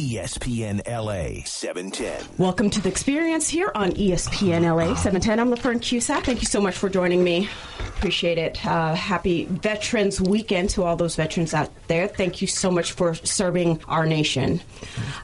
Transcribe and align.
ESPN 0.00 0.80
LA 0.88 1.44
710. 1.44 2.24
Welcome 2.38 2.70
to 2.70 2.80
the 2.80 2.88
experience 2.88 3.50
here 3.50 3.70
on 3.74 3.92
ESPN 3.92 4.62
LA 4.62 4.94
710. 4.94 5.38
I'm 5.38 5.50
LaFern 5.50 5.82
Cusack. 5.82 6.24
Thank 6.24 6.40
you 6.40 6.46
so 6.46 6.58
much 6.58 6.74
for 6.74 6.88
joining 6.88 7.22
me. 7.22 7.50
Appreciate 7.98 8.38
it. 8.38 8.64
Uh, 8.64 8.94
happy 8.94 9.44
Veterans 9.44 10.18
Weekend 10.18 10.70
to 10.70 10.84
all 10.84 10.96
those 10.96 11.16
veterans 11.16 11.52
out 11.52 11.68
there. 11.88 12.08
Thank 12.08 12.40
you 12.40 12.46
so 12.46 12.70
much 12.70 12.92
for 12.92 13.14
serving 13.14 13.82
our 13.88 14.06
nation. 14.06 14.62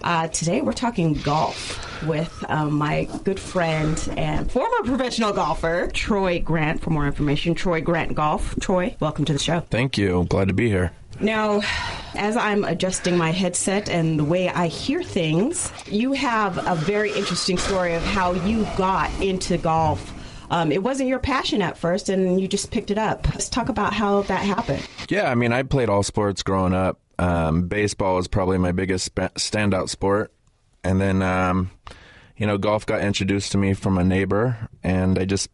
Uh, 0.03 0.29
today 0.29 0.61
we're 0.61 0.75
talking 0.75 1.15
golf 1.15 2.03
with 2.07 2.45
um, 2.51 2.75
my 2.75 3.09
good 3.25 3.41
friend 3.41 4.07
and 4.19 4.53
former 4.53 4.83
professional 4.85 5.33
golfer, 5.33 5.89
Troy 5.95 6.39
Grant. 6.39 6.83
For 6.83 6.91
more 6.91 7.07
information, 7.07 7.55
Troy 7.55 7.81
Grant 7.81 8.15
Golf. 8.15 8.55
Troy, 8.61 8.95
welcome 9.01 9.25
to 9.25 9.33
the 9.33 9.39
show. 9.39 9.61
Thank 9.61 9.97
you. 9.97 10.27
Glad 10.29 10.49
to 10.49 10.55
be 10.55 10.69
here. 10.69 10.93
Now, 11.21 11.63
as 12.15 12.37
I'm 12.37 12.65
adjusting 12.65 13.17
my 13.17 13.31
headset 13.31 13.89
and 13.89 14.19
the 14.19 14.25
way 14.25 14.49
I 14.49 14.67
hear 14.67 15.03
things, 15.03 15.73
you 15.87 16.13
have 16.13 16.67
a 16.67 16.75
very 16.75 17.13
interesting 17.13 17.59
story 17.59 17.95
of 17.95 18.03
how 18.03 18.33
you 18.33 18.67
got 18.77 19.11
into 19.23 19.57
golf. 19.59 20.13
Um, 20.51 20.71
it 20.71 20.83
wasn't 20.83 21.09
your 21.09 21.19
passion 21.19 21.63
at 21.63 21.77
first, 21.77 22.09
and 22.09 22.41
you 22.41 22.47
just 22.47 22.71
picked 22.71 22.91
it 22.91 22.99
up. 22.99 23.29
Let's 23.31 23.49
talk 23.49 23.69
about 23.69 23.93
how 23.93 24.23
that 24.23 24.45
happened. 24.45 24.87
Yeah, 25.09 25.31
I 25.31 25.35
mean, 25.35 25.53
I 25.53 25.63
played 25.63 25.89
all 25.89 26.03
sports 26.03 26.43
growing 26.43 26.75
up. 26.75 27.01
Um, 27.19 27.67
baseball 27.67 28.17
was 28.17 28.29
probably 28.29 28.59
my 28.59 28.73
biggest 28.73 29.15
standout 29.15 29.89
sport. 29.89 30.33
And 30.85 31.01
then, 31.01 31.23
um, 31.23 31.71
you 32.37 32.47
know, 32.47 32.59
golf 32.59 32.87
got 32.87 33.01
introduced 33.01 33.53
to 33.53 33.59
me 33.59 33.75
from 33.75 33.99
a 33.99 34.05
neighbor, 34.05 34.69
and 34.85 35.19
I 35.19 35.25
just 35.25 35.51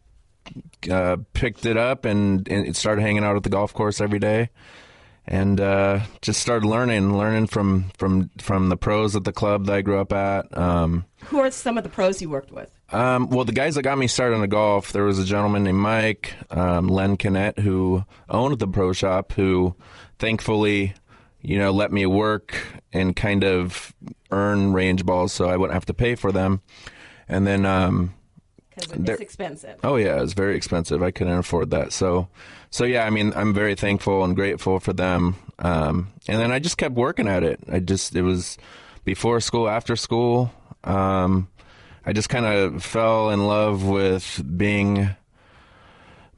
uh, 0.91 1.17
picked 1.33 1.65
it 1.65 1.77
up 1.77 2.05
and, 2.05 2.47
and 2.49 2.75
started 2.75 3.01
hanging 3.01 3.23
out 3.23 3.35
at 3.35 3.43
the 3.43 3.49
golf 3.49 3.73
course 3.73 3.99
every 4.01 4.19
day. 4.19 4.49
And 5.25 5.61
uh, 5.61 6.01
just 6.21 6.41
started 6.41 6.67
learning, 6.67 7.17
learning 7.17 7.47
from, 7.47 7.91
from 7.97 8.29
from 8.39 8.67
the 8.67 8.75
pros 8.75 9.15
at 9.15 9.23
the 9.23 9.31
club 9.31 9.67
that 9.67 9.75
I 9.75 9.81
grew 9.81 9.99
up 9.99 10.11
at. 10.11 10.55
Um, 10.57 11.05
Who 11.27 11.39
are 11.39 11.49
some 11.49 11.77
of 11.77 11.85
the 11.85 11.89
pros 11.89 12.21
you 12.21 12.29
worked 12.29 12.51
with? 12.51 12.69
Um, 12.89 13.29
well, 13.29 13.45
the 13.45 13.53
guys 13.53 13.75
that 13.75 13.83
got 13.83 13.97
me 13.97 14.07
started 14.07 14.35
in 14.35 14.41
the 14.41 14.47
golf, 14.47 14.91
there 14.91 15.05
was 15.05 15.19
a 15.19 15.23
gentleman 15.25 15.63
named 15.63 15.77
Mike, 15.79 16.33
um, 16.51 16.89
Len 16.89 17.15
Kinnett, 17.15 17.57
who 17.59 18.03
owned 18.29 18.59
the 18.59 18.67
pro 18.67 18.91
shop, 18.91 19.31
who 19.31 19.75
thankfully, 20.19 20.93
you 21.41 21.57
know, 21.57 21.71
let 21.71 21.91
me 21.93 22.05
work 22.05 22.57
and 22.91 23.15
kind 23.15 23.45
of 23.45 23.93
earn 24.29 24.73
range 24.73 25.05
balls 25.05 25.31
so 25.31 25.47
I 25.49 25.55
wouldn't 25.55 25.73
have 25.73 25.85
to 25.85 25.93
pay 25.93 26.15
for 26.15 26.33
them. 26.33 26.61
And 27.29 27.47
then, 27.47 27.65
um, 27.65 28.13
Because 28.75 28.91
it's 28.91 29.21
expensive. 29.21 29.79
oh 29.85 29.95
yeah, 29.95 30.17
it 30.17 30.21
was 30.21 30.33
very 30.33 30.55
expensive. 30.57 31.01
I 31.01 31.11
couldn't 31.11 31.37
afford 31.37 31.69
that. 31.71 31.93
So, 31.93 32.27
so 32.73 32.85
yeah, 32.85 33.05
I 33.05 33.11
mean, 33.11 33.33
I'm 33.35 33.53
very 33.53 33.75
thankful 33.75 34.23
and 34.23 34.35
grateful 34.35 34.79
for 34.79 34.93
them. 34.93 35.35
Um, 35.59 36.11
and 36.27 36.41
then 36.41 36.51
I 36.51 36.57
just 36.57 36.79
kept 36.79 36.95
working 36.95 37.27
at 37.27 37.43
it. 37.43 37.59
I 37.71 37.77
just, 37.77 38.15
it 38.15 38.23
was 38.23 38.57
before 39.05 39.39
school, 39.41 39.69
after 39.69 39.95
school. 39.95 40.51
Um, 40.83 41.49
I 42.03 42.13
just 42.13 42.29
kind 42.29 42.47
of 42.47 42.83
fell 42.83 43.29
in 43.29 43.45
love 43.45 43.83
with 43.85 44.41
being 44.57 45.09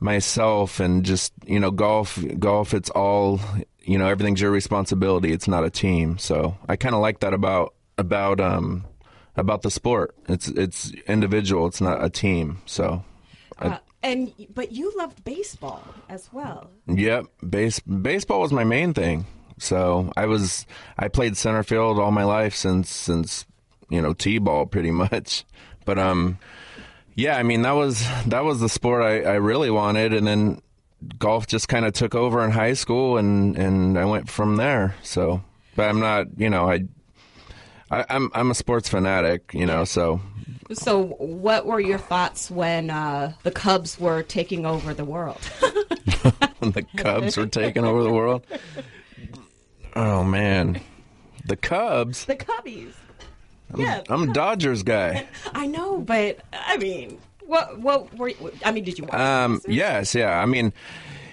myself 0.02 0.82
and 0.82 1.06
just, 1.06 1.32
you 1.48 1.58
know, 1.58 1.72
golf, 1.72 2.20
golf, 2.38 2.74
it's 2.74 2.90
all, 2.90 3.40
you 3.82 3.98
know, 3.98 4.08
everything's 4.08 4.42
your 4.42 4.52
responsibility. 4.52 5.32
It's 5.32 5.48
not 5.48 5.64
a 5.64 5.70
team. 5.70 6.18
So 6.18 6.58
I 6.68 6.76
kind 6.76 6.94
of 6.96 7.00
like 7.00 7.22
that 7.22 7.34
about, 7.34 7.74
about, 7.98 8.42
um, 8.42 8.84
about 9.38 9.62
the 9.62 9.72
sport. 9.72 10.14
It's, 10.28 10.50
it's 10.50 10.92
individual. 11.08 11.66
It's 11.66 11.80
not 11.80 12.04
a 12.04 12.10
team. 12.10 12.62
So 12.66 13.06
Uh, 13.58 13.80
and 14.06 14.32
but 14.54 14.72
you 14.72 14.94
loved 14.96 15.24
baseball 15.26 15.84
as 16.08 16.30
well. 16.32 16.70
Yep, 16.88 17.26
base 17.50 17.80
baseball 17.80 18.40
was 18.40 18.54
my 18.54 18.64
main 18.64 18.94
thing. 18.94 19.26
So 19.58 20.14
I 20.16 20.28
was 20.28 20.66
I 20.98 21.08
played 21.08 21.36
center 21.36 21.64
field 21.64 22.00
all 22.00 22.12
my 22.12 22.24
life 22.24 22.56
since 22.56 22.90
since 22.90 23.46
you 23.90 24.02
know 24.02 24.14
t-ball 24.14 24.68
pretty 24.68 24.92
much. 25.06 25.44
But 25.86 25.98
um, 25.98 26.38
yeah, 27.16 27.38
I 27.38 27.44
mean 27.44 27.64
that 27.64 27.72
was 27.72 28.08
that 28.28 28.44
was 28.44 28.60
the 28.60 28.70
sport 28.70 29.02
I, 29.02 29.22
I 29.22 29.36
really 29.36 29.72
wanted, 29.72 30.14
and 30.14 30.26
then 30.28 30.62
golf 31.18 31.48
just 31.48 31.68
kind 31.68 31.86
of 31.86 31.94
took 31.94 32.14
over 32.14 32.44
in 32.46 32.52
high 32.52 32.74
school, 32.74 33.18
and 33.18 33.58
and 33.58 33.98
I 33.98 34.06
went 34.06 34.30
from 34.30 34.58
there. 34.58 34.96
So, 35.02 35.44
but 35.76 35.90
I'm 35.90 36.00
not 36.00 36.28
you 36.38 36.50
know 36.50 36.70
I. 36.70 36.86
I, 37.92 38.06
I'm 38.10 38.32
I'm 38.34 38.52
a 38.52 38.56
sports 38.56 38.90
fanatic, 38.90 39.52
you 39.54 39.66
know. 39.66 39.84
So 39.84 40.22
So, 40.74 41.08
what 41.20 41.66
were 41.66 41.80
your 41.80 41.98
thoughts 41.98 42.50
when 42.50 42.90
uh, 42.90 43.34
the 43.44 43.52
Cubs 43.52 44.00
were 44.00 44.24
taking 44.24 44.66
over 44.66 44.94
the 44.94 45.06
world? 45.06 45.40
when 46.60 46.72
the 46.72 46.86
Cubs 46.98 47.38
were 47.38 47.46
taking 47.46 47.86
over 47.86 48.02
the 48.04 48.12
world, 48.12 48.46
oh 49.96 50.24
man, 50.24 50.82
the 51.46 51.56
Cubs. 51.56 52.26
the 52.26 52.36
Cubbies. 52.36 52.94
yeah, 53.76 54.02
I'm 54.10 54.30
a 54.30 54.34
Dodgers 54.34 54.84
guy. 54.84 55.28
I 55.54 55.68
know, 55.68 56.00
but 56.00 56.40
I 56.54 56.78
mean, 56.78 57.20
what 57.46 57.80
what 57.80 58.14
were 58.18 58.30
you, 58.30 58.52
I 58.64 58.72
mean? 58.72 58.84
Did 58.84 58.98
you 58.98 59.06
watch? 59.06 59.14
Um, 59.14 59.62
yes, 59.68 60.16
yeah. 60.16 60.40
I 60.40 60.46
mean, 60.46 60.74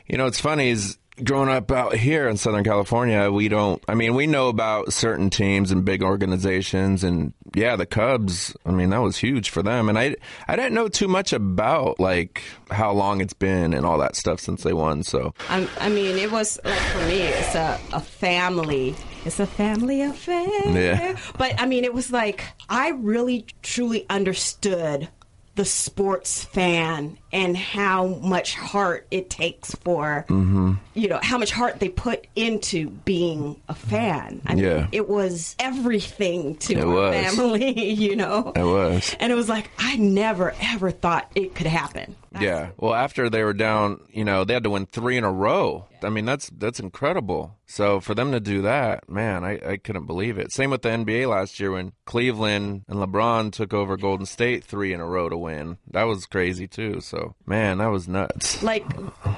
you 0.07 0.19
know, 0.19 0.27
it's 0.27 0.41
funny 0.41 0.69
is 0.71 0.99
growing 1.23 1.49
up 1.49 1.71
out 1.71 1.95
here 1.95 2.29
in 2.29 2.37
Southern 2.37 2.65
California, 2.65 3.31
we 3.31 3.49
don't. 3.49 3.83
I 3.89 3.95
mean, 3.95 4.15
we 4.15 4.27
know 4.27 4.49
about 4.49 4.93
certain 4.93 5.31
teams 5.31 5.71
and 5.71 5.85
big 5.85 6.03
organizations, 6.03 7.05
and 7.05 7.33
yeah, 7.55 7.77
the 7.77 7.87
Cubs. 7.87 8.57
I 8.65 8.71
mean, 8.71 8.91
that 8.91 9.01
was 9.01 9.17
huge 9.17 9.51
for 9.51 9.63
them, 9.63 9.89
and 9.89 9.99
I 9.99 10.17
I 10.49 10.57
didn't 10.57 10.75
know 10.75 10.89
too 10.89 11.09
much 11.09 11.33
about 11.33 12.01
like 12.01 12.43
how 12.71 12.93
long 12.93 13.21
it's 13.21 13.35
been 13.35 13.75
and 13.75 13.85
all 13.85 13.99
that 13.99 14.17
stuff 14.17 14.41
since 14.41 14.63
they 14.63 14.73
won. 14.73 15.03
So 15.03 15.35
I'm, 15.49 15.69
I 15.79 15.89
mean, 15.89 16.17
it 16.17 16.31
was 16.31 16.59
like 16.65 16.79
for 16.79 17.07
me, 17.07 17.21
it's 17.23 17.55
a, 17.55 17.79
a 17.93 18.01
family. 18.01 18.95
It's 19.25 19.39
a 19.39 19.47
family 19.47 20.03
affair. 20.03 20.49
Yeah. 20.67 21.17
But 21.39 21.61
I 21.61 21.67
mean, 21.67 21.85
it 21.85 21.95
was 21.95 22.11
like 22.11 22.45
I 22.69 22.91
really 22.91 23.47
truly 23.63 24.07
understood 24.09 25.09
the 25.55 25.65
sports 25.65 26.45
fan 26.45 27.19
and 27.33 27.57
how 27.57 28.07
much 28.07 28.55
heart 28.55 29.07
it 29.11 29.31
takes 29.31 29.75
for 29.77 30.25
Mm-hmm. 30.29 30.73
you 30.95 31.09
know 31.09 31.19
how 31.23 31.39
much 31.39 31.51
heart 31.51 31.81
they 31.81 31.89
put 31.89 32.27
into 32.37 32.91
being 32.91 33.61
a 33.69 33.75
fan. 33.75 34.43
I 34.47 34.55
mean, 34.55 34.65
Yeah. 34.65 34.87
it 34.93 35.09
was 35.09 35.57
everything 35.59 36.57
to 36.57 36.75
It 36.75 36.85
our 36.85 36.87
was. 36.95 37.15
family. 37.35 37.93
You 38.03 38.17
know, 38.17 38.53
it 38.55 38.63
was. 38.65 39.17
and 39.21 39.33
it 39.33 39.35
was 39.37 39.49
like 39.49 39.71
I 39.79 39.97
never 39.97 40.55
ever 40.61 40.91
thought 40.91 41.31
it 41.35 41.55
could 41.55 41.67
happen. 41.67 42.17
Yeah. 42.41 42.71
Well, 42.79 42.95
after 42.95 43.29
they 43.29 43.45
were 43.45 43.53
down, 43.53 44.01
you 44.11 44.25
know, 44.25 44.45
they 44.45 44.55
had 44.55 44.63
to 44.65 44.71
win 44.71 44.87
three 44.87 45.19
in 45.19 45.25
a 45.25 45.31
row. 45.31 45.87
I 46.03 46.09
mean, 46.09 46.25
that's 46.25 46.51
that's 46.57 46.81
incredible. 46.81 47.57
So 47.67 48.01
for 48.01 48.15
them 48.15 48.33
to 48.33 48.41
do 48.41 48.63
that, 48.63 49.09
man, 49.09 49.45
I, 49.45 49.61
I 49.73 49.77
couldn't 49.77 50.07
believe 50.07 50.39
it. 50.39 50.51
Same 50.53 50.71
with 50.71 50.83
the 50.83 50.89
NBA 50.89 51.29
last 51.29 51.61
year 51.61 51.73
when 51.73 51.93
Cleveland 52.07 52.83
and 52.89 52.99
LeBron 52.99 53.53
took 53.53 53.73
over 53.75 53.97
Golden 53.97 54.27
State 54.27 54.65
three 54.65 54.93
in 54.95 55.01
a 55.01 55.07
row 55.07 55.29
to 55.29 55.37
win. 55.37 55.77
That 55.91 56.05
was 56.05 56.25
crazy 56.27 56.67
too. 56.67 57.01
So 57.01 57.22
man, 57.47 57.79
that 57.79 57.87
was 57.87 58.09
nuts. 58.09 58.63
like 58.63 58.85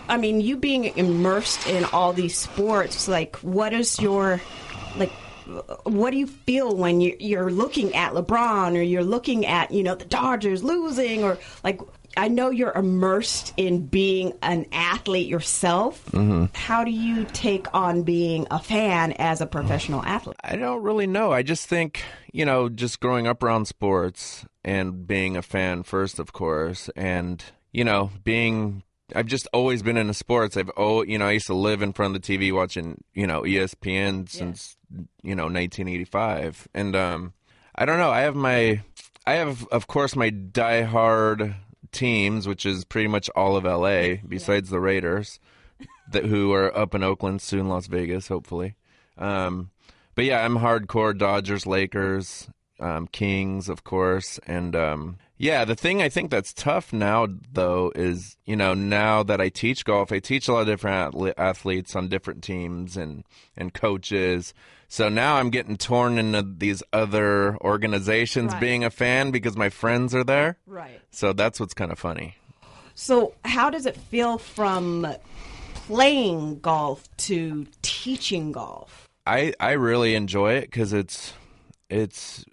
i 0.09 0.17
mean 0.17 0.41
you 0.41 0.57
being 0.57 0.85
immersed 0.97 1.67
in 1.69 1.85
all 1.87 2.13
these 2.13 2.37
sports 2.37 3.09
like 3.09 3.37
what 3.37 3.73
is 3.73 4.01
your 4.01 4.41
like 4.97 5.11
what 5.85 6.11
do 6.11 6.17
you 6.17 6.27
feel 6.27 6.75
when 6.75 7.01
you, 7.01 7.17
you're 7.19 7.51
looking 7.51 7.95
at 7.95 8.13
lebron 8.13 8.77
or 8.79 8.83
you're 8.83 9.05
looking 9.05 9.47
at 9.47 9.71
you 9.71 9.83
know 9.83 9.95
the 9.95 10.05
dodgers 10.05 10.63
losing 10.63 11.23
or 11.23 11.39
like 11.63 11.81
i 12.17 12.29
know 12.29 12.51
you're 12.51 12.73
immersed 12.73 13.53
in 13.57 13.87
being 13.87 14.33
an 14.43 14.65
athlete 14.73 15.29
yourself 15.29 16.05
mm-hmm. 16.13 16.47
how 16.55 16.85
do 16.85 16.91
you 16.91 17.25
take 17.33 17.67
on 17.75 18.03
being 18.03 18.47
a 18.51 18.59
fan 18.59 19.13
as 19.13 19.41
a 19.41 19.47
professional 19.47 20.03
athlete 20.05 20.37
I 20.45 20.57
don't 20.57 20.83
really 20.83 21.07
know. 21.07 21.33
I 21.33 21.43
just 21.43 21.67
think, 21.69 22.03
you 22.33 22.45
know, 22.45 22.69
just 22.69 23.01
growing 23.01 23.27
up 23.27 23.43
around 23.43 23.65
sports 23.65 24.45
and 24.63 25.07
being 25.07 25.37
a 25.37 25.43
fan 25.43 25.83
first, 25.83 26.19
of 26.19 26.33
course, 26.33 26.91
and, 26.95 27.43
you 27.75 27.85
know, 27.85 28.11
being. 28.23 28.83
I've 29.15 29.27
just 29.27 29.47
always 29.53 29.83
been 29.83 29.99
into 29.99 30.15
sports. 30.15 30.57
I've 30.57 30.71
oh, 30.79 31.03
you 31.03 31.19
know, 31.19 31.27
I 31.27 31.33
used 31.33 31.49
to 31.49 31.55
live 31.55 31.83
in 31.83 31.93
front 31.93 32.17
of 32.17 32.23
the 32.23 32.39
TV 32.39 32.55
watching, 32.55 33.05
you 33.13 33.27
know, 33.27 33.43
ESPN 33.43 34.31
since, 34.31 34.79
you 35.23 35.35
know, 35.35 35.45
1985. 35.45 36.69
And 36.73 36.97
um 36.97 37.35
I 37.75 37.85
don't 37.85 37.99
know, 37.99 38.11
I 38.11 38.23
have 38.23 38.35
my 38.35 38.81
I 39.27 39.35
have 39.35 39.67
of 39.67 39.87
course 39.89 40.17
my 40.17 40.31
diehard 40.31 41.55
teams, 41.93 42.49
which 42.49 42.65
is 42.65 42.87
pretty 42.87 43.09
much 43.09 43.29
all 43.37 43.57
of 43.57 43.65
LA 43.65 44.15
besides 44.27 44.71
the 44.71 44.81
Raiders 44.81 45.39
that 46.11 46.25
who 46.25 46.55
are 46.55 46.75
up 46.77 46.95
in 46.95 47.03
Oakland, 47.03 47.43
soon 47.43 47.69
Las 47.69 47.87
Vegas, 47.89 48.29
hopefully. 48.29 48.75
Um 49.19 49.71
but 50.15 50.25
yeah, 50.25 50.45
I'm 50.45 50.59
hardcore 50.59 51.17
Dodgers, 51.17 51.67
Lakers, 51.67 52.49
um, 52.81 53.07
Kings, 53.09 53.69
of 53.69 53.85
course, 53.85 54.39
and 54.47 54.77
um, 54.77 55.17
yeah. 55.37 55.65
The 55.65 55.75
thing 55.75 56.01
I 56.03 56.09
think 56.09 56.31
that's 56.31 56.53
tough 56.53 56.93
now, 56.93 57.27
though, 57.53 57.93
is 57.95 58.37
you 58.45 58.57
know 58.57 58.75
now 58.75 59.23
that 59.23 59.41
I 59.41 59.49
teach 59.49 59.85
golf, 59.85 60.13
I 60.13 60.19
teach 60.21 60.49
a 60.49 60.53
lot 60.53 60.61
of 60.63 60.67
different 60.67 61.35
athletes 61.39 61.95
on 61.97 62.09
different 62.09 62.43
teams 62.43 62.97
and 62.97 63.25
and 63.57 63.73
coaches. 63.75 64.55
So 64.89 65.09
now 65.09 65.37
I'm 65.37 65.51
getting 65.51 65.77
torn 65.77 66.19
into 66.19 66.43
these 66.43 66.83
other 66.93 67.57
organizations 67.63 68.53
Right. 68.53 68.61
being 68.61 68.85
a 68.85 68.91
fan 68.91 69.33
because 69.33 69.57
my 69.57 69.69
friends 69.69 70.15
are 70.15 70.23
there. 70.25 70.59
right 70.67 71.01
So 71.11 71.33
that's 71.33 71.59
what's 71.59 71.75
kind 71.75 71.91
of 71.91 71.99
funny. 71.99 72.37
So, 72.95 73.35
how 73.45 73.71
does 73.71 73.87
it 73.87 73.97
feel 73.97 74.39
from 74.39 75.05
playing 75.75 76.61
golf 76.61 77.09
to 77.17 77.67
teaching 77.83 78.53
golf? 78.53 79.09
I 79.27 79.53
I 79.59 79.73
really 79.73 80.15
enjoy 80.15 80.53
it 80.55 80.63
because 80.71 80.93
it's 80.93 81.33
it's 81.91 82.45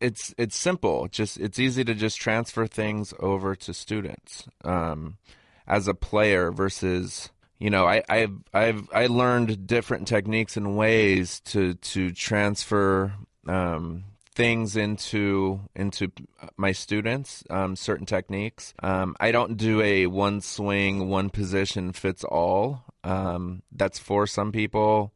it's 0.00 0.34
it's 0.38 0.56
simple. 0.56 1.08
Just 1.08 1.38
it's 1.38 1.58
easy 1.58 1.84
to 1.84 1.94
just 1.94 2.18
transfer 2.18 2.66
things 2.66 3.12
over 3.20 3.54
to 3.54 3.74
students 3.74 4.48
um, 4.64 5.18
as 5.66 5.86
a 5.86 5.94
player 5.94 6.50
versus 6.50 7.30
you 7.58 7.70
know 7.70 7.86
I 7.86 8.02
I've 8.08 8.36
I've 8.52 8.88
I 8.92 9.06
learned 9.06 9.66
different 9.66 10.08
techniques 10.08 10.56
and 10.56 10.76
ways 10.76 11.40
to 11.46 11.74
to 11.74 12.12
transfer 12.12 13.12
um, 13.46 14.04
things 14.34 14.76
into 14.76 15.60
into 15.76 16.10
my 16.56 16.72
students 16.72 17.44
um, 17.50 17.76
certain 17.76 18.06
techniques. 18.06 18.72
Um, 18.82 19.14
i 19.20 19.30
don't 19.30 19.56
do 19.56 19.82
a 19.82 20.06
one 20.06 20.40
swing 20.40 21.08
one 21.08 21.28
position 21.30 21.92
fits 21.92 22.24
all. 22.24 22.84
Um, 23.04 23.62
that's 23.72 23.98
for 23.98 24.26
some 24.26 24.50
people 24.50 25.12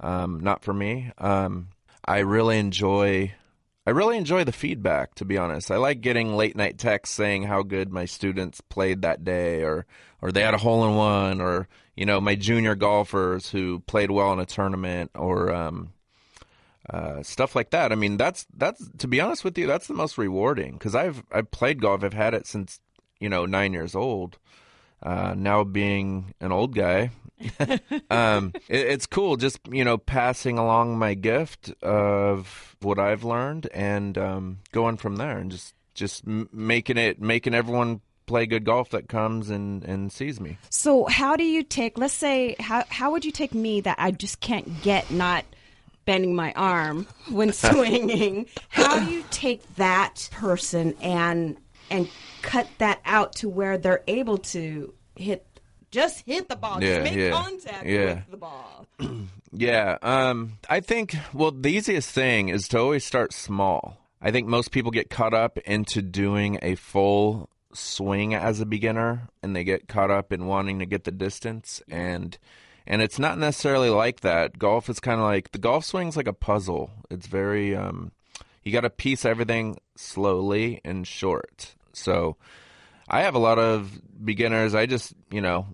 um, 0.00 0.40
not 0.40 0.62
for 0.62 0.74
me. 0.74 1.10
I 2.08 2.18
really 2.18 2.58
enjoy 2.60 3.34
i 3.86 3.90
really 3.90 4.16
enjoy 4.16 4.44
the 4.44 4.52
feedback 4.52 5.14
to 5.14 5.24
be 5.24 5.38
honest 5.38 5.70
i 5.70 5.76
like 5.76 6.00
getting 6.00 6.36
late 6.36 6.56
night 6.56 6.78
texts 6.78 7.14
saying 7.14 7.44
how 7.44 7.62
good 7.62 7.92
my 7.92 8.04
students 8.04 8.60
played 8.60 9.02
that 9.02 9.24
day 9.24 9.62
or 9.62 9.86
or 10.22 10.32
they 10.32 10.42
had 10.42 10.54
a 10.54 10.58
hole 10.58 10.86
in 10.86 10.94
one 10.96 11.40
or 11.40 11.68
you 11.94 12.04
know 12.04 12.20
my 12.20 12.34
junior 12.34 12.74
golfers 12.74 13.50
who 13.50 13.80
played 13.80 14.10
well 14.10 14.32
in 14.32 14.40
a 14.40 14.46
tournament 14.46 15.10
or 15.14 15.52
um, 15.52 15.92
uh, 16.88 17.22
stuff 17.22 17.56
like 17.56 17.70
that. 17.70 17.92
I 17.92 17.94
mean, 17.94 18.16
that's 18.16 18.46
that's 18.56 18.88
to 18.98 19.08
be 19.08 19.20
honest 19.20 19.44
with 19.44 19.58
you, 19.58 19.66
that's 19.66 19.88
the 19.88 19.94
most 19.94 20.18
rewarding 20.18 20.74
because 20.74 20.94
I've 20.94 21.24
I've 21.32 21.50
played 21.50 21.80
golf. 21.80 22.04
I've 22.04 22.12
had 22.12 22.34
it 22.34 22.46
since 22.46 22.80
you 23.18 23.28
know 23.28 23.46
nine 23.46 23.72
years 23.72 23.94
old. 23.94 24.38
Uh, 25.02 25.34
now 25.36 25.62
being 25.62 26.34
an 26.40 26.52
old 26.52 26.74
guy, 26.74 27.10
um, 28.10 28.52
it, 28.68 28.80
it's 28.80 29.06
cool 29.06 29.36
just 29.36 29.60
you 29.70 29.84
know 29.84 29.98
passing 29.98 30.58
along 30.58 30.98
my 30.98 31.14
gift 31.14 31.72
of 31.82 32.76
what 32.80 32.98
I've 32.98 33.24
learned 33.24 33.68
and 33.74 34.16
um, 34.16 34.58
going 34.72 34.96
from 34.96 35.16
there 35.16 35.38
and 35.38 35.50
just 35.50 35.74
just 35.94 36.26
making 36.26 36.96
it 36.96 37.20
making 37.20 37.54
everyone 37.54 38.00
play 38.26 38.44
good 38.44 38.64
golf 38.64 38.90
that 38.90 39.08
comes 39.08 39.50
and, 39.50 39.84
and 39.84 40.10
sees 40.12 40.40
me. 40.40 40.58
So 40.70 41.06
how 41.06 41.36
do 41.36 41.44
you 41.44 41.62
take 41.62 41.98
let's 41.98 42.14
say 42.14 42.56
how 42.58 42.84
how 42.88 43.10
would 43.12 43.24
you 43.24 43.32
take 43.32 43.54
me 43.54 43.80
that 43.82 43.96
I 43.98 44.10
just 44.10 44.40
can't 44.40 44.82
get 44.82 45.10
not 45.10 45.44
bending 46.06 46.34
my 46.34 46.52
arm 46.54 47.06
when 47.30 47.52
swinging. 47.52 48.46
How 48.70 49.00
do 49.00 49.12
you 49.12 49.24
take 49.30 49.76
that 49.76 50.28
person 50.32 50.94
and 51.02 51.58
and 51.90 52.08
cut 52.42 52.68
that 52.78 53.00
out 53.04 53.34
to 53.36 53.48
where 53.48 53.78
they're 53.78 54.04
able 54.06 54.38
to 54.38 54.94
hit 55.14 55.46
just 55.90 56.26
hit 56.26 56.48
the 56.48 56.56
ball, 56.56 56.82
yeah, 56.82 56.98
just 56.98 57.04
make 57.04 57.14
yeah, 57.14 57.30
contact 57.30 57.86
yeah. 57.86 58.04
with 58.04 58.30
the 58.30 58.36
ball. 58.36 58.86
yeah, 59.52 59.96
um, 60.02 60.58
I 60.68 60.80
think 60.80 61.16
well 61.32 61.52
the 61.52 61.70
easiest 61.70 62.10
thing 62.10 62.48
is 62.48 62.68
to 62.68 62.78
always 62.78 63.04
start 63.04 63.32
small. 63.32 63.98
I 64.20 64.30
think 64.30 64.46
most 64.46 64.72
people 64.72 64.90
get 64.90 65.10
caught 65.10 65.34
up 65.34 65.58
into 65.58 66.02
doing 66.02 66.58
a 66.62 66.74
full 66.74 67.48
swing 67.72 68.34
as 68.34 68.60
a 68.60 68.66
beginner 68.66 69.28
and 69.42 69.54
they 69.54 69.62
get 69.62 69.88
caught 69.88 70.10
up 70.10 70.32
in 70.32 70.46
wanting 70.46 70.78
to 70.78 70.86
get 70.86 71.04
the 71.04 71.12
distance 71.12 71.82
and 71.88 72.36
and 72.86 73.02
it's 73.02 73.18
not 73.18 73.38
necessarily 73.38 73.90
like 73.90 74.20
that. 74.20 74.58
Golf 74.58 74.88
is 74.88 75.00
kind 75.00 75.20
of 75.20 75.26
like 75.26 75.52
the 75.52 75.58
golf 75.58 75.84
swing's 75.84 76.16
like 76.16 76.28
a 76.28 76.32
puzzle. 76.32 76.90
It's 77.10 77.26
very 77.26 77.74
um, 77.74 78.12
you 78.62 78.72
got 78.72 78.80
to 78.80 78.90
piece 78.90 79.24
everything 79.24 79.78
slowly 79.96 80.80
and 80.84 81.06
short. 81.06 81.75
So 81.96 82.36
I 83.08 83.22
have 83.22 83.34
a 83.34 83.40
lot 83.40 83.58
of 83.58 84.00
beginners. 84.24 84.74
I 84.74 84.86
just 84.86 85.14
you 85.30 85.40
know 85.40 85.66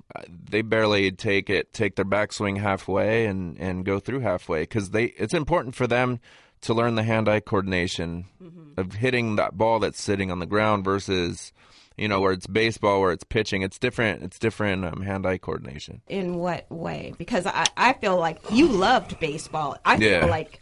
they 0.51 0.63
barely 0.63 1.13
take 1.13 1.51
it, 1.51 1.73
take 1.73 1.97
their 1.97 2.05
backswing 2.05 2.59
halfway 2.59 3.27
and 3.27 3.59
and 3.59 3.85
go 3.85 3.99
through 3.99 4.21
halfway 4.21 4.63
because 4.63 4.91
they 4.91 5.05
it's 5.05 5.35
important 5.35 5.75
for 5.75 5.87
them 5.87 6.21
to 6.63 6.75
learn 6.75 6.95
the 6.95 7.03
hand 7.03 7.29
eye 7.29 7.41
coordination 7.41 8.27
mm-hmm. 8.43 8.81
of 8.81 8.95
hitting 8.95 9.37
that 9.37 9.57
ball 9.57 9.81
that's 9.81 10.01
sitting 10.01 10.31
on 10.31 10.39
the 10.39 10.47
ground 10.47 10.85
versus 10.85 11.53
you 11.97 12.09
know, 12.09 12.21
where 12.21 12.33
it's 12.33 12.47
baseball, 12.47 13.01
where 13.01 13.13
it's 13.13 13.25
pitching. 13.25 13.63
It's 13.63 13.79
different. 13.79 14.23
It's 14.23 14.39
different 14.39 14.85
um, 14.85 15.03
hand-eye 15.03 15.39
coordination. 15.39 16.01
In 16.09 16.37
what 16.37 16.71
way? 16.71 17.13
Because 17.19 17.47
I, 17.47 17.67
I 17.77 17.93
feel 17.95 18.19
like 18.19 18.39
you 18.51 18.67
loved 18.67 19.19
baseball. 19.21 19.77
I 19.85 19.97
yeah. 19.97 20.21
feel 20.21 20.31
like, 20.31 20.61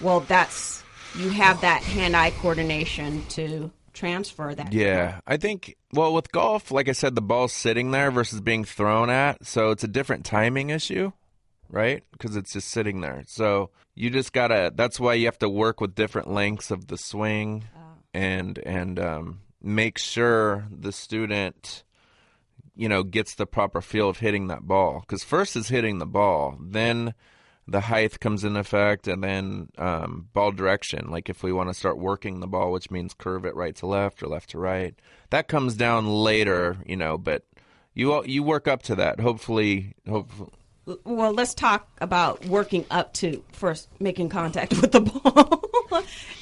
well, 0.00 0.20
that's 0.20 0.82
you 1.16 1.30
have 1.30 1.60
that 1.60 1.82
hand-eye 1.82 2.32
coordination 2.32 3.24
to 3.30 3.70
transfer 3.92 4.54
that. 4.54 4.72
Yeah, 4.72 5.20
I 5.26 5.36
think. 5.36 5.76
Well, 5.92 6.14
with 6.14 6.32
golf, 6.32 6.70
like 6.70 6.88
I 6.88 6.92
said, 6.92 7.14
the 7.14 7.22
ball's 7.22 7.52
sitting 7.52 7.90
there 7.90 8.10
versus 8.10 8.40
being 8.40 8.64
thrown 8.64 9.10
at, 9.10 9.44
so 9.46 9.70
it's 9.70 9.84
a 9.84 9.88
different 9.88 10.24
timing 10.24 10.70
issue, 10.70 11.12
right? 11.68 12.02
Because 12.12 12.36
it's 12.36 12.52
just 12.52 12.68
sitting 12.68 13.00
there. 13.00 13.24
So 13.26 13.70
you 13.94 14.10
just 14.10 14.32
gotta. 14.32 14.72
That's 14.74 14.98
why 14.98 15.14
you 15.14 15.26
have 15.26 15.38
to 15.40 15.48
work 15.48 15.80
with 15.80 15.94
different 15.94 16.30
lengths 16.30 16.70
of 16.70 16.88
the 16.88 16.98
swing, 16.98 17.64
oh. 17.76 17.80
and 18.14 18.58
and 18.58 18.98
um, 18.98 19.40
make 19.62 19.98
sure 19.98 20.66
the 20.70 20.92
student 20.92 21.84
you 22.74 22.88
know 22.88 23.02
gets 23.02 23.34
the 23.34 23.46
proper 23.46 23.80
feel 23.80 24.08
of 24.08 24.18
hitting 24.18 24.46
that 24.48 24.62
ball 24.62 25.00
because 25.00 25.22
first 25.22 25.56
is 25.56 25.68
hitting 25.68 25.98
the 25.98 26.06
ball 26.06 26.56
then 26.58 27.12
the 27.68 27.80
height 27.80 28.18
comes 28.20 28.44
in 28.44 28.56
effect 28.56 29.06
and 29.06 29.22
then 29.22 29.68
um, 29.78 30.28
ball 30.32 30.50
direction 30.50 31.10
like 31.10 31.28
if 31.28 31.42
we 31.42 31.52
want 31.52 31.68
to 31.68 31.74
start 31.74 31.98
working 31.98 32.40
the 32.40 32.46
ball 32.46 32.72
which 32.72 32.90
means 32.90 33.14
curve 33.14 33.44
it 33.44 33.54
right 33.54 33.76
to 33.76 33.86
left 33.86 34.22
or 34.22 34.26
left 34.26 34.50
to 34.50 34.58
right 34.58 34.94
that 35.30 35.48
comes 35.48 35.76
down 35.76 36.06
later 36.06 36.76
you 36.86 36.96
know 36.96 37.16
but 37.16 37.44
you 37.94 38.24
you 38.24 38.42
work 38.42 38.66
up 38.66 38.82
to 38.82 38.94
that 38.94 39.20
hopefully 39.20 39.94
hopefully 40.08 40.50
well 41.04 41.32
let's 41.32 41.54
talk 41.54 41.88
about 42.00 42.44
working 42.46 42.84
up 42.90 43.12
to 43.12 43.42
first 43.52 43.88
making 44.00 44.28
contact 44.28 44.72
with 44.80 44.92
the 44.92 45.00
ball 45.00 45.62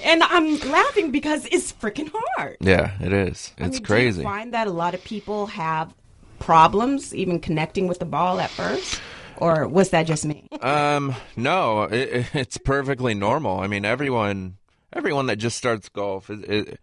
and 0.03 0.23
I'm 0.23 0.59
laughing 0.71 1.11
because 1.11 1.47
it's 1.47 1.73
freaking 1.73 2.11
hard. 2.13 2.57
Yeah, 2.61 2.93
it 3.01 3.13
is. 3.13 3.53
It's 3.59 3.61
I 3.61 3.69
mean, 3.69 3.83
crazy. 3.83 4.23
Find 4.23 4.55
that 4.55 4.67
a 4.67 4.71
lot 4.71 4.95
of 4.95 5.03
people 5.05 5.47
have 5.47 5.93
problems 6.39 7.15
even 7.15 7.39
connecting 7.39 7.87
with 7.87 7.99
the 7.99 8.05
ball 8.05 8.41
at 8.41 8.51
first? 8.51 9.01
Or 9.41 9.67
was 9.67 9.91
that 9.91 10.07
just 10.07 10.25
me? 10.25 10.47
Um, 10.61 11.15
no, 11.37 11.85
it, 11.85 12.27
it's 12.35 12.59
perfectly 12.59 13.15
normal. 13.15 13.61
I 13.61 13.67
mean, 13.67 13.85
everyone, 13.85 14.57
everyone 14.93 15.27
that 15.27 15.37
just 15.37 15.57
starts 15.57 15.89
golf, 15.89 16.31
it, 16.31 16.51
it, 16.51 16.81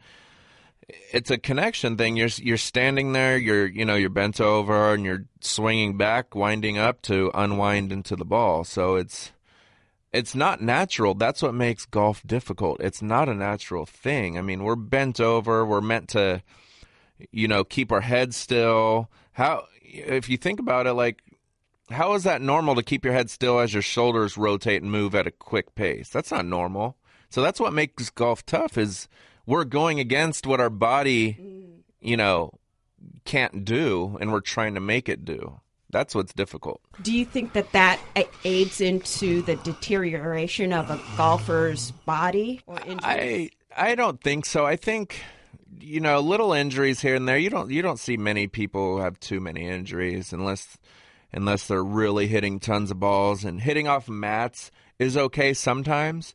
it's 1.11 1.31
a 1.31 1.37
connection 1.37 1.97
thing. 1.97 2.17
You're 2.17 2.29
you're 2.37 2.57
standing 2.57 3.13
there, 3.13 3.37
you're 3.37 3.67
you 3.67 3.85
know 3.85 3.95
you're 3.95 4.09
bent 4.09 4.39
over, 4.41 4.93
and 4.93 5.03
you're 5.05 5.25
swinging 5.41 5.97
back, 5.97 6.33
winding 6.33 6.77
up 6.77 7.01
to 7.03 7.31
unwind 7.33 7.91
into 7.91 8.15
the 8.15 8.25
ball. 8.25 8.63
So 8.63 8.95
it's 8.95 9.31
it's 10.13 10.33
not 10.33 10.61
natural. 10.61 11.13
That's 11.13 11.41
what 11.41 11.53
makes 11.53 11.85
golf 11.85 12.23
difficult. 12.25 12.79
It's 12.79 13.01
not 13.01 13.29
a 13.29 13.33
natural 13.33 13.85
thing. 13.85 14.37
I 14.37 14.41
mean, 14.41 14.63
we're 14.63 14.75
bent 14.75 15.19
over. 15.19 15.65
We're 15.65 15.81
meant 15.81 16.09
to, 16.09 16.41
you 17.31 17.47
know, 17.47 17.63
keep 17.63 17.91
our 17.91 18.01
head 18.01 18.33
still. 18.33 19.09
How, 19.33 19.65
if 19.83 20.29
you 20.29 20.37
think 20.37 20.59
about 20.59 20.87
it, 20.87 20.93
like, 20.93 21.21
how 21.89 22.13
is 22.13 22.23
that 22.23 22.41
normal 22.41 22.75
to 22.75 22.83
keep 22.83 23.05
your 23.05 23.13
head 23.13 23.29
still 23.29 23.59
as 23.59 23.73
your 23.73 23.81
shoulders 23.81 24.37
rotate 24.37 24.81
and 24.81 24.91
move 24.91 25.15
at 25.15 25.27
a 25.27 25.31
quick 25.31 25.75
pace? 25.75 26.09
That's 26.09 26.31
not 26.31 26.45
normal. 26.45 26.97
So 27.29 27.41
that's 27.41 27.59
what 27.59 27.73
makes 27.73 28.09
golf 28.09 28.45
tough 28.45 28.77
is 28.77 29.07
we're 29.45 29.65
going 29.65 29.99
against 29.99 30.45
what 30.47 30.59
our 30.59 30.69
body, 30.69 31.37
you 32.01 32.17
know, 32.17 32.59
can't 33.25 33.65
do 33.65 34.17
and 34.19 34.31
we're 34.31 34.41
trying 34.41 34.73
to 34.75 34.79
make 34.79 35.09
it 35.09 35.25
do. 35.25 35.59
That's 35.89 36.13
what's 36.13 36.33
difficult. 36.33 36.81
Do 37.01 37.13
you 37.13 37.25
think 37.25 37.53
that 37.53 37.71
that 37.71 37.99
aids 38.43 38.81
into 38.81 39.41
the 39.41 39.55
deterioration 39.57 40.73
of 40.73 40.89
a 40.89 40.99
golfer's 41.15 41.91
body 41.91 42.61
or 42.67 42.77
injuries? 42.81 42.99
I 43.03 43.49
I 43.75 43.95
don't 43.95 44.21
think 44.21 44.45
so. 44.45 44.65
I 44.65 44.75
think 44.75 45.21
you 45.79 46.01
know 46.01 46.19
little 46.19 46.51
injuries 46.51 46.99
here 46.99 47.15
and 47.15 47.27
there. 47.27 47.37
You 47.37 47.49
don't 47.49 47.71
you 47.71 47.81
don't 47.81 47.99
see 47.99 48.17
many 48.17 48.47
people 48.47 48.95
who 48.97 49.01
have 49.01 49.17
too 49.21 49.39
many 49.39 49.65
injuries 49.65 50.33
unless 50.33 50.77
unless 51.37 51.67
they're 51.67 51.83
really 51.83 52.27
hitting 52.27 52.59
tons 52.59 52.89
of 52.89 52.99
balls 52.99 53.45
and 53.45 53.61
hitting 53.61 53.87
off 53.87 54.09
mats 54.09 54.71
is 54.97 55.15
okay 55.15 55.53
sometimes. 55.53 56.33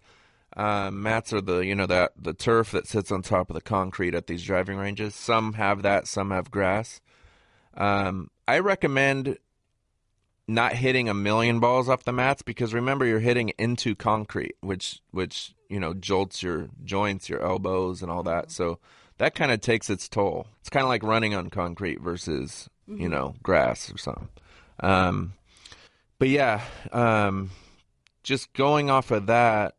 Uh, 0.57 0.91
mats 0.93 1.33
are 1.33 1.41
the 1.41 1.59
you 1.59 1.75
know 1.75 1.87
that 1.87 2.13
the 2.17 2.33
turf 2.33 2.71
that 2.71 2.87
sits 2.87 3.11
on 3.11 3.21
top 3.21 3.51
of 3.51 3.55
the 3.55 3.61
concrete 3.61 4.15
at 4.15 4.29
these 4.29 4.45
driving 4.45 4.79
ranges. 4.79 5.15
Some 5.15 5.55
have 5.55 5.83
that, 5.83 6.07
some 6.07 6.31
have 6.31 6.51
grass. 6.51 7.01
Um, 7.75 8.31
I 8.47 8.61
recommend 8.61 9.39
not 10.47 10.75
hitting 10.75 11.09
a 11.09 11.15
million 11.15 11.59
balls 11.59 11.89
off 11.89 12.05
the 12.05 12.13
mats 12.13 12.43
because 12.43 12.73
remember 12.73 13.05
you're 13.05 13.19
hitting 13.19 13.51
into 13.59 13.97
concrete, 13.97 14.55
which 14.61 15.01
which 15.11 15.53
you 15.69 15.81
know 15.81 15.95
jolts 15.95 16.45
your 16.45 16.69
joints, 16.85 17.29
your 17.29 17.43
elbows, 17.43 18.03
and 18.03 18.11
all 18.11 18.23
that. 18.23 18.53
So 18.53 18.79
that 19.19 19.35
kind 19.35 19.51
of 19.51 19.61
takes 19.61 19.91
its 19.91 20.09
toll. 20.09 20.47
It's 20.61 20.71
kind 20.71 20.85
of 20.85 20.91
like 20.91 21.03
running 21.03 21.35
on 21.35 21.51
concrete 21.51 22.01
versus 22.01 22.69
mm-hmm. 22.89 23.03
you 23.03 23.09
know 23.09 23.35
grass 23.43 23.93
or 23.93 23.99
something. 23.99 24.29
Um, 24.81 25.35
but 26.19 26.29
yeah, 26.29 26.63
um, 26.93 27.51
just 28.23 28.53
going 28.53 28.91
off 28.91 29.11
of 29.11 29.27
that, 29.27 29.75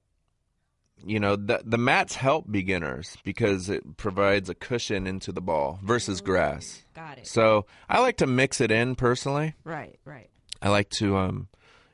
you 1.06 1.20
know, 1.20 1.36
the 1.36 1.62
the 1.66 1.78
mats 1.78 2.16
help 2.16 2.50
beginners 2.50 3.18
because 3.24 3.70
it 3.70 3.98
provides 3.98 4.50
a 4.50 4.56
cushion 4.56 5.06
into 5.06 5.32
the 5.32 5.42
ball 5.42 5.80
versus 5.84 6.22
grass. 6.22 6.84
Got 6.96 7.20
it. 7.20 7.28
So 7.28 7.66
I 7.90 8.00
like 8.00 8.18
to 8.18 8.28
mix 8.28 8.62
it 8.62 8.72
in 8.72 8.96
personally. 8.96 9.56
Right, 9.64 10.00
right. 10.06 10.30
I 10.62 10.70
like 10.70 10.90
to, 10.92 11.18
um, 11.18 11.50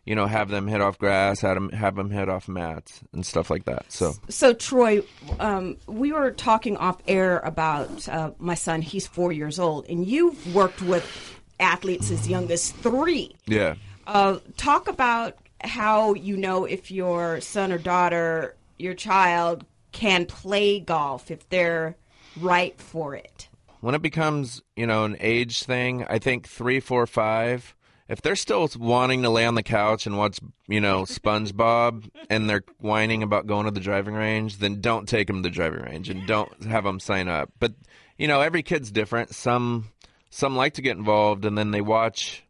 you 0.05 0.15
know, 0.15 0.27
have 0.27 0.49
them 0.49 0.67
hit 0.67 0.79
off 0.79 0.99
grass, 0.99 1.41
have 1.41 1.55
them 1.55 1.69
have 1.69 1.95
them 1.95 2.11
hit 2.11 2.29
off 2.29 2.47
mats 2.47 3.01
and 3.13 3.25
stuff 3.25 3.49
like 3.49 3.65
that. 3.65 3.91
So 3.91 4.13
So, 4.29 4.53
Troy, 4.53 5.01
um, 5.39 5.77
we 5.87 6.11
were 6.11 6.31
talking 6.31 6.77
off 6.77 6.97
air 7.07 7.39
about 7.39 8.07
uh, 8.09 8.31
my 8.37 8.55
son. 8.55 8.81
He's 8.81 9.07
four 9.07 9.31
years 9.31 9.59
old, 9.59 9.85
and 9.87 10.05
you've 10.05 10.53
worked 10.53 10.81
with 10.81 11.38
athletes 11.59 12.11
as 12.11 12.27
young 12.27 12.51
as 12.51 12.71
three. 12.71 13.35
yeah. 13.47 13.75
Uh, 14.07 14.39
talk 14.57 14.87
about 14.87 15.37
how 15.61 16.13
you 16.15 16.35
know 16.35 16.65
if 16.65 16.89
your 16.89 17.39
son 17.41 17.71
or 17.71 17.77
daughter, 17.77 18.55
your 18.77 18.93
child, 18.95 19.65
can 19.91 20.25
play 20.25 20.79
golf 20.79 21.29
if 21.29 21.47
they're 21.49 21.95
right 22.39 22.79
for 22.81 23.13
it. 23.15 23.47
when 23.81 23.93
it 23.95 24.01
becomes 24.01 24.61
you 24.75 24.85
know 24.87 25.03
an 25.05 25.15
age 25.19 25.63
thing 25.63 26.05
i 26.09 26.17
think 26.19 26.47
three 26.47 26.79
four 26.79 27.05
five 27.07 27.75
if 28.07 28.21
they're 28.21 28.35
still 28.35 28.69
wanting 28.77 29.23
to 29.23 29.29
lay 29.29 29.45
on 29.45 29.55
the 29.55 29.63
couch 29.63 30.05
and 30.05 30.17
watch 30.17 30.39
you 30.67 30.79
know 30.79 31.03
spongebob 31.03 32.09
and 32.29 32.49
they're 32.49 32.63
whining 32.79 33.23
about 33.23 33.47
going 33.47 33.65
to 33.65 33.71
the 33.71 33.79
driving 33.79 34.13
range 34.13 34.57
then 34.57 34.79
don't 34.79 35.07
take 35.09 35.27
them 35.27 35.37
to 35.37 35.49
the 35.49 35.53
driving 35.53 35.81
range 35.81 36.09
and 36.09 36.25
don't 36.27 36.63
have 36.63 36.83
them 36.83 36.99
sign 36.99 37.27
up 37.27 37.49
but 37.59 37.73
you 38.17 38.27
know 38.27 38.41
every 38.41 38.61
kid's 38.63 38.91
different 38.91 39.33
some 39.33 39.85
some 40.29 40.55
like 40.55 40.73
to 40.73 40.81
get 40.81 40.97
involved 40.97 41.45
and 41.45 41.57
then 41.57 41.71
they 41.71 41.81
watch 41.81 42.43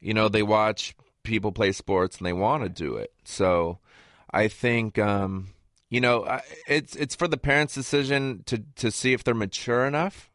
you 0.00 0.14
know 0.14 0.28
they 0.28 0.42
watch 0.42 0.94
people 1.22 1.52
play 1.52 1.72
sports 1.72 2.18
and 2.18 2.26
they 2.26 2.32
want 2.32 2.62
to 2.62 2.68
do 2.68 2.96
it. 2.96 3.12
So 3.24 3.78
i 4.30 4.48
think 4.48 4.98
um 4.98 5.48
you 5.90 6.00
know 6.00 6.40
it's 6.66 6.96
it's 6.96 7.14
for 7.14 7.28
the 7.28 7.36
parents 7.36 7.74
decision 7.74 8.42
to 8.46 8.64
to 8.76 8.90
see 8.90 9.12
if 9.12 9.22
they're 9.24 9.34
mature 9.34 9.86
enough. 9.86 10.30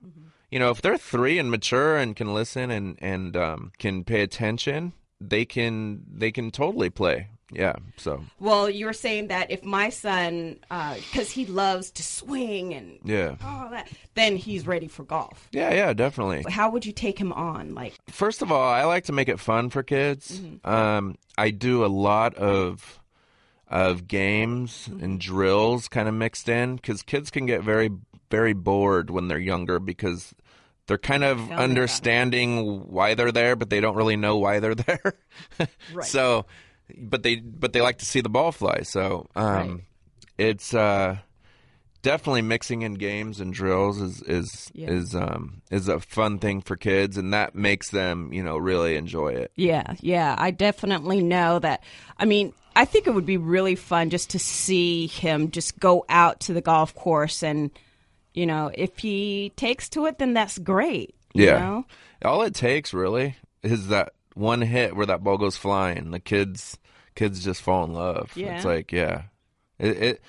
You 0.52 0.58
know, 0.58 0.72
if 0.72 0.82
they're 0.82 0.98
three 0.98 1.38
and 1.38 1.52
mature 1.52 1.96
and 1.96 2.16
can 2.16 2.34
listen 2.34 2.72
and 2.72 2.98
and 3.02 3.38
um, 3.38 3.72
can 3.78 4.04
pay 4.04 4.22
attention, 4.22 4.94
they 5.22 5.46
can 5.46 6.04
they 6.12 6.32
can 6.32 6.50
totally 6.50 6.90
play. 6.90 7.28
Yeah. 7.52 7.74
So 7.98 8.24
Well, 8.40 8.70
you 8.70 8.86
were 8.86 8.94
saying 8.94 9.28
that 9.28 9.52
if 9.52 9.64
my 9.64 9.90
son, 9.90 10.60
uh, 10.70 10.96
because 10.96 11.32
he 11.32 11.46
loves 11.46 11.92
to 11.92 12.04
swing 12.04 12.74
and 12.74 13.00
yeah, 13.04 13.36
all 13.44 13.70
that, 13.70 13.90
then 14.16 14.36
he's 14.36 14.68
ready 14.68 14.88
for 14.88 15.04
golf. 15.04 15.48
yeah, 15.52 15.74
yeah, 15.74 15.94
definitely. 15.94 16.44
How 16.52 16.70
would 16.70 16.86
you 16.86 16.92
take 16.92 17.20
him 17.20 17.34
on? 17.34 17.74
Like, 17.74 17.94
First 18.10 18.42
of 18.42 18.52
all, 18.52 18.70
I 18.70 18.84
like 18.84 19.06
to 19.06 19.14
make 19.14 19.30
it 19.30 19.40
fun 19.40 19.70
for 19.70 19.84
kids. 19.84 20.40
Mm-hmm. 20.40 20.70
Um, 20.70 21.18
I 21.38 21.52
do 21.52 21.86
a 21.86 21.88
lot 21.88 22.36
of 22.36 23.00
of 23.68 24.08
games 24.08 24.88
mm-hmm. 24.90 25.04
and 25.04 25.20
drills 25.20 25.88
kind 25.88 26.08
of 26.08 26.14
mixed 26.16 26.50
in 26.50 26.76
because 26.76 27.04
kids 27.04 27.30
can 27.30 27.46
get 27.46 27.62
very 27.62 27.92
very 28.32 28.54
bored 28.54 29.10
when 29.12 29.28
they're 29.28 29.38
younger 29.38 29.80
because 29.80 30.34
they're 30.90 30.98
kind 30.98 31.24
of 31.24 31.52
understanding 31.52 32.90
why 32.90 33.14
they're 33.14 33.32
there, 33.32 33.56
but 33.56 33.70
they 33.70 33.80
don't 33.80 33.96
really 33.96 34.16
know 34.16 34.38
why 34.38 34.60
they're 34.60 34.76
there. 34.90 35.14
Right. 35.94 36.08
So, 36.08 36.48
but 36.98 37.24
they 37.24 37.38
but 37.38 37.74
they 37.74 37.82
like 37.82 37.98
to 38.00 38.06
see 38.06 38.22
the 38.22 38.30
ball 38.30 38.52
fly. 38.52 38.82
So, 38.84 39.28
um, 39.36 39.46
Right. 39.46 39.80
it's 40.38 40.74
uh, 40.74 41.18
definitely 42.02 42.42
mixing 42.42 42.82
in 42.82 42.94
games 42.96 43.40
and 43.40 43.54
drills 43.54 44.00
is 44.02 44.22
is 44.24 44.72
Yeah. 44.74 44.90
is 44.90 45.16
um 45.16 45.62
is 45.70 45.88
a 45.88 46.00
fun 46.00 46.40
thing 46.40 46.62
for 46.62 46.76
kids, 46.76 47.18
and 47.18 47.34
that 47.34 47.56
makes 47.56 47.90
them 47.90 48.32
you 48.34 48.44
know 48.44 48.58
really 48.58 48.96
enjoy 48.96 49.30
it. 49.30 49.52
yeah, 49.56 49.96
yeah, 50.02 50.36
I 50.38 50.52
definitely 50.52 51.22
know 51.22 51.60
that. 51.60 51.84
I 52.18 52.26
mean, 52.26 52.54
I 52.76 52.86
think 52.86 53.08
it 53.08 53.14
would 53.14 53.26
be 53.26 53.38
really 53.38 53.76
fun 53.76 54.10
just 54.10 54.30
to 54.32 54.40
see 54.40 55.08
him 55.08 55.52
just 55.52 55.80
go 55.80 56.06
out 56.10 56.40
to 56.42 56.54
the 56.54 56.62
golf 56.62 56.96
course 56.96 57.44
and, 57.44 57.72
you 58.34 58.46
know, 58.46 58.72
if 58.74 59.00
he 59.00 59.52
takes 59.58 59.90
to 59.90 60.06
it, 60.06 60.18
then 60.20 60.34
that's 60.34 60.58
great. 60.58 61.14
you 61.34 61.46
Yeah. 61.46 61.60
know? 61.60 61.86
All 62.24 62.42
it 62.44 62.54
takes 62.56 62.94
really 62.94 63.36
is 63.64 63.88
that 63.90 64.14
one 64.40 64.62
hit 64.62 64.96
where 64.96 65.06
that 65.06 65.24
ball 65.24 65.38
goes 65.38 65.58
flying. 65.58 66.12
The 66.12 66.20
kids 66.20 66.78
kids 67.16 67.44
just 67.44 67.62
fall 67.62 67.84
in 67.84 67.94
love. 67.94 68.32
Yeah. 68.36 68.56
It's 68.56 68.66
like 68.66 68.92
yeah, 68.92 69.24
it, 69.78 69.98
it 69.98 70.22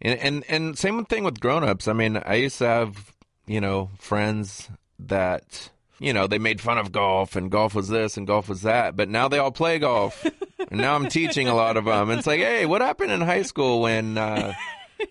and, 0.00 0.20
and 0.20 0.44
and 0.48 0.78
same 0.78 1.04
thing 1.06 1.24
with 1.24 1.40
grown-ups. 1.40 1.88
I 1.88 1.94
mean, 1.94 2.16
I 2.24 2.34
used 2.34 2.58
to 2.58 2.66
have 2.66 3.14
you 3.46 3.60
know 3.60 3.90
friends 3.98 4.68
that 4.98 5.70
you 5.98 6.12
know 6.12 6.26
they 6.26 6.38
made 6.38 6.60
fun 6.60 6.78
of 6.78 6.92
golf 6.92 7.36
and 7.36 7.50
golf 7.50 7.74
was 7.74 7.88
this 7.88 8.16
and 8.16 8.26
golf 8.26 8.48
was 8.48 8.62
that, 8.62 8.96
but 8.96 9.08
now 9.08 9.28
they 9.28 9.38
all 9.38 9.52
play 9.52 9.78
golf. 9.78 10.24
and 10.70 10.80
now 10.80 10.94
I'm 10.94 11.08
teaching 11.08 11.48
a 11.48 11.54
lot 11.54 11.76
of 11.76 11.86
them. 11.86 12.10
It's 12.10 12.26
like, 12.26 12.40
hey, 12.40 12.66
what 12.66 12.82
happened 12.82 13.12
in 13.12 13.20
high 13.20 13.42
school 13.42 13.80
when 13.80 14.18
uh, 14.18 14.52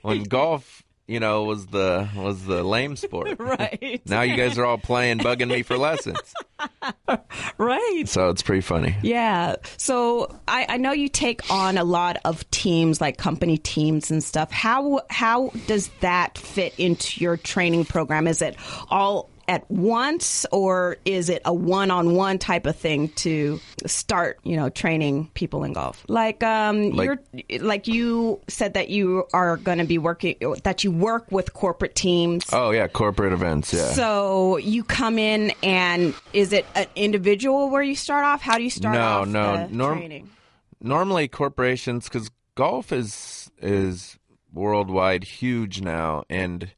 when 0.02 0.24
golf 0.24 0.83
you 1.08 1.20
know 1.20 1.44
was 1.44 1.68
the 1.68 2.08
was 2.16 2.46
the 2.46 2.64
lame 2.64 2.96
sport? 2.96 3.40
Right. 3.44 4.02
Now 4.06 4.22
you 4.22 4.38
guys 4.38 4.58
are 4.58 4.66
all 4.66 4.78
playing, 4.78 5.20
bugging 5.20 5.50
me 5.50 5.64
for 5.64 5.78
lessons. 5.78 6.34
right. 7.58 8.04
So 8.06 8.30
it's 8.30 8.42
pretty 8.42 8.62
funny. 8.62 8.96
Yeah. 9.02 9.58
So 9.78 10.34
I, 10.48 10.66
I 10.70 10.78
know 10.78 10.92
you 10.92 11.10
take 11.10 11.52
on 11.52 11.78
a 11.78 11.84
lot 11.84 12.18
of 12.26 12.50
teams, 12.52 13.02
like 13.02 13.18
company 13.18 13.58
teams 13.58 14.12
and 14.12 14.24
stuff. 14.24 14.52
How 14.52 15.02
how 15.10 15.52
does 15.68 15.90
that 16.00 16.38
fit 16.38 16.74
into 16.78 17.22
your 17.22 17.38
training 17.38 17.86
program? 17.86 18.28
Is 18.28 18.42
it 18.42 18.56
all 18.90 19.30
at 19.48 19.70
once, 19.70 20.46
or 20.52 20.98
is 21.06 21.30
it 21.30 21.42
a 21.46 21.54
one-on-one 21.54 22.40
type 22.40 22.66
of 22.66 22.76
thing 22.76 23.10
to 23.10 23.60
start, 23.86 24.40
you 24.44 24.56
know, 24.56 24.70
training 24.70 25.30
people 25.34 25.64
in 25.64 25.74
golf? 25.74 26.04
Like, 26.08 26.44
um, 26.44 26.92
Like- 26.92 27.06
you're 27.06 27.60
like 27.62 27.88
you 27.88 28.40
said 28.48 28.74
that 28.76 28.90
you 28.90 29.26
are 29.34 29.58
going 29.58 29.80
to 29.80 29.84
be 29.86 29.98
working 29.98 30.36
that 30.64 30.84
you 30.84 30.92
work 30.92 31.32
with 31.32 31.54
corporate 31.54 31.96
teams. 31.96 32.46
Oh 32.54 32.72
yeah, 32.72 32.88
corporate 32.88 33.34
events. 33.34 33.74
Yeah. 33.74 33.92
So 33.92 34.58
you 34.58 34.84
come 34.84 35.18
in 35.20 35.52
and 35.62 36.14
is 36.34 36.54
it 36.54 36.66
an 36.76 36.88
individual 36.96 37.70
where 37.70 37.84
you 37.84 37.96
start 37.96 38.26
off? 38.26 38.42
How 38.42 38.58
do 38.58 38.64
you 38.64 38.70
start 38.70 38.96
No, 38.96 39.02
off 39.02 39.28
no, 39.28 39.68
norm- 39.68 39.98
training? 40.00 40.30
Normally 40.82 41.28
corporations, 41.28 42.06
because 42.10 42.30
golf 42.56 42.92
is 42.92 43.50
is 43.62 44.18
worldwide 44.52 45.24
huge 45.24 45.82
now, 45.82 46.24
and 46.30 46.72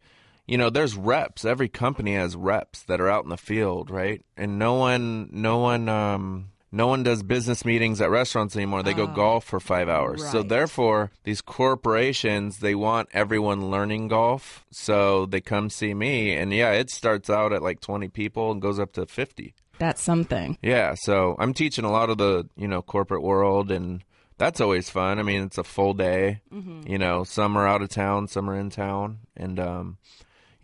you 0.48 0.58
know 0.58 0.70
there's 0.70 0.96
reps. 0.96 1.46
Every 1.46 1.70
company 1.70 2.16
has 2.16 2.36
reps 2.36 2.84
that 2.84 3.02
are 3.02 3.10
out 3.10 3.24
in 3.24 3.30
the 3.30 3.38
field, 3.38 3.90
right? 3.90 4.24
And 4.38 4.60
no 4.60 4.76
one, 4.76 5.30
no 5.32 5.58
one, 5.58 5.90
um, 5.90 6.50
no 6.72 6.88
one 6.88 7.04
does 7.04 7.24
business 7.24 7.64
meetings 7.64 8.02
at 8.02 8.10
restaurants 8.10 8.56
anymore. 8.56 8.84
They 8.84 8.94
go 8.94 9.08
golf 9.08 9.46
for 9.46 9.60
five 9.60 9.88
hours. 9.88 10.30
So 10.30 10.44
therefore, 10.44 11.12
these 11.24 11.42
corporations 11.42 12.60
they 12.60 12.76
want 12.76 13.10
everyone 13.14 13.72
learning 13.72 14.10
golf, 14.10 14.66
so 14.72 15.26
they 15.26 15.42
come 15.42 15.70
see 15.70 15.94
me, 15.94 16.36
and 16.36 16.54
yeah, 16.54 16.72
it 16.72 16.90
starts 16.90 17.30
out 17.30 17.54
at 17.54 17.64
like 17.64 17.80
20 17.80 18.10
people 18.10 18.52
and 18.52 18.62
goes 18.62 18.80
up 18.80 18.94
to 18.94 19.06
50. 19.06 19.54
That's 19.78 20.02
something. 20.02 20.58
Yeah, 20.62 20.96
so 20.96 21.36
I'm 21.40 21.54
teaching 21.54 21.86
a 21.86 21.92
lot 21.92 22.10
of 22.10 22.18
the 22.18 22.48
you 22.56 22.68
know 22.68 22.82
corporate 22.82 23.24
world, 23.24 23.72
and 23.72 24.04
that's 24.38 24.62
always 24.62 24.90
fun. 24.90 25.20
I 25.20 25.24
mean, 25.24 25.44
it's 25.44 25.58
a 25.58 25.64
full 25.64 25.94
day. 25.94 26.42
You 26.90 26.98
know, 26.98 27.24
some 27.24 27.58
are 27.58 27.68
out 27.68 27.82
of 27.82 27.90
town, 27.90 28.28
some 28.28 28.50
are 28.50 28.56
in 28.56 28.70
town, 28.70 29.20
and 29.36 29.60
um, 29.60 29.98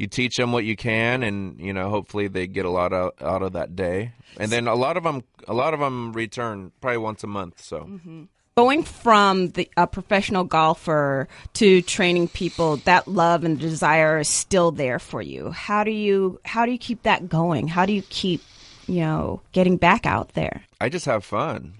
you 0.01 0.08
teach 0.08 0.36
them 0.36 0.51
what 0.51 0.65
you 0.65 0.75
can, 0.75 1.22
and 1.22 1.60
you 1.60 1.72
know, 1.72 1.89
hopefully 1.89 2.27
they 2.27 2.48
get 2.48 2.65
a 2.65 2.70
lot 2.70 2.91
out, 2.91 3.15
out 3.22 3.43
of 3.43 3.53
that 3.53 3.75
day. 3.75 4.13
And 4.38 4.51
then 4.51 4.67
a 4.67 4.75
lot 4.75 4.98
of 4.98 5.03
them, 5.03 5.24
a 5.48 5.53
lot 5.53 5.74
of 5.74 5.79
them 5.79 6.12
return 6.12 6.72
probably 6.81 6.98
once 6.98 7.24
a 7.24 7.27
month. 7.27 7.62
So 7.63 7.81
mm-hmm. 7.81 8.24
Going 8.58 8.84
from 8.84 9.50
the 9.50 9.70
a 9.77 9.88
professional 9.88 10.43
golfer 10.43 11.29
to 11.53 11.81
training 11.84 12.27
people, 12.27 12.77
that 12.77 13.08
love 13.08 13.46
and 13.46 13.58
desire 13.58 14.20
is 14.20 14.27
still 14.27 14.72
there 14.72 15.00
for 15.00 15.22
you. 15.22 15.51
How 15.51 15.86
do 15.86 15.91
you 15.91 16.39
how 16.43 16.65
do 16.65 16.72
you 16.74 16.77
keep 16.77 17.03
that 17.03 17.29
going? 17.29 17.70
How 17.70 17.86
do 17.86 17.93
you 17.93 18.01
keep 18.10 18.41
you 18.88 19.00
know 19.01 19.41
getting 19.53 19.77
back 19.77 20.05
out 20.05 20.34
there? 20.34 20.63
I 20.81 20.89
just 20.89 21.05
have 21.05 21.24
fun. 21.24 21.75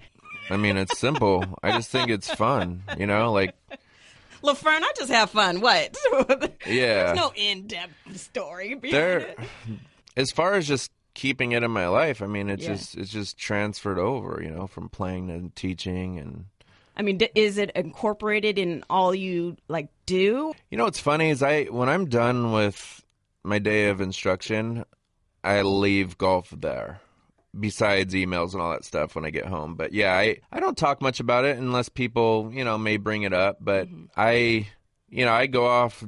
I 0.48 0.56
mean, 0.56 0.78
it's 0.78 0.98
simple. 0.98 1.44
I 1.62 1.72
just 1.72 1.90
think 1.90 2.08
it's 2.08 2.32
fun. 2.34 2.84
You 2.98 3.06
know, 3.06 3.32
like 3.32 3.54
LaFern, 4.42 4.82
I 4.82 4.92
just 4.96 5.10
have 5.10 5.30
fun. 5.30 5.60
What? 5.60 5.96
Yeah. 6.66 7.04
There's 7.04 7.16
no 7.16 7.32
in 7.34 7.66
depth 7.66 7.92
story. 8.18 8.74
behind 8.74 8.94
there 9.02 9.18
it. 9.18 9.38
as 10.16 10.30
far 10.30 10.54
as 10.54 10.66
just 10.68 10.90
keeping 11.14 11.52
it 11.52 11.62
in 11.62 11.70
my 11.70 11.88
life 11.88 12.22
i 12.22 12.26
mean 12.26 12.48
it's 12.48 12.62
Yeah. 12.62 12.72
just 12.74 12.96
it's 12.96 13.10
just 13.10 13.36
transferred 13.36 13.98
over 13.98 14.40
you 14.42 14.50
know 14.50 14.66
from 14.66 14.88
playing 14.88 15.28
to 15.28 15.50
teaching 15.60 16.18
and 16.18 16.46
I 16.96 17.02
mean, 17.02 17.18
d- 17.18 17.28
is 17.34 17.58
it 17.58 17.70
incorporated 17.74 18.58
in 18.58 18.82
all 18.88 19.14
you 19.14 19.56
like 19.68 19.88
do? 20.06 20.52
you 20.70 20.78
know 20.78 20.84
what's 20.84 21.00
funny 21.00 21.28
is 21.28 21.42
i 21.42 21.64
when 21.64 21.88
i'm 21.90 22.08
done 22.08 22.52
with 22.52 23.04
my 23.44 23.58
day 23.58 23.88
of 23.90 24.00
instruction 24.00 24.84
i 25.44 25.60
leave 25.62 26.16
golf 26.16 26.48
there 26.56 27.00
besides 27.58 28.14
emails 28.14 28.52
and 28.52 28.62
all 28.62 28.70
that 28.70 28.84
stuff 28.84 29.14
when 29.14 29.24
i 29.24 29.30
get 29.30 29.44
home 29.44 29.74
but 29.74 29.92
yeah 29.92 30.14
i 30.16 30.36
i 30.50 30.58
don't 30.58 30.78
talk 30.78 31.02
much 31.02 31.20
about 31.20 31.44
it 31.44 31.58
unless 31.58 31.88
people 31.88 32.50
you 32.52 32.64
know 32.64 32.78
may 32.78 32.96
bring 32.96 33.22
it 33.22 33.32
up 33.32 33.58
but 33.60 33.88
i 34.16 34.66
you 35.10 35.24
know 35.24 35.32
i 35.32 35.46
go 35.46 35.66
off 35.66 36.02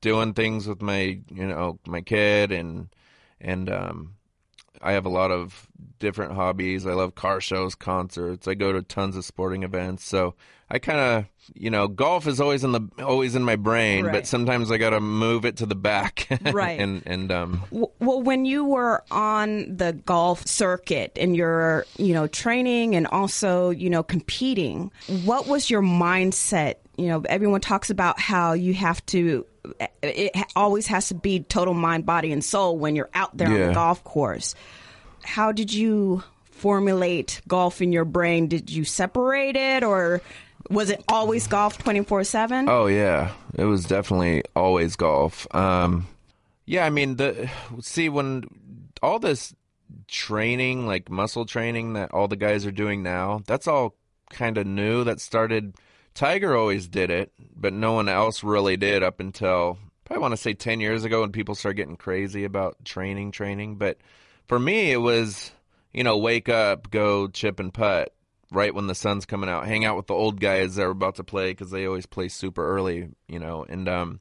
doing 0.00 0.32
things 0.32 0.68
with 0.68 0.80
my 0.80 1.20
you 1.30 1.46
know 1.46 1.78
my 1.86 2.00
kid 2.00 2.52
and 2.52 2.88
and 3.40 3.68
um 3.68 4.16
I 4.82 4.92
have 4.92 5.06
a 5.06 5.10
lot 5.10 5.30
of 5.30 5.68
different 5.98 6.34
hobbies. 6.34 6.86
I 6.86 6.92
love 6.92 7.14
car 7.14 7.40
shows, 7.40 7.74
concerts. 7.74 8.46
I 8.46 8.54
go 8.54 8.72
to 8.72 8.82
tons 8.82 9.16
of 9.16 9.24
sporting 9.24 9.62
events. 9.62 10.04
So 10.04 10.34
I 10.68 10.80
kind 10.80 10.98
of, 10.98 11.24
you 11.54 11.70
know, 11.70 11.86
golf 11.86 12.26
is 12.26 12.40
always 12.40 12.64
in 12.64 12.72
the 12.72 12.80
always 13.00 13.36
in 13.36 13.44
my 13.44 13.54
brain, 13.54 14.04
Right. 14.04 14.12
but 14.12 14.26
sometimes 14.26 14.72
I 14.72 14.78
got 14.78 14.90
to 14.90 15.00
move 15.00 15.44
it 15.44 15.58
to 15.58 15.66
the 15.66 15.76
back. 15.76 16.26
Right. 16.52 16.80
and 16.80 17.02
and 17.06 17.30
um 17.30 17.62
Well, 17.70 18.20
when 18.22 18.44
you 18.46 18.64
were 18.64 19.04
on 19.12 19.76
the 19.76 19.92
golf 19.92 20.44
circuit 20.46 21.16
and 21.20 21.36
you're, 21.36 21.86
you 21.98 22.14
know, 22.14 22.26
training 22.26 22.96
and 22.96 23.06
also, 23.06 23.70
you 23.70 23.88
know, 23.90 24.02
competing, 24.02 24.90
what 25.24 25.46
was 25.46 25.70
your 25.70 25.82
mindset? 25.82 26.74
You 26.96 27.08
know, 27.08 27.22
everyone 27.28 27.60
talks 27.60 27.90
about 27.90 28.18
how 28.18 28.54
you 28.54 28.74
have 28.74 29.04
to, 29.06 29.46
it 30.02 30.32
always 30.56 30.86
has 30.88 31.08
to 31.08 31.14
be 31.14 31.40
total 31.40 31.74
mind, 31.74 32.06
body, 32.06 32.32
and 32.32 32.44
soul 32.44 32.76
when 32.78 32.96
you're 32.96 33.10
out 33.14 33.36
there 33.36 33.48
on 33.48 33.68
the 33.68 33.74
golf 33.74 34.02
course. 34.02 34.54
How 35.22 35.52
did 35.52 35.72
you 35.72 36.24
formulate 36.50 37.40
golf 37.46 37.82
in 37.82 37.92
your 37.92 38.04
brain? 38.06 38.48
Did 38.48 38.70
you 38.70 38.84
separate 38.84 39.56
it 39.56 39.84
or 39.84 40.22
was 40.70 40.90
it 40.90 41.02
always 41.08 41.46
golf 41.46 41.78
24 41.78 42.24
7? 42.24 42.68
Oh 42.68 42.86
yeah, 42.86 43.32
it 43.54 43.64
was 43.64 43.84
definitely 43.84 44.42
always 44.54 44.96
golf. 44.96 45.46
Um, 45.54 46.06
yeah, 46.64 46.84
I 46.84 46.90
mean 46.90 47.16
the 47.16 47.50
see 47.80 48.08
when 48.08 48.44
all 49.02 49.18
this 49.18 49.54
training, 50.08 50.86
like 50.86 51.10
muscle 51.10 51.46
training, 51.46 51.94
that 51.94 52.12
all 52.12 52.28
the 52.28 52.36
guys 52.36 52.66
are 52.66 52.72
doing 52.72 53.02
now, 53.02 53.42
that's 53.46 53.68
all 53.68 53.94
kind 54.30 54.58
of 54.58 54.66
new. 54.66 55.04
That 55.04 55.20
started. 55.20 55.74
Tiger 56.14 56.56
always 56.56 56.88
did 56.88 57.10
it, 57.10 57.30
but 57.54 57.74
no 57.74 57.92
one 57.92 58.08
else 58.08 58.42
really 58.42 58.78
did 58.78 59.02
up 59.02 59.20
until 59.20 59.78
probably 60.06 60.22
want 60.22 60.32
to 60.32 60.38
say 60.38 60.54
ten 60.54 60.80
years 60.80 61.04
ago 61.04 61.20
when 61.20 61.32
people 61.32 61.54
started 61.54 61.76
getting 61.76 61.96
crazy 61.96 62.44
about 62.44 62.82
training, 62.84 63.32
training. 63.32 63.76
But 63.76 63.98
for 64.46 64.58
me, 64.58 64.92
it 64.92 64.96
was 64.96 65.52
you 65.92 66.04
know 66.04 66.16
wake 66.16 66.48
up, 66.48 66.90
go 66.90 67.28
chip 67.28 67.60
and 67.60 67.72
putt 67.72 68.15
right 68.50 68.74
when 68.74 68.86
the 68.86 68.94
sun's 68.94 69.26
coming 69.26 69.50
out, 69.50 69.66
hang 69.66 69.84
out 69.84 69.96
with 69.96 70.06
the 70.06 70.14
old 70.14 70.40
guys 70.40 70.76
that 70.76 70.84
are 70.84 70.90
about 70.90 71.16
to 71.16 71.24
play 71.24 71.50
because 71.50 71.70
they 71.70 71.86
always 71.86 72.06
play 72.06 72.28
super 72.28 72.66
early, 72.66 73.08
you 73.28 73.38
know. 73.38 73.64
And 73.68 73.88
um, 73.88 74.20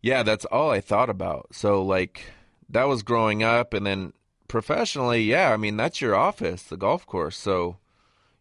yeah, 0.00 0.22
that's 0.22 0.44
all 0.46 0.70
I 0.70 0.80
thought 0.80 1.10
about. 1.10 1.48
So 1.52 1.82
like 1.82 2.24
that 2.68 2.88
was 2.88 3.02
growing 3.02 3.42
up, 3.42 3.74
and 3.74 3.86
then 3.86 4.12
professionally, 4.48 5.22
yeah, 5.22 5.52
I 5.52 5.56
mean 5.56 5.76
that's 5.76 6.00
your 6.00 6.14
office, 6.14 6.62
the 6.62 6.76
golf 6.76 7.06
course. 7.06 7.36
So 7.36 7.78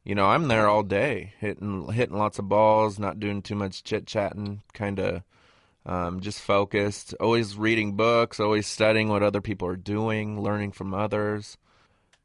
you 0.04 0.16
know, 0.16 0.26
I'm 0.26 0.48
there 0.48 0.68
all 0.68 0.84
day, 0.84 1.34
hitting 1.40 1.92
hitting 1.92 2.18
lots 2.18 2.40
of 2.40 2.50
balls, 2.50 2.98
not 2.98 3.20
doing 3.20 3.42
too 3.42 3.56
much 3.56 3.84
chit 3.84 4.08
chatting, 4.08 4.64
kind 4.74 5.00
of 5.00 5.24
um, 5.86 6.22
just 6.22 6.42
focused. 6.42 7.14
Always 7.20 7.56
reading 7.56 7.96
books, 7.96 8.40
always 8.40 8.68
studying 8.68 9.10
what 9.10 9.24
other 9.24 9.42
people 9.42 9.68
are 9.68 9.76
doing, 9.76 10.42
learning 10.42 10.72
from 10.72 10.94
others. 10.94 11.58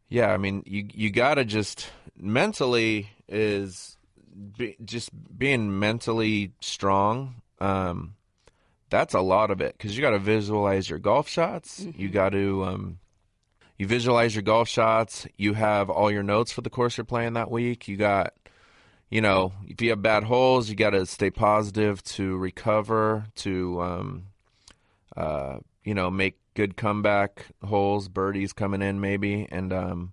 Yeah, 0.08 0.32
I 0.32 0.36
mean, 0.36 0.62
you 0.66 0.88
you 0.92 1.10
gotta 1.10 1.44
just 1.44 1.90
mentally 2.16 3.10
is 3.28 3.96
be, 4.56 4.76
just 4.84 5.10
being 5.36 5.78
mentally 5.78 6.52
strong. 6.60 7.42
Um, 7.60 8.14
that's 8.90 9.14
a 9.14 9.20
lot 9.20 9.50
of 9.50 9.60
it 9.60 9.76
because 9.76 9.96
you 9.96 10.02
got 10.02 10.10
to 10.10 10.18
visualize 10.18 10.88
your 10.88 10.98
golf 10.98 11.28
shots. 11.28 11.84
You 11.96 12.08
got 12.08 12.30
to 12.30 12.64
um, 12.64 12.98
you 13.78 13.86
visualize 13.86 14.34
your 14.34 14.42
golf 14.42 14.68
shots. 14.68 15.26
You 15.36 15.54
have 15.54 15.90
all 15.90 16.10
your 16.10 16.22
notes 16.22 16.52
for 16.52 16.60
the 16.60 16.70
course 16.70 16.96
you're 16.96 17.04
playing 17.04 17.34
that 17.34 17.50
week. 17.50 17.88
You 17.88 17.96
got, 17.96 18.34
you 19.10 19.20
know, 19.20 19.52
if 19.66 19.82
you 19.82 19.90
have 19.90 20.02
bad 20.02 20.24
holes, 20.24 20.68
you 20.68 20.76
got 20.76 20.90
to 20.90 21.04
stay 21.06 21.30
positive 21.30 22.02
to 22.04 22.36
recover, 22.36 23.26
to, 23.36 23.80
um, 23.82 24.26
uh, 25.16 25.58
you 25.84 25.94
know, 25.94 26.10
make 26.10 26.38
good 26.56 26.76
comeback 26.76 27.46
holes, 27.62 28.08
birdies 28.08 28.52
coming 28.52 28.82
in 28.82 29.00
maybe, 29.00 29.46
and 29.52 29.72
um, 29.72 30.12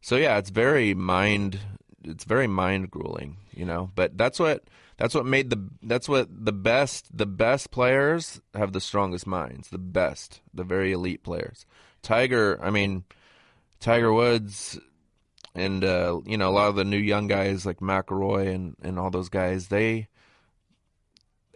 so 0.00 0.16
yeah, 0.16 0.38
it's 0.38 0.50
very 0.50 0.94
mind, 0.94 1.58
it's 2.04 2.24
very 2.24 2.46
mind 2.46 2.90
grueling, 2.90 3.38
you 3.52 3.64
know. 3.64 3.90
But 3.96 4.16
that's 4.16 4.38
what 4.38 4.62
that's 4.98 5.14
what 5.14 5.26
made 5.26 5.50
the 5.50 5.68
that's 5.82 6.08
what 6.08 6.28
the 6.30 6.52
best 6.52 7.16
the 7.16 7.26
best 7.26 7.70
players 7.70 8.40
have 8.54 8.72
the 8.72 8.80
strongest 8.80 9.26
minds, 9.26 9.70
the 9.70 9.78
best, 9.78 10.40
the 10.54 10.64
very 10.64 10.92
elite 10.92 11.24
players. 11.24 11.66
Tiger, 12.02 12.60
I 12.62 12.70
mean, 12.70 13.04
Tiger 13.80 14.12
Woods, 14.12 14.78
and 15.54 15.84
uh, 15.84 16.20
you 16.26 16.36
know 16.36 16.50
a 16.50 16.52
lot 16.52 16.68
of 16.68 16.76
the 16.76 16.84
new 16.84 16.98
young 16.98 17.26
guys 17.26 17.66
like 17.66 17.78
McIlroy 17.78 18.54
and 18.54 18.76
and 18.82 18.98
all 18.98 19.10
those 19.10 19.28
guys. 19.28 19.68
They, 19.68 20.08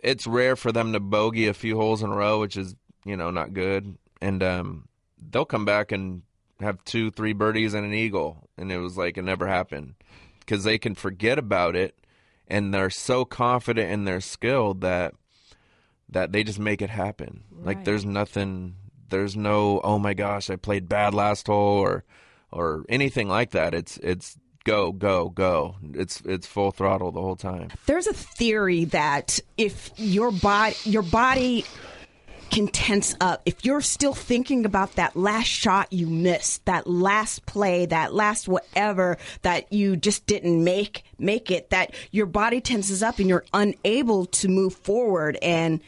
it's 0.02 0.26
rare 0.26 0.56
for 0.56 0.72
them 0.72 0.92
to 0.92 1.00
bogey 1.00 1.46
a 1.46 1.54
few 1.54 1.76
holes 1.76 2.02
in 2.02 2.10
a 2.10 2.16
row, 2.16 2.40
which 2.40 2.56
is 2.56 2.74
you 3.04 3.16
know 3.16 3.30
not 3.30 3.54
good, 3.54 3.96
and 4.22 4.42
um, 4.42 4.88
they'll 5.30 5.44
come 5.44 5.64
back 5.64 5.92
and 5.92 6.22
have 6.60 6.82
two, 6.84 7.10
three 7.10 7.32
birdies 7.32 7.74
and 7.74 7.84
an 7.84 7.92
eagle, 7.92 8.48
and 8.56 8.70
it 8.72 8.78
was 8.78 8.96
like 8.96 9.18
it 9.18 9.22
never 9.22 9.46
happened 9.46 9.94
because 10.40 10.64
they 10.64 10.78
can 10.78 10.94
forget 10.94 11.38
about 11.38 11.76
it, 11.76 11.98
and 12.48 12.72
they're 12.72 12.88
so 12.88 13.24
confident 13.24 13.90
in 13.90 14.04
their 14.04 14.20
skill 14.20 14.74
that 14.74 15.14
that 16.08 16.32
they 16.32 16.44
just 16.44 16.58
make 16.58 16.80
it 16.80 16.90
happen. 16.90 17.42
Like 17.64 17.84
there's 17.84 18.04
nothing 18.04 18.76
there's 19.08 19.36
no 19.36 19.80
oh 19.82 19.98
my 19.98 20.14
gosh, 20.14 20.48
I 20.48 20.56
played 20.56 20.88
bad 20.88 21.14
last 21.14 21.48
hole 21.48 21.78
or 21.78 22.04
or 22.50 22.84
anything 22.88 23.28
like 23.28 23.50
that. 23.50 23.74
It's 23.74 23.96
it's 23.98 24.38
go, 24.64 24.92
go, 24.92 25.30
go. 25.30 25.76
It's 25.94 26.20
it's 26.24 26.46
full 26.46 26.70
throttle 26.70 27.12
the 27.12 27.20
whole 27.20 27.36
time. 27.36 27.70
There's 27.86 28.06
a 28.06 28.12
theory 28.12 28.84
that 28.86 29.40
if 29.56 29.90
your 29.96 30.30
body 30.30 30.76
your 30.84 31.02
body 31.02 31.64
can 32.52 32.68
tense 32.68 33.16
up 33.20 33.40
if 33.46 33.64
you're 33.64 33.80
still 33.80 34.12
thinking 34.12 34.64
about 34.66 34.94
that 34.96 35.16
last 35.16 35.46
shot 35.46 35.92
you 35.92 36.06
missed, 36.06 36.64
that 36.66 36.86
last 36.86 37.46
play, 37.46 37.86
that 37.86 38.12
last 38.12 38.46
whatever 38.46 39.16
that 39.40 39.72
you 39.72 39.96
just 39.96 40.26
didn't 40.26 40.62
make 40.62 41.02
make 41.18 41.50
it, 41.50 41.70
that 41.70 41.94
your 42.10 42.26
body 42.26 42.60
tenses 42.60 43.02
up 43.02 43.18
and 43.18 43.28
you're 43.28 43.44
unable 43.54 44.26
to 44.26 44.48
move 44.48 44.74
forward 44.74 45.38
and 45.40 45.80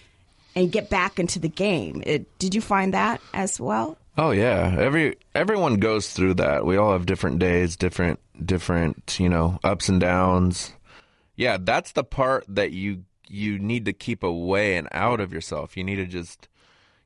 and 0.57 0.73
get 0.73 0.89
back 0.89 1.19
into 1.19 1.39
the 1.39 1.49
game. 1.49 2.03
It, 2.07 2.39
did 2.39 2.55
you 2.55 2.61
find 2.61 2.95
that 2.95 3.21
as 3.35 3.61
well? 3.61 3.99
Oh 4.17 4.31
yeah, 4.31 4.75
every 4.79 5.17
everyone 5.35 5.77
goes 5.77 6.13
through 6.13 6.35
that. 6.35 6.65
We 6.65 6.79
all 6.79 6.93
have 6.93 7.05
different 7.05 7.41
days, 7.41 7.77
different 7.77 8.21
different, 8.45 9.19
you 9.21 9.29
know, 9.29 9.59
ups 9.63 9.89
and 9.89 10.01
downs. 10.01 10.73
Yeah, 11.37 11.59
that's 11.61 11.93
the 11.93 12.05
part 12.05 12.45
that 12.49 12.73
you 12.73 13.05
you 13.29 13.59
need 13.59 13.85
to 13.87 13.93
keep 13.93 14.23
away 14.23 14.77
and 14.77 14.89
out 14.93 15.21
of 15.21 15.33
yourself. 15.33 15.77
You 15.77 15.85
need 15.85 15.97
to 15.97 16.07
just, 16.07 16.49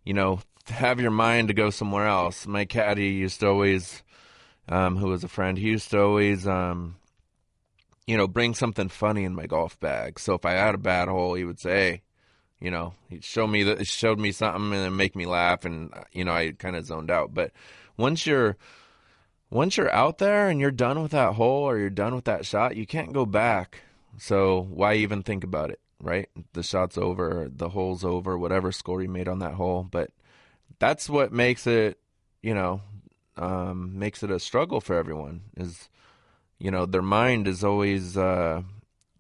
you 0.09 0.15
know, 0.15 0.41
have 0.69 1.01
your 1.01 1.11
mind 1.11 1.49
to 1.49 1.55
go 1.55 1.69
somewhere 1.69 2.07
else. 2.07 2.47
My 2.47 2.65
caddy 2.65 3.09
used 3.09 3.41
to 3.41 3.49
always 3.49 4.03
um 4.67 4.97
who 4.97 5.09
was 5.09 5.23
a 5.23 5.29
friend, 5.29 5.59
he 5.59 5.69
used 5.69 5.91
to 5.91 6.01
always 6.01 6.49
um 6.49 6.97
you 8.07 8.17
know, 8.17 8.27
bring 8.27 8.55
something 8.55 8.89
funny 8.89 9.25
in 9.25 9.35
my 9.35 9.45
golf 9.45 9.79
bag. 9.81 10.19
So 10.19 10.33
if 10.33 10.47
I 10.47 10.53
had 10.53 10.75
a 10.75 10.79
bad 10.79 11.09
hole, 11.09 11.35
he 11.35 11.45
would 11.45 11.61
say, 11.61 11.71
"Hey, 11.71 12.03
you 12.59 12.71
know, 12.71 12.95
he 13.11 13.21
showed 13.21 13.49
me 13.49 13.63
that 13.65 13.87
showed 13.87 14.19
me 14.19 14.33
something 14.33 14.73
and 14.73 14.97
make 14.97 15.15
me 15.15 15.27
laugh, 15.27 15.67
and 15.67 15.93
you 16.13 16.25
know, 16.25 16.33
I 16.33 16.53
kind 16.53 16.75
of 16.75 16.87
zoned 16.87 17.11
out. 17.11 17.35
But 17.35 17.53
once 17.99 18.27
you're 18.27 18.57
once 19.51 19.77
you're 19.77 19.93
out 19.93 20.17
there 20.17 20.49
and 20.49 20.59
you're 20.59 20.71
done 20.71 21.03
with 21.03 21.11
that 21.11 21.35
hole 21.35 21.65
or 21.65 21.77
you're 21.79 21.91
done 21.91 22.15
with 22.15 22.25
that 22.25 22.47
shot, 22.47 22.77
you 22.77 22.87
can't 22.87 23.13
go 23.13 23.27
back. 23.27 23.83
So 24.17 24.67
why 24.71 24.95
even 24.95 25.23
think 25.23 25.45
about 25.45 25.69
it, 25.69 25.81
right? 26.01 26.29
The 26.53 26.63
shot's 26.63 26.99
over, 26.99 27.49
the 27.51 27.71
hole's 27.71 28.05
over, 28.05 28.39
whatever 28.39 28.73
score 28.73 29.03
you 29.03 29.09
made 29.09 29.29
on 29.29 29.41
that 29.41 29.55
hole. 29.55 29.87
But 29.89 30.11
that's 30.79 31.09
what 31.09 31.33
makes 31.33 31.67
it, 31.67 31.99
you 32.43 32.55
know, 32.55 32.81
um, 33.37 33.99
makes 33.99 34.23
it 34.23 34.31
a 34.31 34.41
struggle 34.41 34.81
for 34.81 34.97
everyone. 34.97 35.43
Is 35.57 35.89
you 36.59 36.71
know 36.71 36.87
their 36.87 37.03
mind 37.03 37.47
is 37.47 37.63
always 37.63 38.17
uh, 38.17 38.63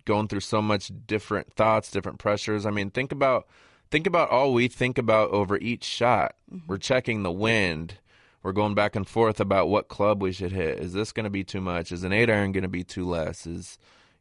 going 0.04 0.28
through 0.28 0.40
so 0.40 0.60
much 0.60 0.90
different 1.06 1.52
thoughts, 1.54 1.90
different 1.90 2.18
pressures. 2.18 2.66
I 2.66 2.70
mean, 2.70 2.90
think 2.90 3.12
about 3.12 3.46
think 3.90 4.06
about 4.06 4.30
all 4.30 4.52
we 4.52 4.68
think 4.68 4.98
about 4.98 5.30
over 5.30 5.56
each 5.58 5.84
shot. 5.84 6.34
We're 6.66 6.78
checking 6.78 7.22
the 7.22 7.32
wind. 7.32 7.94
We're 8.42 8.52
going 8.52 8.74
back 8.74 8.94
and 8.94 9.06
forth 9.06 9.40
about 9.40 9.68
what 9.68 9.88
club 9.88 10.22
we 10.22 10.32
should 10.32 10.52
hit. 10.52 10.78
Is 10.78 10.92
this 10.92 11.12
going 11.12 11.24
to 11.24 11.30
be 11.30 11.44
too 11.44 11.60
much? 11.60 11.90
Is 11.90 12.04
an 12.04 12.12
eight 12.12 12.30
iron 12.30 12.52
going 12.52 12.62
to 12.62 12.68
be 12.68 12.84
too 12.84 13.06
less? 13.06 13.46
Is 13.46 13.78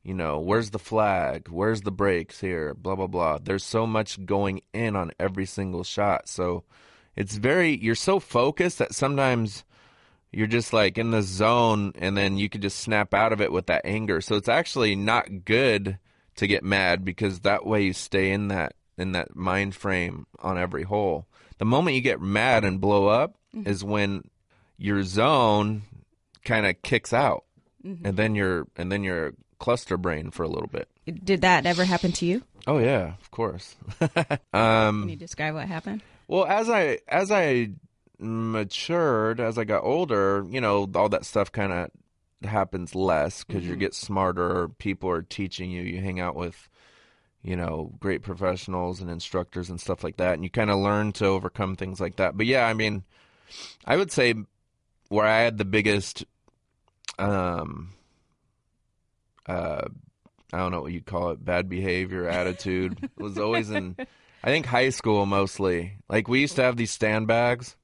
you 0.08 0.14
know, 0.14 0.40
where's 0.40 0.70
the 0.70 0.80
flag? 0.80 1.50
Where's 1.50 1.82
the 1.82 1.92
breaks 1.92 2.40
here? 2.40 2.74
Blah 2.74 2.96
blah 2.96 3.08
blah. 3.08 3.40
There's 3.44 3.66
so 3.66 3.86
much 3.86 4.26
going 4.26 4.62
in 4.74 4.96
on 4.96 5.12
every 5.20 5.46
single 5.46 5.84
shot. 5.84 6.30
So 6.30 6.64
it's 7.18 7.36
very 7.36 7.76
you're 7.76 7.94
so 7.94 8.22
focused 8.22 8.78
that 8.78 8.96
sometimes 8.96 9.66
you're 10.32 10.48
just 10.48 10.72
like 10.72 10.98
in 10.98 11.12
the 11.12 11.22
zone 11.22 11.92
and 11.98 12.16
then 12.16 12.38
you 12.38 12.48
could 12.48 12.62
just 12.62 12.80
snap 12.80 13.14
out 13.14 13.34
of 13.34 13.42
it 13.42 13.52
with 13.52 13.66
that 13.66 13.82
anger. 13.84 14.22
So 14.22 14.36
it's 14.36 14.48
actually 14.48 14.96
not 14.96 15.44
good 15.44 16.00
to 16.38 16.48
get 16.48 16.64
mad 16.64 17.04
because 17.04 17.42
that 17.42 17.66
way 17.66 17.84
you 17.84 17.92
stay 17.92 18.32
in 18.32 18.48
that 18.48 18.76
in 18.98 19.12
that 19.12 19.36
mind 19.36 19.76
frame 19.76 20.26
on 20.40 20.58
every 20.58 20.84
hole. 20.84 21.28
The 21.58 21.66
moment 21.66 21.98
you 21.98 22.02
get 22.02 22.22
mad 22.22 22.64
and 22.64 22.80
blow 22.80 23.08
up 23.08 23.36
mm-hmm. 23.54 23.70
is 23.70 23.84
when 23.84 24.24
your 24.78 25.04
zone 25.04 25.82
kind 26.46 26.66
of 26.66 26.82
kicks 26.82 27.12
out. 27.12 27.44
Mm-hmm. 27.86 28.08
And 28.08 28.16
then 28.16 28.36
you're 28.36 28.68
and 28.78 28.90
then 28.90 29.04
you're 29.04 29.34
cluster 29.60 29.98
brain 29.98 30.32
for 30.32 30.44
a 30.44 30.48
little 30.48 30.68
bit. 30.70 30.88
Did 31.06 31.42
that 31.42 31.66
ever 31.66 31.86
happen 31.86 32.12
to 32.14 32.26
you? 32.26 32.44
Oh 32.66 32.80
yeah, 32.80 33.14
of 33.20 33.32
course. 33.32 33.76
um 34.54 35.02
Can 35.02 35.10
you 35.10 35.16
describe 35.16 35.54
what 35.54 35.68
happened? 35.68 36.02
well, 36.28 36.46
as 36.46 36.70
I 36.70 37.00
as 37.08 37.32
I 37.32 37.72
matured, 38.20 39.40
as 39.40 39.58
I 39.58 39.64
got 39.64 39.84
older, 39.84 40.46
you 40.50 40.60
know, 40.62 40.90
all 40.96 41.10
that 41.10 41.26
stuff 41.26 41.52
kind 41.52 41.72
of 41.72 41.92
happens 42.48 42.94
less 42.96 43.44
because 43.44 43.66
you 43.66 43.76
get 43.76 43.94
smarter. 43.96 44.68
People 44.78 45.10
are 45.10 45.22
teaching 45.22 45.72
you. 45.72 45.82
You 45.82 46.02
hang 46.02 46.20
out 46.20 46.36
with, 46.36 46.70
you 47.42 47.56
know, 47.56 47.92
great 48.00 48.22
professionals 48.24 49.02
and 49.02 49.10
instructors 49.10 49.70
and 49.70 49.80
stuff 49.80 50.04
like 50.04 50.18
that, 50.18 50.34
and 50.34 50.44
you 50.44 50.50
kind 50.50 50.70
of 50.70 50.80
learn 50.80 51.12
to 51.14 51.26
overcome 51.26 51.76
things 51.76 52.00
like 52.00 52.18
that. 52.18 52.36
But 52.38 52.46
yeah, 52.46 52.68
I 52.68 52.74
mean, 52.74 53.04
I 53.86 53.96
would 53.98 54.12
say 54.12 54.36
where 55.10 55.26
I 55.26 55.40
had 55.40 55.58
the 55.58 55.66
biggest, 55.66 56.26
um, 57.18 57.94
uh, 59.48 59.88
I 60.54 60.58
don't 60.58 60.72
know 60.72 60.82
what 60.82 60.94
you'd 60.94 61.06
call 61.06 61.32
it, 61.32 61.44
bad 61.44 61.70
behavior, 61.70 62.28
attitude 62.28 63.10
was 63.18 63.38
always 63.38 63.70
in, 63.70 63.96
I 64.44 64.48
think 64.48 64.66
high 64.66 64.90
school 64.90 65.26
mostly. 65.26 65.98
Like 66.10 66.28
we 66.28 66.40
used 66.42 66.56
to 66.56 66.64
have 66.64 66.78
these 66.78 66.92
stand 66.92 67.28
bags, 67.28 67.76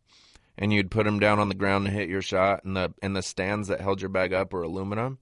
and 0.58 0.72
you'd 0.72 0.92
put 0.92 1.06
them 1.06 1.20
down 1.20 1.40
on 1.40 1.50
the 1.50 1.56
ground 1.56 1.86
to 1.86 1.92
hit 1.92 2.10
your 2.10 2.22
shot, 2.22 2.64
and 2.64 2.76
the 2.78 2.94
and 3.02 3.16
the 3.16 3.22
stands 3.22 3.68
that 3.68 3.82
held 3.82 4.02
your 4.02 4.10
bag 4.10 4.34
up 4.34 4.54
were 4.54 4.64
aluminum. 4.64 5.20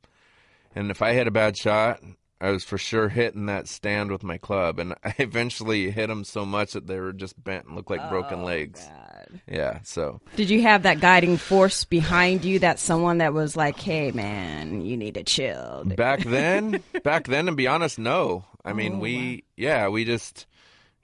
And 0.75 0.91
if 0.91 1.01
I 1.01 1.13
hit 1.13 1.27
a 1.27 1.32
bad 1.32 1.58
shot, 1.58 2.01
I 2.41 2.49
was 2.49 2.63
for 2.63 2.80
sure 2.80 3.08
hitting 3.08 3.45
that 3.45 3.67
stand 3.67 4.12
with 4.12 4.23
my 4.23 4.39
club, 4.39 4.80
and 4.80 4.95
I 5.04 5.13
eventually 5.19 5.91
hit 5.91 6.08
them 6.08 6.23
so 6.23 6.45
much 6.45 6.73
that 6.73 6.88
they 6.88 6.99
were 6.99 7.13
just 7.13 7.41
bent 7.41 7.67
and 7.67 7.75
looked 7.75 7.91
like 7.91 8.10
broken 8.10 8.43
legs. 8.43 8.86
Yeah, 9.47 9.80
so 9.84 10.19
Did 10.36 10.49
you 10.49 10.63
have 10.63 10.84
that 10.84 10.99
guiding 10.99 11.38
force 11.38 11.86
behind 11.86 12.43
you? 12.43 12.60
That 12.60 12.80
someone 12.80 13.19
that 13.19 13.34
was 13.34 13.56
like, 13.56 13.80
"Hey, 13.80 14.12
man, 14.12 14.82
you 14.82 14.97
need 14.97 15.13
to 15.13 15.23
chill." 15.23 15.84
back 15.86 16.21
then, 16.23 16.84
back 17.04 17.27
then, 17.27 17.45
to 17.45 17.54
be 17.54 17.67
honest, 17.67 17.97
no. 17.97 18.43
I 18.65 18.73
mean, 18.73 18.99
we, 18.99 19.45
yeah, 19.56 19.88
we 19.88 20.06
just, 20.06 20.45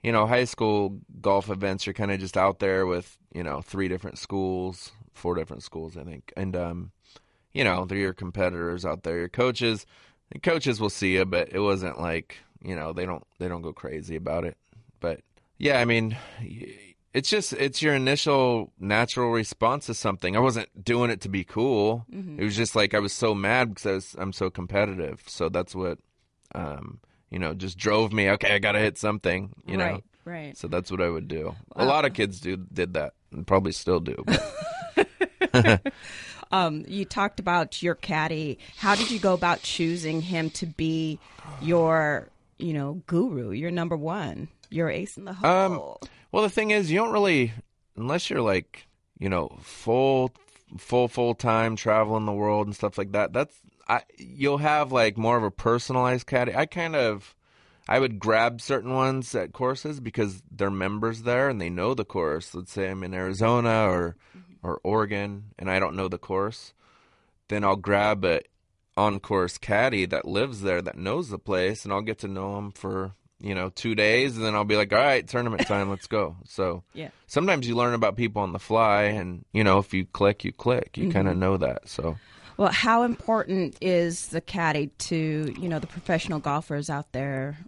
you 0.02 0.12
know, 0.12 0.26
high 0.26 0.44
school 0.44 1.00
golf 1.20 1.48
events. 1.48 1.86
You're 1.86 1.94
kind 1.94 2.10
of 2.10 2.20
just 2.20 2.36
out 2.36 2.58
there 2.58 2.86
with, 2.86 3.16
you 3.32 3.42
know, 3.42 3.62
three 3.62 3.88
different 3.88 4.18
schools, 4.18 4.92
four 5.14 5.34
different 5.34 5.62
schools, 5.62 5.96
I 5.96 6.04
think, 6.04 6.32
and 6.36 6.54
um, 6.54 6.92
you 7.52 7.64
know, 7.64 7.84
they're 7.84 7.98
your 7.98 8.12
competitors 8.12 8.84
out 8.84 9.02
there. 9.02 9.18
Your 9.18 9.28
coaches, 9.28 9.86
the 10.30 10.38
coaches 10.38 10.80
will 10.80 10.90
see 10.90 11.14
you, 11.14 11.24
but 11.24 11.48
it 11.52 11.60
wasn't 11.60 12.00
like, 12.00 12.36
you 12.62 12.74
know, 12.76 12.92
they 12.92 13.06
don't 13.06 13.24
they 13.38 13.48
don't 13.48 13.62
go 13.62 13.72
crazy 13.72 14.16
about 14.16 14.44
it. 14.44 14.56
But 15.00 15.20
yeah, 15.58 15.80
I 15.80 15.84
mean, 15.84 16.16
it's 17.14 17.30
just 17.30 17.52
it's 17.54 17.82
your 17.82 17.94
initial 17.94 18.72
natural 18.78 19.30
response 19.30 19.86
to 19.86 19.94
something. 19.94 20.36
I 20.36 20.40
wasn't 20.40 20.84
doing 20.84 21.10
it 21.10 21.20
to 21.22 21.28
be 21.28 21.44
cool. 21.44 22.04
It 22.38 22.44
was 22.44 22.56
just 22.56 22.76
like 22.76 22.94
I 22.94 22.98
was 22.98 23.12
so 23.12 23.34
mad 23.34 23.70
because 23.70 23.86
I 23.86 23.92
was, 23.92 24.16
I'm 24.18 24.32
so 24.32 24.50
competitive. 24.50 25.22
So 25.26 25.48
that's 25.48 25.74
what, 25.74 25.98
um, 26.54 27.00
you 27.30 27.38
know, 27.38 27.54
just 27.54 27.78
drove 27.78 28.12
me. 28.12 28.30
Okay, 28.30 28.54
I 28.54 28.58
got 28.58 28.72
to 28.72 28.80
hit 28.80 28.98
something. 28.98 29.52
You 29.66 29.76
know. 29.78 29.84
right, 29.84 30.04
right. 30.24 30.56
So 30.56 30.68
that's 30.68 30.90
what 30.90 31.00
I 31.00 31.08
would 31.08 31.28
do. 31.28 31.54
A 31.76 31.84
lot 31.84 32.04
of 32.04 32.12
kids 32.12 32.40
do 32.40 32.56
did 32.56 32.94
that 32.94 33.14
and 33.32 33.46
probably 33.46 33.72
still 33.72 34.00
do. 34.00 34.24
Um, 36.50 36.84
you 36.86 37.04
talked 37.04 37.40
about 37.40 37.82
your 37.82 37.94
caddy. 37.94 38.58
How 38.76 38.94
did 38.94 39.10
you 39.10 39.18
go 39.18 39.34
about 39.34 39.62
choosing 39.62 40.22
him 40.22 40.50
to 40.50 40.66
be 40.66 41.18
your, 41.60 42.28
you 42.58 42.72
know, 42.72 43.02
guru, 43.06 43.50
your 43.50 43.70
number 43.70 43.96
one, 43.96 44.48
your 44.70 44.88
ace 44.88 45.16
in 45.16 45.24
the 45.24 45.34
hole? 45.34 45.50
well, 46.32 46.42
the 46.42 46.50
thing 46.50 46.70
is, 46.70 46.90
you 46.90 46.98
don't 46.98 47.12
really 47.12 47.52
unless 47.96 48.30
you're 48.30 48.42
like, 48.42 48.86
you 49.18 49.28
know, 49.28 49.58
full 49.62 50.32
full 50.76 51.08
full 51.08 51.34
time 51.34 51.76
traveling 51.76 52.26
the 52.26 52.32
world 52.32 52.66
and 52.66 52.76
stuff 52.76 52.98
like 52.98 53.12
that. 53.12 53.32
That's 53.32 53.54
I 53.88 54.02
you'll 54.16 54.58
have 54.58 54.92
like 54.92 55.16
more 55.16 55.36
of 55.36 55.42
a 55.42 55.50
personalized 55.50 56.26
caddy. 56.26 56.54
I 56.54 56.66
kind 56.66 56.94
of 56.96 57.34
I 57.88 57.98
would 57.98 58.18
grab 58.18 58.60
certain 58.60 58.92
ones 58.92 59.34
at 59.34 59.52
courses 59.52 59.98
because 59.98 60.42
they're 60.50 60.70
members 60.70 61.22
there 61.22 61.48
and 61.48 61.60
they 61.60 61.70
know 61.70 61.94
the 61.94 62.04
course. 62.04 62.54
Let's 62.54 62.72
say 62.72 62.90
I'm 62.90 63.02
in 63.02 63.14
Arizona 63.14 63.88
or 63.88 64.16
or 64.62 64.80
Oregon 64.82 65.44
and 65.58 65.70
I 65.70 65.78
don't 65.78 65.96
know 65.96 66.08
the 66.08 66.18
course, 66.18 66.72
then 67.48 67.64
I'll 67.64 67.76
grab 67.76 68.24
a 68.24 68.40
on 68.96 69.20
course 69.20 69.58
caddy 69.58 70.06
that 70.06 70.26
lives 70.26 70.62
there 70.62 70.82
that 70.82 70.98
knows 70.98 71.28
the 71.30 71.38
place 71.38 71.84
and 71.84 71.92
I'll 71.92 72.02
get 72.02 72.18
to 72.18 72.28
know 72.28 72.58
him 72.58 72.72
for 72.72 73.12
you 73.40 73.54
know 73.54 73.68
two 73.70 73.94
days 73.94 74.36
and 74.36 74.44
then 74.44 74.54
I'll 74.56 74.64
be 74.64 74.76
like, 74.76 74.92
all 74.92 74.98
right, 74.98 75.26
tournament 75.26 75.66
time, 75.66 75.88
let's 75.88 76.06
go. 76.08 76.36
So 76.46 76.82
Yeah. 76.94 77.10
sometimes 77.28 77.68
you 77.68 77.76
learn 77.76 77.94
about 77.94 78.16
people 78.16 78.42
on 78.42 78.52
the 78.52 78.58
fly 78.58 79.02
and 79.04 79.44
you 79.52 79.62
know 79.62 79.78
if 79.78 79.94
you 79.94 80.04
click, 80.06 80.44
you 80.44 80.52
click. 80.52 80.96
You 80.96 81.12
kind 81.12 81.28
of 81.28 81.36
know 81.36 81.56
that. 81.56 81.88
So 81.88 82.16
Well, 82.56 82.72
how 82.72 83.04
important 83.04 83.76
is 83.80 84.28
the 84.28 84.40
caddy 84.40 84.88
to, 84.98 85.54
you 85.60 85.68
know, 85.68 85.78
the 85.78 85.86
professional 85.86 86.40
golfers 86.40 86.90
out 86.90 87.12
there 87.12 87.58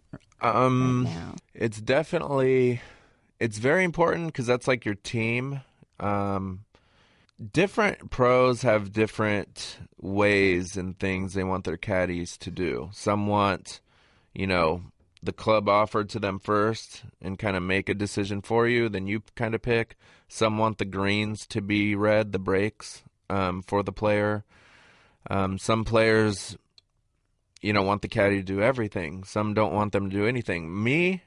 um. 0.41 1.05
right 1.05 1.15
now? 1.15 1.35
It's 1.55 1.81
definitely 1.81 2.81
it's 3.39 3.59
very 3.59 3.85
important 3.85 4.27
because 4.27 4.47
that's 4.47 4.67
like 4.67 4.85
your 4.85 4.95
team. 4.97 5.61
Um, 6.01 6.65
different 7.53 8.11
pros 8.11 8.63
have 8.63 8.93
different 8.93 9.79
ways 10.01 10.77
and 10.77 10.99
things 10.99 11.35
they 11.35 11.45
want 11.45 11.65
their 11.65 11.77
caddies 11.77 12.37
to 12.39 12.51
do. 12.51 12.91
Some 12.93 13.27
want, 13.27 13.81
you 14.35 14.47
know, 14.47 14.83
the 15.23 15.33
club 15.33 15.69
offered 15.69 16.09
to 16.11 16.19
them 16.19 16.39
first 16.39 17.03
and 17.21 17.39
kind 17.39 17.57
of 17.57 17.63
make 17.63 17.89
a 17.89 17.95
decision 17.95 18.43
for 18.43 18.67
you, 18.67 18.89
then 18.89 19.07
you 19.07 19.23
kind 19.35 19.55
of 19.55 19.63
pick. 19.63 19.97
Some 20.29 20.59
want 20.59 20.79
the 20.79 20.85
greens 20.85 21.47
to 21.49 21.61
be 21.61 21.95
read, 21.95 22.33
the 22.33 22.39
breaks 22.39 23.03
um, 23.29 23.63
for 23.63 23.83
the 23.83 23.93
player. 23.93 24.45
Um, 25.29 25.59
some 25.59 25.85
players 25.85 26.57
you 27.61 27.73
know 27.73 27.83
want 27.83 28.03
the 28.03 28.09
caddy 28.09 28.37
to 28.37 28.43
do 28.43 28.63
everything 28.63 29.25
some 29.25 29.55
don't 29.55 29.73
want 29.73 29.93
them 29.93 30.11
to 30.11 30.17
do 30.17 30.27
anything 30.27 30.83
me 30.83 31.23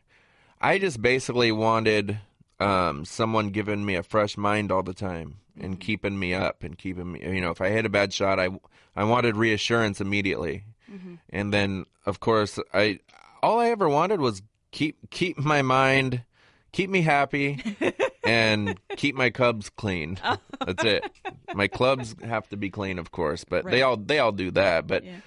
i 0.60 0.80
just 0.80 1.02
basically 1.02 1.52
wanted 1.52 2.20
um 2.64 3.06
someone 3.06 3.50
giving 3.50 3.86
me 3.86 3.96
a 3.96 4.04
fresh 4.04 4.38
mind 4.38 4.72
all 4.72 4.84
the 4.84 4.94
time 4.94 5.36
and 5.60 5.80
keeping 5.80 6.18
me 6.18 6.34
up 6.34 6.64
and 6.64 6.78
keeping 6.78 7.12
me 7.12 7.20
you 7.22 7.42
know 7.42 7.52
if 7.52 7.62
i 7.62 7.70
hit 7.70 7.86
a 7.86 7.90
bad 7.90 8.12
shot 8.14 8.40
i 8.40 8.50
i 8.96 9.04
wanted 9.04 9.36
reassurance 9.36 10.00
immediately. 10.02 10.64
And 11.30 11.52
then 11.54 11.86
of 12.06 12.20
course 12.20 12.60
i 12.74 13.00
all 13.42 13.60
i 13.60 13.70
ever 13.70 13.90
wanted 13.90 14.20
was 14.20 14.42
keep 14.72 14.98
keep 15.10 15.38
my 15.38 15.62
mind 15.64 16.24
keep 16.72 16.90
me 16.90 17.02
happy 17.02 17.60
and 18.24 18.80
keep 18.98 19.16
my 19.16 19.30
cubs 19.30 19.70
clean. 19.70 20.20
That's 20.66 20.84
it. 20.84 21.04
My 21.54 21.68
clubs 21.68 22.16
have 22.24 22.48
to 22.50 22.58
be 22.58 22.70
clean 22.70 22.98
of 23.00 23.12
course 23.12 23.44
but 23.44 23.66
they 23.66 23.82
all 23.82 23.98
they 23.98 24.20
all 24.20 24.32
do 24.32 24.52
that. 24.52 24.88
But 24.88 25.04
Yeah. 25.04 25.18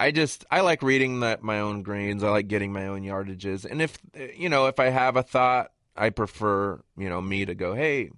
I 0.00 0.10
just 0.10 0.44
I 0.50 0.60
like 0.62 0.82
reading 0.82 1.20
that 1.20 1.42
my 1.42 1.60
own 1.60 1.82
greens. 1.82 2.24
I 2.24 2.28
like 2.30 2.48
getting 2.48 2.72
my 2.72 2.86
own 2.88 3.02
yardages. 3.02 3.64
And 3.64 3.80
if 3.80 3.96
you 4.36 4.48
know, 4.48 4.66
if 4.66 4.80
I 4.80 4.88
have 4.90 5.16
a 5.16 5.22
thought, 5.22 5.70
I 5.96 6.10
prefer, 6.10 6.80
you 6.96 7.08
know, 7.08 7.20
me 7.20 7.44
to 7.44 7.54
go, 7.54 7.74
"Hey, 7.74 8.10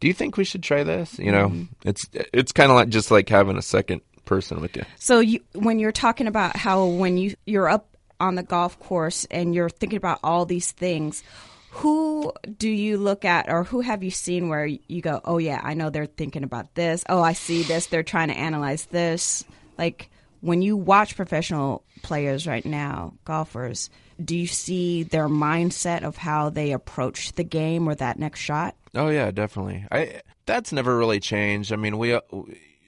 do 0.00 0.06
you 0.06 0.14
think 0.14 0.36
we 0.36 0.44
should 0.44 0.62
try 0.62 0.82
this?" 0.82 1.18
You 1.18 1.32
know, 1.32 1.48
mm-hmm. 1.48 1.88
it's 1.88 2.06
it's 2.12 2.52
kind 2.52 2.70
of 2.70 2.76
like 2.76 2.88
just 2.88 3.10
like 3.10 3.28
having 3.28 3.56
a 3.56 3.62
second 3.62 4.00
person 4.24 4.60
with 4.60 4.76
you. 4.76 4.84
So 4.98 5.20
you, 5.20 5.40
when 5.54 5.78
you're 5.78 5.92
talking 5.92 6.26
about 6.26 6.56
how 6.56 6.86
when 6.86 7.18
you 7.18 7.34
you're 7.46 7.68
up 7.68 7.96
on 8.18 8.34
the 8.34 8.42
golf 8.42 8.78
course 8.78 9.26
and 9.30 9.54
you're 9.54 9.70
thinking 9.70 9.96
about 9.96 10.20
all 10.22 10.44
these 10.46 10.72
things, 10.72 11.22
who 11.70 12.32
do 12.58 12.68
you 12.68 12.96
look 12.98 13.24
at 13.24 13.48
or 13.48 13.64
who 13.64 13.80
have 13.80 14.02
you 14.02 14.10
seen 14.10 14.48
where 14.48 14.66
you 14.66 15.02
go, 15.02 15.20
"Oh 15.24 15.38
yeah, 15.38 15.60
I 15.62 15.74
know 15.74 15.90
they're 15.90 16.06
thinking 16.06 16.44
about 16.44 16.74
this. 16.74 17.04
Oh, 17.08 17.22
I 17.22 17.32
see 17.32 17.62
this. 17.62 17.86
They're 17.86 18.02
trying 18.02 18.28
to 18.28 18.38
analyze 18.38 18.86
this." 18.86 19.44
Like 19.78 20.10
when 20.40 20.62
you 20.62 20.76
watch 20.76 21.16
professional 21.16 21.84
players 22.02 22.46
right 22.46 22.64
now, 22.64 23.14
golfers, 23.24 23.90
do 24.24 24.36
you 24.36 24.46
see 24.46 25.02
their 25.02 25.28
mindset 25.28 26.02
of 26.02 26.16
how 26.16 26.50
they 26.50 26.72
approach 26.72 27.32
the 27.32 27.44
game 27.44 27.88
or 27.88 27.94
that 27.94 28.18
next 28.18 28.40
shot? 28.40 28.76
Oh 28.94 29.08
yeah, 29.08 29.30
definitely. 29.30 29.86
I 29.90 30.22
that's 30.46 30.72
never 30.72 30.96
really 30.96 31.20
changed. 31.20 31.72
I 31.72 31.76
mean, 31.76 31.98
we 31.98 32.18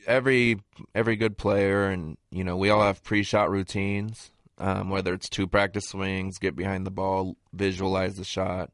every 0.07 0.61
every 0.95 1.17
good 1.17 1.39
player, 1.39 1.87
and 1.87 2.17
you 2.31 2.45
know, 2.45 2.57
we 2.57 2.71
all 2.71 2.83
have 2.83 3.03
pre-shot 3.03 3.51
routines. 3.51 4.31
Um, 4.59 4.91
whether 4.91 5.13
it's 5.13 5.29
two 5.29 5.49
practice 5.49 5.87
swings, 5.89 6.39
get 6.39 6.55
behind 6.55 6.87
the 6.87 6.91
ball, 6.91 7.37
visualize 7.53 8.17
the 8.17 8.25
shot. 8.25 8.71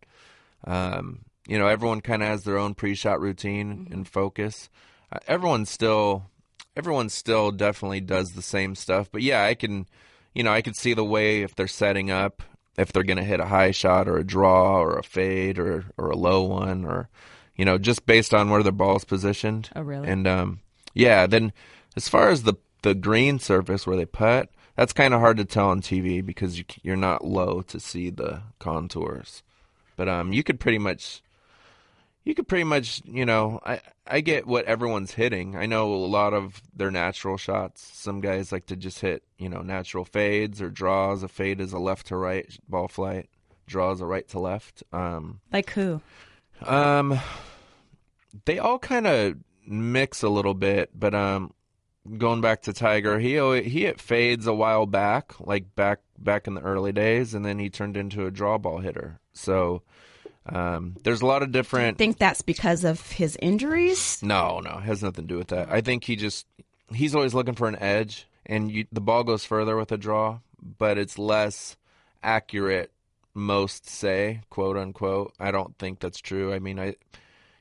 Um, 0.67 1.25
you 1.47 1.59
know, 1.59 1.67
everyone 1.67 2.03
kind 2.03 2.23
of 2.23 2.29
has 2.29 2.45
their 2.45 2.59
own 2.59 2.75
pre-shot 2.75 3.21
routine 3.21 3.89
and 3.91 4.07
focus. 4.07 4.69
Uh, 5.11 5.19
everyone 5.27 5.65
still, 5.65 6.25
everyone 6.77 7.09
still 7.09 7.51
definitely 7.53 8.03
does 8.03 8.29
the 8.31 8.43
same 8.43 8.75
stuff. 8.75 9.09
But 9.11 9.23
yeah, 9.23 9.45
I 9.45 9.55
can, 9.55 9.87
you 10.39 10.45
know, 10.45 10.53
I 10.53 10.63
could 10.63 10.77
see 10.77 10.95
the 10.95 11.05
way 11.05 11.43
if 11.43 11.57
they're 11.57 11.67
setting 11.67 12.13
up, 12.13 12.45
if 12.79 12.93
they're 12.93 13.03
going 13.03 13.17
to 13.17 13.25
hit 13.25 13.41
a 13.41 13.47
high 13.47 13.73
shot 13.73 14.07
or 14.07 14.19
a 14.19 14.25
draw 14.25 14.79
or 14.79 14.97
a 14.97 15.03
fade 15.03 15.59
or 15.59 15.87
or 15.97 16.11
a 16.11 16.17
low 16.17 16.45
one 16.45 16.85
or, 16.85 17.09
you 17.57 17.65
know, 17.65 17.77
just 17.77 18.07
based 18.07 18.33
on 18.33 18.49
where 18.49 18.63
the 18.63 18.71
ball's 18.71 19.05
positioned. 19.05 19.69
Oh, 19.75 19.83
really? 19.83 20.07
And 20.07 20.29
um, 20.29 20.61
yeah, 20.95 21.27
then 21.27 21.53
as 21.97 22.09
far 22.09 22.29
as 22.31 22.45
the 22.45 22.55
the 22.83 22.95
green 22.95 23.41
surface 23.41 23.85
where 23.85 23.97
they 23.97 24.07
putt, 24.07 24.49
that's 24.77 24.93
kind 24.93 25.13
of 25.13 25.19
hard 25.19 25.39
to 25.39 25.45
tell 25.45 25.71
on 25.71 25.83
TV 25.83 26.25
because 26.25 26.57
you, 26.57 26.65
you're 26.85 26.97
not 26.97 27.25
low 27.25 27.63
to 27.63 27.81
see 27.81 28.09
the 28.09 28.43
contours. 28.61 29.43
But 29.97 30.09
um, 30.09 30.33
you 30.33 30.45
could 30.45 30.61
pretty 30.61 30.79
much, 30.79 31.21
you 32.25 32.35
could 32.35 32.47
pretty 32.49 32.65
much, 32.65 33.01
you 33.07 33.25
know, 33.25 33.61
I 33.65 33.81
I 34.07 34.21
get 34.21 34.47
what 34.47 34.65
everyone's 34.67 35.13
hitting. 35.13 35.57
I 35.57 35.67
know 35.67 35.93
a 35.95 35.97
lot 35.97 36.35
of 36.35 36.61
their 36.75 36.91
natural 36.91 37.37
shots. 37.37 37.89
Some 37.95 38.21
guys 38.21 38.53
like 38.53 38.67
to 38.67 38.77
just 38.77 39.01
hit, 39.01 39.23
you 39.39 39.49
know, 39.49 39.63
natural 39.63 40.05
fades 40.05 40.61
or 40.61 40.71
draws. 40.71 41.23
A 41.23 41.29
fade 41.29 41.61
is 41.61 41.73
a 41.73 41.79
left 41.79 42.07
to 42.09 42.17
right 42.17 42.47
ball 42.69 42.89
flight. 42.89 43.29
Draws 43.67 44.01
a 44.01 44.07
right 44.07 44.27
to 44.29 44.39
left. 44.39 44.83
Um, 44.93 45.41
Like 45.53 45.71
who? 45.71 46.01
um, 46.65 47.19
they 48.45 48.59
all 48.59 48.79
kind 48.79 49.07
of 49.07 49.37
mix 49.67 50.23
a 50.23 50.29
little 50.29 50.55
bit, 50.55 50.91
but 50.99 51.15
um, 51.15 51.53
going 52.17 52.41
back 52.41 52.63
to 52.63 52.73
Tiger, 52.73 53.19
he 53.19 53.35
he 53.63 53.83
hit 53.83 54.01
fades 54.01 54.47
a 54.47 54.55
while 54.55 54.87
back, 54.87 55.35
like 55.41 55.75
back 55.75 56.01
back 56.19 56.47
in 56.47 56.55
the 56.55 56.63
early 56.63 56.93
days, 56.93 57.35
and 57.35 57.45
then 57.45 57.59
he 57.59 57.71
turned 57.71 57.97
into 57.97 58.27
a 58.27 58.31
draw 58.31 58.59
ball 58.59 58.79
hitter. 58.79 59.21
So 59.33 59.83
um, 60.49 60.97
there's 61.03 61.21
a 61.21 61.27
lot 61.27 61.43
of 61.43 61.53
different. 61.53 61.97
I 61.97 61.99
think 61.99 62.19
that's 62.19 62.43
because 62.43 62.85
of 62.85 63.13
his 63.13 63.37
injuries. 63.41 64.23
No, 64.23 64.61
no, 64.61 64.79
it 64.79 64.85
has 64.85 65.03
nothing 65.03 65.27
to 65.27 65.35
do 65.35 65.39
with 65.39 65.49
that. 65.49 65.71
I 65.71 65.81
think 65.81 66.05
he 66.05 66.17
just 66.17 66.47
he's 66.93 67.15
always 67.15 67.35
looking 67.35 67.55
for 67.55 67.69
an 67.69 67.77
edge, 67.77 68.27
and 68.47 68.71
you, 68.71 68.87
the 68.93 69.01
ball 69.01 69.25
goes 69.25 69.45
further 69.45 69.77
with 69.77 69.93
a 69.93 69.99
draw, 69.99 70.41
but 70.79 70.99
it's 70.99 71.19
less 71.19 71.77
accurate. 72.23 72.93
Most 73.35 73.89
say, 73.89 74.41
quote 74.51 74.77
unquote. 74.77 75.33
I 75.39 75.51
don't 75.51 75.79
think 75.79 76.01
that's 76.01 76.21
true. 76.21 76.53
I 76.53 76.59
mean, 76.59 76.81
I, 76.81 76.97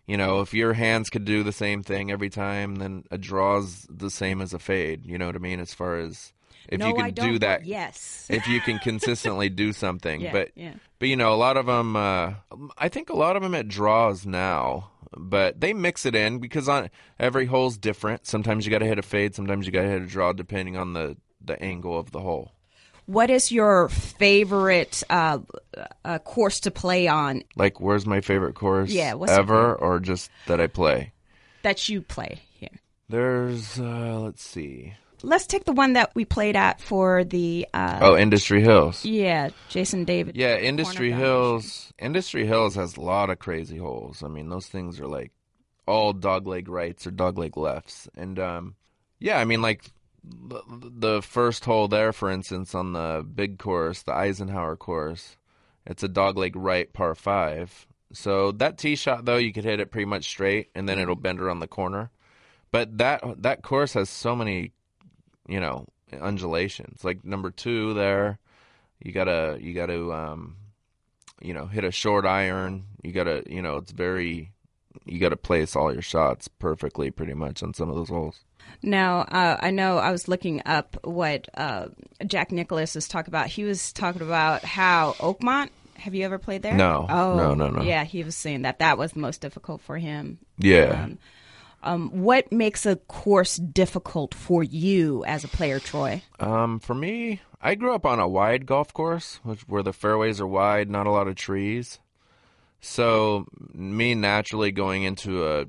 you 0.08 0.17
know, 0.17 0.41
if 0.41 0.54
your 0.54 0.73
hands 0.73 1.10
could 1.10 1.26
do 1.26 1.43
the 1.43 1.52
same 1.52 1.84
thing 1.84 2.10
every 2.10 2.30
time, 2.30 2.78
then 2.78 3.04
a 3.12 3.17
draw's 3.17 3.86
the 3.89 4.10
same 4.10 4.41
as 4.41 4.54
a 4.54 4.60
fade. 4.60 5.06
You 5.06 5.19
know 5.19 5.28
what 5.28 5.36
I 5.36 5.39
mean? 5.39 5.60
As 5.60 5.73
far 5.73 6.00
as 6.00 6.34
if 6.67 6.80
no, 6.80 6.88
you 6.88 6.93
can 6.95 7.13
do 7.13 7.39
that, 7.39 7.65
Yes. 7.65 8.27
if 8.30 8.47
you 8.47 8.60
can 8.62 8.80
consistently 8.80 9.49
do 9.49 9.73
something. 9.73 10.21
Yeah, 10.27 10.32
but 10.32 10.51
yeah. 10.56 10.73
but 10.99 11.08
you 11.08 11.15
know, 11.15 11.34
a 11.34 11.36
lot 11.36 11.58
of 11.58 11.65
them. 11.65 11.95
Uh, 11.95 12.34
I 12.77 12.89
think 12.89 13.10
a 13.10 13.15
lot 13.15 13.36
of 13.36 13.43
them 13.43 13.53
at 13.56 13.67
draws 13.67 14.25
now, 14.25 14.91
but 15.15 15.60
they 15.62 15.73
mix 15.73 16.06
it 16.06 16.15
in 16.15 16.39
because 16.39 16.67
on 16.67 16.89
every 17.19 17.45
hole's 17.45 17.77
different. 17.77 18.25
Sometimes 18.27 18.65
you 18.65 18.71
got 18.71 18.80
to 18.80 18.86
hit 18.86 18.99
a 18.99 19.03
fade. 19.03 19.36
Sometimes 19.36 19.65
you 19.65 19.71
got 19.71 19.84
to 19.84 19.88
hit 19.89 20.01
a 20.01 20.06
draw, 20.08 20.34
depending 20.34 20.75
on 20.77 20.93
the 20.93 21.17
the 21.39 21.62
angle 21.62 21.97
of 21.97 22.12
the 22.12 22.19
hole. 22.21 22.51
What 23.06 23.30
is 23.30 23.53
your 23.53 23.88
favorite 23.88 25.01
uh, 25.10 25.39
uh, 26.03 26.19
course 26.19 26.60
to 26.62 26.71
play 26.71 27.08
on 27.08 27.43
Like, 27.56 27.80
where's 27.80 28.06
my 28.06 28.19
favorite 28.19 28.53
course 28.56 28.89
Yeah, 28.89 29.15
ever, 29.30 29.73
or 29.75 29.99
just 30.01 30.30
that 30.47 30.60
I 30.60 30.67
play? 30.67 31.13
that 31.62 31.88
you 31.88 32.01
play 32.01 32.41
here? 32.60 32.82
There's, 33.08 33.80
uh, 33.80 34.19
let's 34.19 34.43
see. 34.43 34.95
Let's 35.23 35.47
take 35.47 35.65
the 35.65 35.71
one 35.73 35.93
that 35.93 36.13
we 36.15 36.25
played 36.25 36.56
at 36.56 36.80
for 36.80 37.23
the 37.23 37.67
uh, 37.73 37.99
Oh, 38.01 38.17
Industry 38.17 38.62
Hills. 38.62 39.03
yeah, 39.03 39.49
Jason 39.69 40.03
David. 40.06 40.36
Yeah, 40.38 40.58
Industry 40.58 41.12
Hills. 41.12 41.91
Industry 41.99 42.45
Hills 42.45 42.75
has 42.75 42.97
a 42.97 43.01
lot 43.01 43.30
of 43.30 43.39
crazy 43.39 43.77
holes. 43.77 44.21
I 44.23 44.27
mean, 44.27 44.49
those 44.49 44.67
things 44.67 44.99
are 44.99 45.08
like 45.08 45.32
all 45.88 46.13
dogleg 46.13 46.67
rights 46.67 47.08
or 47.08 47.12
dogleg 47.12 47.58
lefts, 47.58 48.08
and 48.15 48.38
um, 48.39 48.75
yeah, 49.19 49.39
I 49.39 49.45
mean, 49.45 49.62
like 49.62 49.84
the, 50.23 50.62
the 50.69 51.21
first 51.21 51.65
hole 51.65 51.88
there, 51.88 52.13
for 52.13 52.30
instance, 52.30 52.75
on 52.75 52.93
the 52.93 53.25
big 53.34 53.58
course, 53.58 54.03
the 54.03 54.13
Eisenhower 54.13 54.75
course, 54.75 55.38
it's 55.86 56.03
a 56.03 56.10
dogleg 56.10 56.51
right 56.56 56.91
par 56.93 57.15
five. 57.15 57.88
So 58.13 58.51
that 58.53 58.77
tee 58.77 58.95
shot 58.95 59.25
though, 59.25 59.38
you 59.38 59.51
could 59.51 59.63
hit 59.65 59.80
it 59.80 59.91
pretty 59.91 60.06
much 60.06 60.25
straight, 60.25 60.69
and 60.75 60.88
then 60.88 60.99
it'll 60.99 61.15
bend 61.15 61.39
around 61.41 61.60
the 61.60 61.67
corner. 61.67 62.12
But 62.71 62.97
that 62.99 63.23
that 63.41 63.63
course 63.63 63.93
has 63.93 64.10
so 64.10 64.36
many, 64.36 64.73
you 65.47 65.60
know, 65.60 65.88
undulations. 66.19 67.03
Like 67.03 67.23
number 67.25 67.51
two 67.51 67.93
there, 67.93 68.39
you 68.99 69.12
gotta 69.12 69.57
you 69.60 69.73
gotta 69.73 70.12
um, 70.12 70.57
you 71.41 71.53
know 71.53 71.65
hit 71.65 71.83
a 71.83 71.91
short 71.91 72.25
iron. 72.25 72.86
You 73.03 73.12
gotta 73.12 73.43
you 73.47 73.62
know 73.62 73.77
it's 73.77 73.91
very 73.91 74.51
you 75.05 75.19
gotta 75.19 75.38
place 75.38 75.75
all 75.75 75.93
your 75.93 76.01
shots 76.01 76.47
perfectly 76.47 77.12
pretty 77.12 77.33
much 77.33 77.63
on 77.63 77.73
some 77.73 77.89
of 77.89 77.95
those 77.95 78.10
holes. 78.10 78.39
Now, 78.81 79.19
uh, 79.21 79.57
I 79.60 79.71
know 79.71 79.97
I 79.97 80.12
was 80.12 80.27
looking 80.27 80.62
up 80.65 80.97
what 81.03 81.47
uh, 81.55 81.88
Jack 82.25 82.51
Nicklaus 82.51 82.95
is 82.95 83.07
talking 83.07 83.31
about. 83.31 83.47
He 83.47 83.63
was 83.63 83.93
talking 83.93 84.21
about 84.21 84.63
how 84.63 85.13
Oakmont. 85.19 85.69
Have 85.95 86.13
you 86.13 86.25
ever 86.25 86.38
played 86.38 86.62
there? 86.62 86.75
No. 86.75 87.07
Oh, 87.10 87.36
No, 87.36 87.53
no, 87.55 87.69
no. 87.69 87.81
Yeah, 87.81 88.03
he 88.03 88.23
was 88.23 88.36
saying 88.36 88.63
that 88.63 88.79
that 88.79 88.97
was 88.99 89.13
the 89.13 89.19
most 89.19 89.41
difficult 89.41 89.81
for 89.81 89.97
him. 89.97 90.38
Yeah. 90.60 91.05
Um, 91.05 91.17
what 91.95 92.52
makes 92.52 92.86
a 92.86 92.95
course 92.95 93.58
difficult 93.58 94.34
for 94.34 94.63
you 94.63 95.23
as 95.26 95.43
a 95.43 95.47
player, 95.47 95.80
Troy? 95.80 96.21
Um, 96.39 96.80
for 96.80 96.93
me, 96.93 97.41
I 97.62 97.76
grew 97.76 97.93
up 97.93 98.06
on 98.06 98.19
a 98.19 98.28
wide 98.28 98.65
golf 98.65 98.93
course, 98.93 99.39
which 99.43 99.62
where 99.62 99.84
the 99.84 99.93
fairways 99.93 100.41
are 100.41 100.47
wide, 100.47 100.89
not 100.89 101.08
a 101.08 101.12
lot 101.12 101.28
of 101.28 101.36
trees. 101.36 102.00
So 102.80 103.45
me 103.73 104.15
naturally 104.15 104.71
going 104.71 105.04
into 105.04 105.47
a 105.47 105.65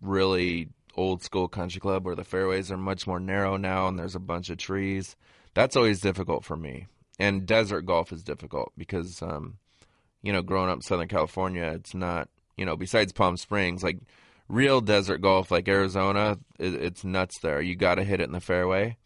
really 0.00 0.68
old 0.96 1.22
school 1.22 1.48
country 1.48 1.80
club 1.80 2.04
where 2.04 2.14
the 2.16 2.24
fairways 2.24 2.70
are 2.70 2.76
much 2.76 3.06
more 3.06 3.20
narrow 3.20 3.56
now 3.56 3.88
and 3.88 3.98
there's 3.98 4.14
a 4.14 4.20
bunch 4.20 4.50
of 4.50 4.58
trees, 4.58 5.16
that's 5.54 5.76
always 5.76 6.00
difficult 6.00 6.44
for 6.44 6.56
me. 6.56 6.86
And 7.18 7.46
desert 7.46 7.82
golf 7.82 8.12
is 8.12 8.22
difficult 8.22 8.72
because, 8.76 9.22
um, 9.22 9.58
you 10.22 10.32
know, 10.32 10.42
growing 10.42 10.70
up 10.70 10.76
in 10.76 10.82
Southern 10.82 11.08
California, 11.08 11.72
it's 11.74 11.94
not, 11.94 12.28
you 12.56 12.66
know, 12.66 12.76
besides 12.76 13.12
Palm 13.12 13.36
Springs, 13.36 13.82
like 13.82 13.98
real 14.52 14.82
desert 14.82 15.18
golf 15.22 15.50
like 15.50 15.66
Arizona, 15.66 16.38
it, 16.58 16.74
it's 16.74 17.04
nuts 17.04 17.38
there. 17.38 17.60
You 17.60 17.74
got 17.74 17.96
to 17.96 18.04
hit 18.04 18.20
it 18.20 18.24
in 18.24 18.32
the 18.32 18.40
fairway. 18.40 18.98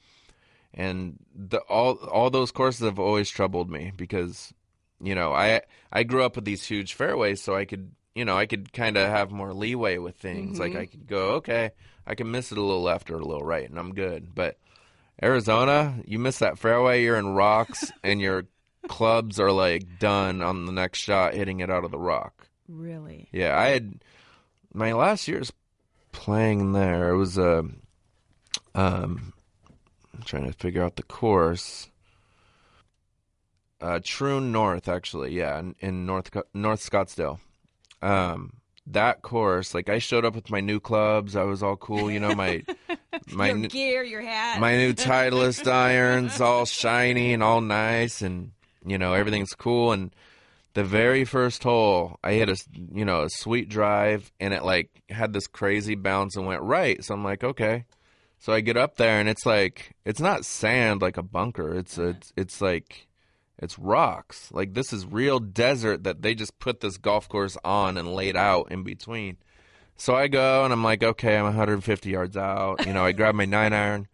And 0.74 1.18
the 1.34 1.60
all 1.60 1.94
all 1.94 2.28
those 2.28 2.50
courses 2.50 2.84
have 2.84 2.98
always 2.98 3.30
troubled 3.30 3.70
me 3.70 3.92
because 3.96 4.52
you 5.00 5.14
know 5.14 5.32
I 5.32 5.62
I 5.90 6.02
grew 6.02 6.22
up 6.22 6.36
with 6.36 6.44
these 6.44 6.66
huge 6.66 6.92
fairways 6.92 7.42
so 7.42 7.54
I 7.54 7.64
could 7.64 7.92
you 8.14 8.26
know 8.26 8.36
I 8.36 8.44
could 8.44 8.74
kind 8.74 8.98
of 8.98 9.08
have 9.08 9.30
more 9.30 9.54
leeway 9.54 9.96
with 9.96 10.16
things. 10.16 10.58
Like 10.58 10.72
mm-hmm. 10.72 10.80
I 10.80 10.86
could 10.86 11.06
go 11.06 11.28
okay 11.36 11.70
I 12.06 12.14
can 12.14 12.30
miss 12.30 12.52
it 12.52 12.58
a 12.58 12.62
little 12.62 12.82
left 12.82 13.10
or 13.10 13.14
a 13.14 13.24
little 13.24 13.46
right 13.46 13.66
and 13.66 13.78
I'm 13.78 13.94
good. 13.94 14.34
But 14.34 14.58
Arizona 15.22 15.94
you 16.04 16.18
miss 16.18 16.40
that 16.40 16.58
fairway 16.58 17.02
you're 17.02 17.16
in 17.16 17.28
rocks 17.28 17.90
and 18.02 18.20
your 18.20 18.44
clubs 18.86 19.40
are 19.40 19.52
like 19.52 19.98
done 19.98 20.42
on 20.42 20.66
the 20.66 20.72
next 20.72 20.98
shot 20.98 21.32
hitting 21.32 21.60
it 21.60 21.70
out 21.70 21.84
of 21.84 21.90
the 21.90 21.98
rock. 21.98 22.48
Really? 22.68 23.28
yeah, 23.32 23.58
I 23.58 23.68
had 23.68 24.02
my 24.76 24.92
last 24.92 25.26
year's 25.26 25.52
playing 26.12 26.72
there. 26.72 27.10
It 27.10 27.16
was 27.16 27.38
a 27.38 27.64
um, 28.74 29.32
I'm 30.14 30.22
trying 30.24 30.46
to 30.46 30.52
figure 30.52 30.82
out 30.82 30.96
the 30.96 31.02
course. 31.02 31.90
Uh, 33.80 34.00
Troon 34.02 34.52
North, 34.52 34.88
actually, 34.88 35.34
yeah, 35.34 35.58
in, 35.58 35.74
in 35.80 36.06
North 36.06 36.30
North 36.54 36.88
Scottsdale. 36.88 37.38
Um, 38.02 38.54
that 38.86 39.22
course, 39.22 39.74
like 39.74 39.88
I 39.88 39.98
showed 39.98 40.24
up 40.24 40.34
with 40.34 40.50
my 40.50 40.60
new 40.60 40.80
clubs. 40.80 41.36
I 41.36 41.42
was 41.42 41.62
all 41.62 41.76
cool, 41.76 42.10
you 42.10 42.20
know. 42.20 42.34
My 42.34 42.62
my 43.32 43.48
your 43.48 43.56
new- 43.56 43.68
gear, 43.68 44.02
your 44.02 44.22
hat. 44.22 44.60
my 44.60 44.76
new 44.76 44.92
Titleist 44.92 45.66
irons, 45.70 46.40
all 46.40 46.64
shiny 46.64 47.32
and 47.32 47.42
all 47.42 47.60
nice, 47.60 48.22
and 48.22 48.52
you 48.84 48.96
know 48.96 49.12
everything's 49.12 49.54
cool. 49.54 49.92
And 49.92 50.14
the 50.76 50.84
very 50.84 51.24
first 51.24 51.62
hole, 51.62 52.18
I 52.22 52.34
hit 52.34 52.50
a 52.50 52.56
you 52.92 53.06
know 53.06 53.22
a 53.22 53.30
sweet 53.30 53.70
drive, 53.70 54.30
and 54.38 54.52
it 54.52 54.62
like 54.62 54.90
had 55.08 55.32
this 55.32 55.46
crazy 55.46 55.94
bounce 55.94 56.36
and 56.36 56.46
went 56.46 56.60
right. 56.60 57.02
So 57.02 57.14
I'm 57.14 57.24
like, 57.24 57.42
okay. 57.42 57.86
So 58.38 58.52
I 58.52 58.60
get 58.60 58.76
up 58.76 58.96
there, 58.96 59.18
and 59.18 59.26
it's 59.26 59.46
like 59.46 59.96
it's 60.04 60.20
not 60.20 60.44
sand 60.44 61.00
like 61.00 61.16
a 61.16 61.22
bunker. 61.22 61.74
It's 61.74 61.96
it's 61.96 62.30
it's 62.36 62.60
like 62.60 63.08
it's 63.58 63.78
rocks. 63.78 64.52
Like 64.52 64.74
this 64.74 64.92
is 64.92 65.06
real 65.06 65.38
desert 65.38 66.04
that 66.04 66.20
they 66.20 66.34
just 66.34 66.58
put 66.58 66.80
this 66.80 66.98
golf 66.98 67.26
course 67.26 67.56
on 67.64 67.96
and 67.96 68.12
laid 68.14 68.36
out 68.36 68.70
in 68.70 68.82
between. 68.82 69.38
So 69.96 70.14
I 70.14 70.28
go 70.28 70.62
and 70.62 70.74
I'm 70.74 70.84
like, 70.84 71.02
okay, 71.02 71.38
I'm 71.38 71.44
150 71.44 72.10
yards 72.10 72.36
out. 72.36 72.84
You 72.84 72.92
know, 72.92 73.02
I 73.02 73.12
grab 73.12 73.34
my 73.34 73.46
nine 73.46 73.72
iron 73.72 74.08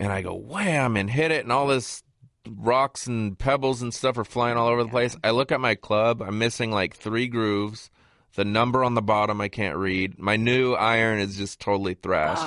and 0.00 0.10
I 0.10 0.20
go 0.22 0.34
wham 0.34 0.96
and 0.96 1.08
hit 1.08 1.30
it, 1.30 1.44
and 1.44 1.52
all 1.52 1.68
this 1.68 2.02
rocks 2.48 3.06
and 3.06 3.38
pebbles 3.38 3.82
and 3.82 3.92
stuff 3.92 4.18
are 4.18 4.24
flying 4.24 4.56
all 4.56 4.68
over 4.68 4.82
the 4.84 4.90
place. 4.90 5.16
I 5.22 5.30
look 5.30 5.52
at 5.52 5.60
my 5.60 5.74
club, 5.74 6.22
I'm 6.22 6.38
missing 6.38 6.70
like 6.70 6.96
three 6.96 7.28
grooves. 7.28 7.90
The 8.36 8.44
number 8.44 8.84
on 8.84 8.94
the 8.94 9.02
bottom 9.02 9.40
I 9.40 9.48
can't 9.48 9.76
read. 9.76 10.18
My 10.18 10.36
new 10.36 10.74
iron 10.74 11.18
is 11.18 11.36
just 11.36 11.58
totally 11.60 11.94
thrashed. 11.94 12.46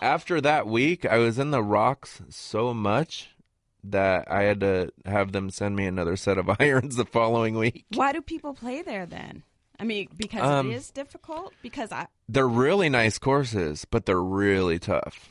After 0.00 0.40
that 0.40 0.66
week, 0.66 1.04
I 1.04 1.18
was 1.18 1.38
in 1.38 1.50
the 1.50 1.62
rocks 1.62 2.22
so 2.30 2.72
much 2.72 3.28
that 3.84 4.30
I 4.30 4.42
had 4.44 4.60
to 4.60 4.90
have 5.04 5.32
them 5.32 5.50
send 5.50 5.76
me 5.76 5.84
another 5.86 6.16
set 6.16 6.38
of 6.38 6.48
irons 6.60 6.96
the 6.96 7.04
following 7.04 7.56
week. 7.56 7.84
Why 7.94 8.12
do 8.12 8.22
people 8.22 8.54
play 8.54 8.80
there 8.82 9.06
then? 9.06 9.42
I 9.78 9.84
mean, 9.84 10.08
because 10.16 10.40
Um, 10.42 10.70
it 10.70 10.74
is 10.74 10.90
difficult. 10.90 11.52
Because 11.62 11.92
I 11.92 12.06
they're 12.28 12.48
really 12.48 12.88
nice 12.88 13.18
courses, 13.18 13.84
but 13.84 14.06
they're 14.06 14.20
really 14.22 14.78
tough. 14.78 15.28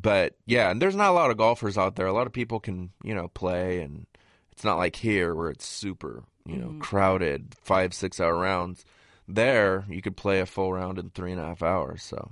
But 0.00 0.36
yeah, 0.46 0.70
and 0.70 0.80
there's 0.80 0.94
not 0.94 1.10
a 1.10 1.12
lot 1.12 1.30
of 1.30 1.36
golfers 1.36 1.76
out 1.76 1.96
there. 1.96 2.06
A 2.06 2.12
lot 2.12 2.26
of 2.26 2.32
people 2.32 2.60
can, 2.60 2.90
you 3.02 3.14
know, 3.14 3.28
play, 3.28 3.80
and 3.80 4.06
it's 4.52 4.62
not 4.62 4.76
like 4.76 4.96
here 4.96 5.34
where 5.34 5.50
it's 5.50 5.66
super, 5.66 6.22
you 6.46 6.56
know, 6.56 6.76
crowded, 6.78 7.56
five, 7.62 7.92
six 7.92 8.20
hour 8.20 8.36
rounds. 8.36 8.84
There, 9.26 9.84
you 9.88 10.00
could 10.00 10.16
play 10.16 10.40
a 10.40 10.46
full 10.46 10.72
round 10.72 10.98
in 10.98 11.10
three 11.10 11.32
and 11.32 11.40
a 11.40 11.44
half 11.44 11.62
hours. 11.62 12.02
So 12.02 12.30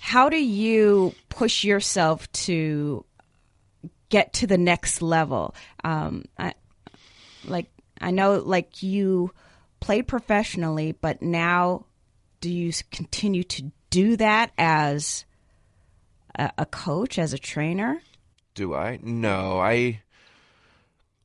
how 0.00 0.28
do 0.28 0.36
you 0.36 1.14
push 1.28 1.64
yourself 1.64 2.30
to 2.32 3.04
get 4.08 4.32
to 4.34 4.46
the 4.46 4.58
next 4.58 5.02
level? 5.02 5.54
Um, 5.82 6.24
I, 6.38 6.54
like 7.44 7.70
I 8.00 8.10
know, 8.10 8.36
like 8.38 8.82
you 8.82 9.32
played 9.80 10.08
professionally, 10.08 10.92
but 10.92 11.22
now 11.22 11.86
do 12.40 12.50
you 12.50 12.72
continue 12.90 13.44
to 13.44 13.70
do 13.90 14.16
that 14.16 14.52
as 14.58 15.24
a, 16.36 16.52
a 16.58 16.66
coach, 16.66 17.18
as 17.18 17.32
a 17.32 17.38
trainer? 17.38 18.02
Do 18.54 18.74
I? 18.74 18.98
No, 19.02 19.60
I. 19.60 20.02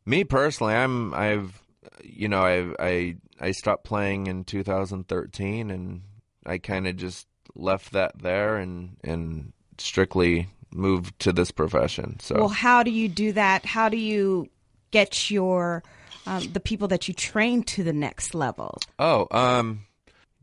Me 0.06 0.24
personally, 0.24 0.74
I'm. 0.74 1.14
I've. 1.14 1.62
You 2.04 2.28
know, 2.28 2.42
I. 2.42 2.74
I. 2.80 3.16
I 3.40 3.52
stopped 3.52 3.84
playing 3.84 4.28
in 4.28 4.46
2013, 4.46 5.70
and 5.70 6.04
I 6.46 6.58
kind 6.58 6.88
of 6.88 6.96
just 6.96 7.28
left 7.54 7.94
that 7.94 8.20
there 8.22 8.58
and 8.58 8.98
and 9.04 9.54
strictly 9.78 10.48
moved 10.72 11.18
to 11.20 11.32
this 11.32 11.52
profession. 11.52 12.20
So 12.20 12.36
Well, 12.36 12.48
how 12.50 12.84
do 12.84 12.92
you 12.92 13.08
do 13.08 13.32
that? 13.34 13.66
How 13.66 13.90
do 13.90 13.98
you 13.98 14.50
get 14.92 15.30
your 15.32 15.84
um, 16.28 16.52
the 16.54 16.60
people 16.60 16.88
that 16.90 17.08
you 17.08 17.14
train 17.14 17.64
to 17.64 17.84
the 17.84 17.94
next 17.94 18.34
level? 18.36 18.80
Oh, 19.00 19.28
um, 19.32 19.86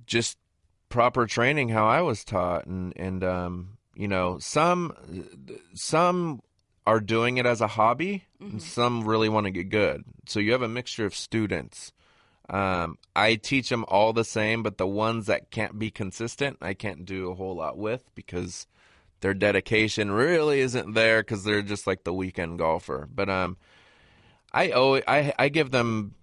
just 0.07 0.39
proper 0.89 1.27
training 1.27 1.69
how 1.71 1.87
I 1.87 2.03
was 2.03 2.25
taught, 2.25 2.67
and 2.67 2.93
and 2.97 3.23
um, 3.25 3.79
you 3.95 4.09
know, 4.09 4.39
some 4.39 4.93
some 5.75 6.43
are 6.87 7.01
doing 7.01 7.37
it 7.37 7.47
as 7.47 7.61
a 7.61 7.69
hobby, 7.69 8.25
and 8.41 8.63
some 8.63 9.07
really 9.07 9.29
want 9.29 9.47
to 9.47 9.53
get 9.53 9.69
good. 9.69 10.05
So 10.27 10.41
you 10.41 10.53
have 10.53 10.63
a 10.63 10.69
mixture 10.69 11.07
of 11.07 11.15
students. 11.15 11.93
Um, 12.51 12.99
I 13.15 13.37
teach 13.37 13.69
them 13.69 13.85
all 13.89 14.13
the 14.13 14.25
same, 14.25 14.63
but 14.63 14.77
the 14.77 14.87
ones 14.87 15.27
that 15.27 15.51
can't 15.51 15.79
be 15.79 15.91
consistent, 15.91 16.59
I 16.61 16.75
can't 16.75 17.05
do 17.05 17.31
a 17.31 17.35
whole 17.35 17.55
lot 17.55 17.79
with 17.79 18.03
because 18.15 18.67
their 19.21 19.33
dedication 19.33 20.11
really 20.11 20.61
isn't 20.61 20.93
there 20.95 21.23
because 21.23 21.45
they're 21.45 21.63
just 21.63 21.87
like 21.87 22.03
the 22.05 22.13
weekend 22.13 22.59
golfer. 22.59 23.09
But 23.15 23.31
um, 23.31 23.57
I 24.53 24.71
always, 24.73 25.05
I 25.07 25.33
I 25.39 25.49
give 25.49 25.71
them, 25.71 26.15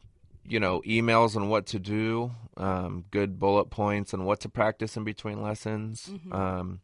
you 0.46 0.60
know, 0.60 0.82
emails 0.82 1.36
on 1.38 1.48
what 1.48 1.68
to 1.68 1.80
do, 1.80 2.32
um, 2.58 3.06
good 3.12 3.40
bullet 3.40 3.70
points 3.70 4.14
on 4.14 4.26
what 4.26 4.42
to 4.42 4.50
practice 4.50 4.98
in 4.98 5.06
between 5.06 5.42
lessons, 5.42 6.12
um, 6.32 6.82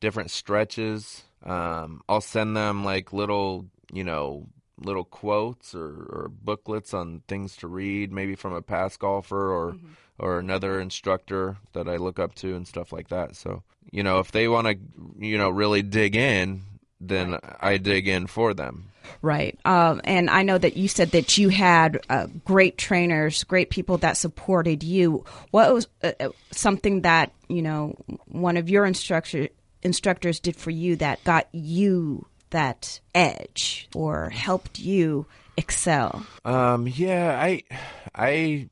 different 0.00 0.30
stretches. 0.30 1.22
Um, 1.44 2.02
I'll 2.08 2.20
send 2.20 2.56
them 2.56 2.84
like 2.84 3.12
little, 3.12 3.66
you 3.92 4.04
know, 4.04 4.46
little 4.80 5.04
quotes 5.04 5.74
or, 5.74 5.86
or 5.86 6.30
booklets 6.30 6.94
on 6.94 7.22
things 7.28 7.56
to 7.56 7.68
read, 7.68 8.12
maybe 8.12 8.34
from 8.34 8.52
a 8.52 8.62
past 8.62 8.98
golfer 8.98 9.52
or 9.52 9.76
or 10.18 10.38
another 10.38 10.80
instructor 10.80 11.58
that 11.74 11.88
I 11.88 11.96
look 11.96 12.18
up 12.18 12.34
to 12.36 12.56
and 12.56 12.66
stuff 12.66 12.92
like 12.92 13.08
that. 13.08 13.36
So 13.36 13.62
you 13.90 14.02
know, 14.02 14.18
if 14.18 14.32
they 14.32 14.48
want 14.48 14.66
to, 14.66 14.78
you 15.18 15.38
know, 15.38 15.50
really 15.50 15.82
dig 15.82 16.14
in, 16.14 16.62
then 17.00 17.38
I 17.60 17.78
dig 17.78 18.08
in 18.08 18.26
for 18.26 18.54
them. 18.54 18.90
Right. 19.22 19.58
Um, 19.64 20.02
and 20.04 20.28
I 20.28 20.42
know 20.42 20.58
that 20.58 20.76
you 20.76 20.88
said 20.88 21.12
that 21.12 21.38
you 21.38 21.48
had 21.48 22.00
uh, 22.10 22.26
great 22.44 22.76
trainers, 22.76 23.44
great 23.44 23.70
people 23.70 23.98
that 23.98 24.16
supported 24.18 24.82
you. 24.82 25.24
What 25.50 25.72
was 25.72 25.88
uh, 26.02 26.12
uh, 26.20 26.28
something 26.50 27.02
that, 27.02 27.32
you 27.48 27.62
know, 27.62 27.94
one 28.26 28.58
of 28.58 28.68
your 28.68 28.84
instructor, 28.84 29.48
instructors 29.82 30.40
did 30.40 30.56
for 30.56 30.70
you 30.70 30.96
that 30.96 31.22
got 31.24 31.48
you 31.52 32.26
that 32.50 33.00
edge 33.14 33.88
or 33.94 34.30
helped 34.30 34.78
you 34.78 35.26
excel? 35.56 36.26
Um, 36.44 36.88
yeah, 36.88 37.38
I, 37.40 37.62
I, 38.14 38.68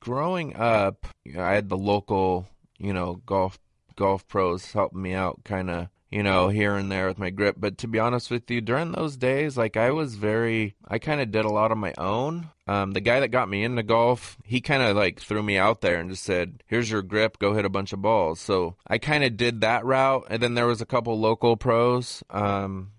growing 0.00 0.56
up, 0.56 1.06
you 1.24 1.34
know, 1.34 1.42
I 1.42 1.54
had 1.54 1.68
the 1.68 1.76
local, 1.76 2.46
you 2.78 2.92
know, 2.92 3.20
golf 3.26 3.58
golf 3.96 4.28
pros 4.28 4.72
helping 4.72 5.02
me 5.02 5.14
out, 5.14 5.42
kind 5.44 5.70
of, 5.70 5.88
you 6.16 6.22
know, 6.22 6.48
here 6.48 6.76
and 6.76 6.90
there 6.90 7.08
with 7.08 7.18
my 7.18 7.28
grip. 7.28 7.56
But 7.58 7.76
to 7.78 7.86
be 7.86 7.98
honest 7.98 8.30
with 8.30 8.50
you, 8.50 8.62
during 8.62 8.92
those 8.92 9.18
days, 9.18 9.58
like 9.58 9.76
I 9.76 9.90
was 9.90 10.14
very, 10.14 10.74
I 10.88 10.98
kind 10.98 11.20
of 11.20 11.30
did 11.30 11.44
a 11.44 11.50
lot 11.50 11.72
on 11.72 11.78
my 11.78 11.92
own. 11.98 12.48
Um, 12.66 12.92
the 12.92 13.02
guy 13.02 13.20
that 13.20 13.28
got 13.28 13.50
me 13.50 13.62
into 13.62 13.82
golf, 13.82 14.38
he 14.42 14.62
kind 14.62 14.82
of 14.82 14.96
like 14.96 15.20
threw 15.20 15.42
me 15.42 15.58
out 15.58 15.82
there 15.82 16.00
and 16.00 16.08
just 16.08 16.24
said, 16.24 16.62
"Here's 16.68 16.90
your 16.90 17.02
grip, 17.02 17.38
go 17.38 17.52
hit 17.52 17.66
a 17.66 17.68
bunch 17.68 17.92
of 17.92 18.00
balls." 18.00 18.40
So 18.40 18.76
I 18.86 18.96
kind 18.96 19.24
of 19.24 19.36
did 19.36 19.60
that 19.60 19.84
route, 19.84 20.24
and 20.30 20.42
then 20.42 20.54
there 20.54 20.66
was 20.66 20.80
a 20.80 20.86
couple 20.86 21.20
local 21.20 21.58
pros. 21.58 22.24
Um, 22.30 22.92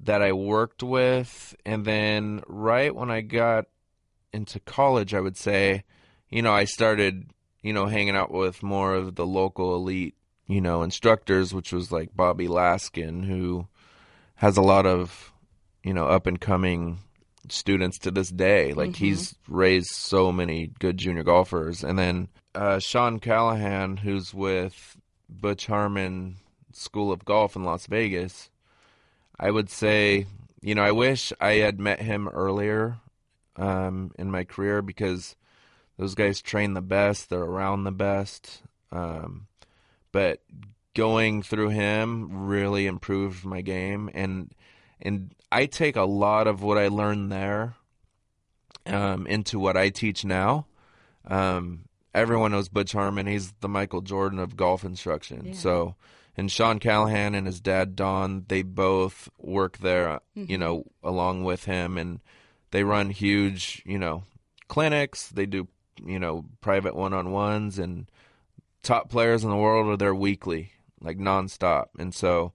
that 0.00 0.20
I 0.20 0.32
worked 0.32 0.82
with. 0.82 1.54
And 1.64 1.84
then 1.84 2.42
right 2.48 2.92
when 2.92 3.12
I 3.12 3.20
got 3.20 3.66
into 4.32 4.58
college, 4.58 5.14
I 5.14 5.20
would 5.20 5.36
say, 5.36 5.84
you 6.28 6.42
know, 6.42 6.52
I 6.52 6.64
started, 6.64 7.30
you 7.62 7.72
know, 7.72 7.86
hanging 7.86 8.16
out 8.16 8.32
with 8.32 8.64
more 8.64 8.94
of 8.94 9.14
the 9.14 9.26
local 9.26 9.76
elite, 9.76 10.16
you 10.50 10.60
know, 10.60 10.82
instructors, 10.82 11.54
which 11.54 11.72
was 11.72 11.92
like 11.92 12.16
Bobby 12.16 12.48
Laskin, 12.48 13.24
who 13.24 13.68
has 14.34 14.56
a 14.56 14.62
lot 14.62 14.84
of, 14.84 15.32
you 15.84 15.94
know, 15.94 16.06
up 16.06 16.26
and 16.26 16.40
coming 16.40 16.98
students 17.48 17.98
to 17.98 18.10
this 18.10 18.30
day. 18.30 18.72
Like 18.72 18.96
he's 18.96 19.36
raised 19.48 19.90
so 19.90 20.32
many 20.32 20.72
good 20.80 20.98
junior 20.98 21.22
golfers. 21.22 21.84
And 21.84 21.96
then 21.96 22.28
uh, 22.56 22.80
Sean 22.80 23.20
Callahan, 23.20 23.98
who's 23.98 24.34
with 24.34 24.96
Butch 25.28 25.66
Harmon 25.66 26.36
School 26.72 27.12
of 27.12 27.24
Golf 27.24 27.54
in 27.54 27.62
Las 27.62 27.86
Vegas. 27.86 28.50
I 29.38 29.52
would 29.52 29.70
say, 29.70 30.26
you 30.60 30.74
know, 30.74 30.82
I 30.82 30.90
wish 30.90 31.32
I 31.40 31.52
had 31.52 31.78
met 31.78 32.02
him 32.02 32.26
earlier 32.26 32.98
um, 33.54 34.10
in 34.18 34.32
my 34.32 34.42
career 34.42 34.82
because 34.82 35.36
those 35.96 36.16
guys 36.16 36.42
train 36.42 36.74
the 36.74 36.82
best, 36.82 37.30
they're 37.30 37.38
around 37.38 37.84
the 37.84 37.92
best. 37.92 38.62
Um, 38.90 39.46
but 40.12 40.42
going 40.94 41.42
through 41.42 41.68
him 41.68 42.46
really 42.46 42.86
improved 42.86 43.44
my 43.44 43.60
game, 43.60 44.10
and 44.14 44.52
and 45.00 45.34
I 45.50 45.66
take 45.66 45.96
a 45.96 46.02
lot 46.02 46.46
of 46.46 46.62
what 46.62 46.78
I 46.78 46.88
learned 46.88 47.32
there 47.32 47.74
um, 48.86 49.26
into 49.26 49.58
what 49.58 49.76
I 49.76 49.90
teach 49.90 50.24
now. 50.24 50.66
Um, 51.26 51.86
everyone 52.14 52.52
knows 52.52 52.68
Butch 52.68 52.92
Harmon; 52.92 53.26
he's 53.26 53.52
the 53.60 53.68
Michael 53.68 54.00
Jordan 54.00 54.38
of 54.38 54.56
golf 54.56 54.84
instruction. 54.84 55.54
So 55.54 55.94
and 56.36 56.50
Sean 56.50 56.78
Callahan 56.78 57.34
and 57.34 57.46
his 57.46 57.60
dad 57.60 57.96
Don, 57.96 58.44
they 58.48 58.62
both 58.62 59.28
work 59.38 59.78
there, 59.78 60.20
you 60.34 60.58
know, 60.58 60.84
along 61.02 61.44
with 61.44 61.64
him, 61.64 61.98
and 61.98 62.20
they 62.70 62.84
run 62.84 63.10
huge, 63.10 63.82
you 63.84 63.98
know, 63.98 64.24
clinics. 64.68 65.28
They 65.28 65.46
do, 65.46 65.68
you 66.02 66.18
know, 66.18 66.46
private 66.60 66.94
one-on-ones, 66.94 67.78
and 67.78 68.06
top 68.82 69.10
players 69.10 69.44
in 69.44 69.50
the 69.50 69.56
world 69.56 69.88
are 69.88 69.96
there 69.96 70.14
weekly, 70.14 70.72
like 71.00 71.18
nonstop. 71.18 71.86
And 71.98 72.14
so, 72.14 72.52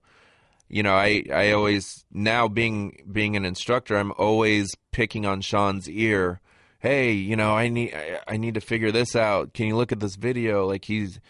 you 0.68 0.82
know, 0.82 0.94
I 0.94 1.24
I 1.32 1.52
always 1.52 2.04
now 2.12 2.48
being 2.48 3.02
being 3.10 3.36
an 3.36 3.44
instructor, 3.44 3.96
I'm 3.96 4.12
always 4.18 4.74
picking 4.92 5.26
on 5.26 5.40
Sean's 5.40 5.88
ear. 5.88 6.40
Hey, 6.78 7.12
you 7.12 7.36
know, 7.36 7.56
I 7.56 7.68
need 7.68 7.94
I, 7.94 8.20
I 8.28 8.36
need 8.36 8.54
to 8.54 8.60
figure 8.60 8.92
this 8.92 9.16
out. 9.16 9.54
Can 9.54 9.66
you 9.66 9.76
look 9.76 9.92
at 9.92 10.00
this 10.00 10.16
video? 10.16 10.66
Like 10.66 10.84
he's 10.84 11.20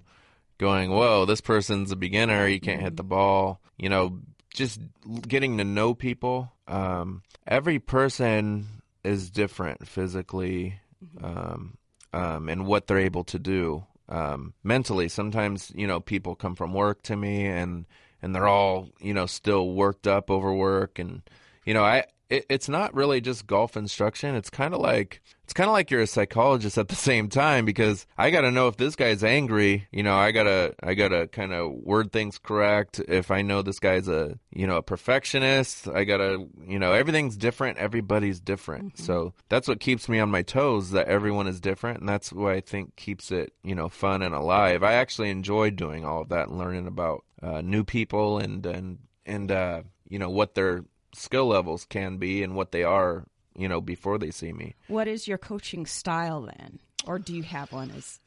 going, 0.58 0.92
whoa, 0.92 1.26
this 1.26 1.42
person's 1.42 1.92
a 1.92 1.96
beginner. 1.96 2.48
You 2.48 2.60
can't 2.60 2.82
hit 2.82 2.98
the 2.98 3.04
ball. 3.04 3.62
You 3.78 3.90
know, 3.90 4.20
just 4.54 4.80
getting 5.28 5.58
to 5.58 5.64
know 5.64 5.94
people. 5.94 6.52
Um, 6.68 7.24
every 7.46 7.80
person 7.80 8.68
is 9.04 9.30
different 9.30 9.88
physically, 9.88 10.80
um, 11.22 11.78
um, 12.14 12.50
and 12.50 12.66
what 12.66 12.88
they're 12.88 12.98
able 12.98 13.24
to 13.26 13.40
do 13.40 13.86
um, 14.10 14.54
mentally. 14.64 15.10
Sometimes 15.10 15.72
you 15.76 15.88
know 15.88 16.00
people 16.00 16.36
come 16.36 16.56
from 16.56 16.74
work 16.74 17.04
to 17.04 17.16
me 17.16 17.46
and 17.46 17.86
and 18.22 18.34
they're 18.34 18.48
all 18.48 18.90
you 19.00 19.14
know 19.14 19.26
still 19.26 19.72
worked 19.74 20.08
up 20.08 20.32
over 20.32 20.54
work 20.54 20.98
and 20.98 21.22
you 21.66 21.74
know 21.74 21.84
I 21.84 22.06
it, 22.30 22.46
it's 22.50 22.70
not 22.70 22.94
really 22.94 23.22
just 23.22 23.48
golf 23.48 23.78
instruction. 23.78 24.36
It's 24.36 24.50
kind 24.50 24.74
of 24.74 24.80
like 24.80 25.22
it's 25.44 25.54
kind 25.54 25.70
of 25.70 25.74
like 25.74 25.92
you're 25.92 26.02
a 26.02 26.08
psychologist 26.08 26.78
at 26.78 26.88
the 26.88 26.96
same 26.96 27.30
time 27.30 27.66
because 27.66 28.08
I 28.18 28.32
got 28.32 28.42
to 28.42 28.52
know 28.52 28.68
if 28.68 28.78
this 28.78 28.96
guy's 28.96 29.24
angry. 29.24 29.88
You 29.92 30.02
know, 30.02 30.16
I 30.16 30.32
gotta 30.32 30.74
I 30.82 30.96
gotta 30.96 31.28
kind 31.28 31.54
of 31.54 31.72
word 31.72 32.12
things 32.12 32.40
correct. 32.40 33.00
If 33.08 33.30
I 33.30 33.44
know 33.44 33.62
this 33.62 33.80
guy's 33.80 34.08
a 34.08 34.40
you 34.52 34.66
know 34.66 34.78
a 34.78 34.82
perfectionist, 34.82 35.88
I 35.88 36.04
gotta 36.04 36.48
you 36.68 36.80
know 36.80 36.94
everything's 36.94 37.38
different. 37.38 37.78
Everybody's 37.78 38.40
different, 38.40 38.94
mm-hmm. 38.96 39.04
so 39.04 39.34
that's 39.50 39.68
what 39.68 39.80
keeps 39.80 40.10
me 40.10 40.20
on 40.20 40.32
my 40.32 40.42
toes. 40.42 40.92
That 40.92 41.08
everyone 41.08 41.48
is 41.48 41.60
different, 41.60 42.00
and 42.00 42.10
that's 42.10 42.34
what 42.34 42.54
I 42.54 42.62
think 42.62 42.96
keeps 42.96 43.32
it 43.32 43.54
you 43.64 43.76
know 43.76 43.88
fun 43.90 44.24
and 44.24 44.34
alive. 44.34 44.84
I 44.84 44.94
actually 44.94 45.30
enjoy 45.30 45.70
doing 45.70 46.06
all 46.06 46.22
of 46.24 46.30
that 46.30 46.48
and 46.48 46.58
learning 46.58 46.88
about 46.88 47.24
uh, 47.44 47.62
new 47.62 47.84
people 47.84 48.40
and 48.40 48.66
and 48.66 48.98
and 49.28 49.52
uh, 49.52 49.84
you 50.08 50.18
know 50.18 50.30
what 50.30 50.56
their 50.56 50.84
skill 51.18 51.48
levels 51.48 51.86
can 51.86 52.18
be 52.18 52.44
and 52.44 52.56
what 52.56 52.72
they 52.72 52.84
are, 52.84 53.26
you 53.58 53.68
know, 53.68 53.82
before 53.82 54.18
they 54.18 54.32
see 54.32 54.54
me. 54.54 54.76
What 54.88 55.08
is 55.08 55.28
your 55.28 55.38
coaching 55.38 55.86
style 55.86 56.42
then? 56.42 56.80
Or 57.06 57.20
do 57.20 57.34
you 57.36 57.44
have 57.44 57.72
one 57.72 57.92
as 57.92 58.20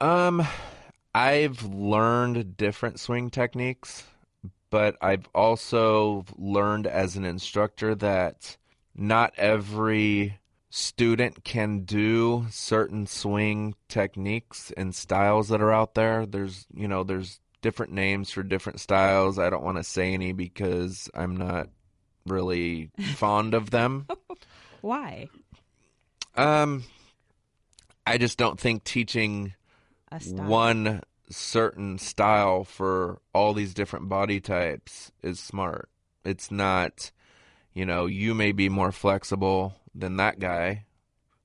Um 0.00 0.46
I've 1.14 1.62
learned 1.62 2.56
different 2.56 2.98
swing 2.98 3.30
techniques, 3.30 4.04
but 4.70 4.96
I've 5.00 5.28
also 5.32 6.24
learned 6.36 6.88
as 6.88 7.16
an 7.16 7.24
instructor 7.24 7.94
that 7.94 8.56
not 8.96 9.32
every 9.36 10.40
student 10.70 11.44
can 11.44 11.84
do 11.84 12.46
certain 12.50 13.06
swing 13.06 13.76
techniques 13.88 14.72
and 14.76 14.92
styles 14.92 15.48
that 15.50 15.62
are 15.62 15.72
out 15.72 15.94
there. 15.94 16.26
There's, 16.26 16.66
you 16.74 16.88
know, 16.88 17.04
there's 17.04 17.38
different 17.62 17.92
names 17.92 18.32
for 18.32 18.42
different 18.42 18.80
styles. 18.80 19.38
I 19.38 19.50
don't 19.50 19.62
want 19.62 19.76
to 19.76 19.84
say 19.84 20.12
any 20.12 20.32
because 20.32 21.08
I'm 21.14 21.36
not 21.36 21.68
really 22.26 22.90
fond 23.14 23.54
of 23.54 23.70
them. 23.70 24.06
Why? 24.80 25.28
Um, 26.36 26.84
I 28.06 28.18
just 28.18 28.38
don't 28.38 28.58
think 28.58 28.84
teaching 28.84 29.54
one 30.30 31.02
certain 31.30 31.98
style 31.98 32.64
for 32.64 33.20
all 33.32 33.54
these 33.54 33.74
different 33.74 34.08
body 34.08 34.40
types 34.40 35.10
is 35.22 35.40
smart. 35.40 35.88
It's 36.24 36.50
not, 36.50 37.10
you 37.72 37.84
know, 37.84 38.06
you 38.06 38.34
may 38.34 38.52
be 38.52 38.68
more 38.68 38.92
flexible 38.92 39.74
than 39.94 40.16
that 40.16 40.38
guy. 40.38 40.84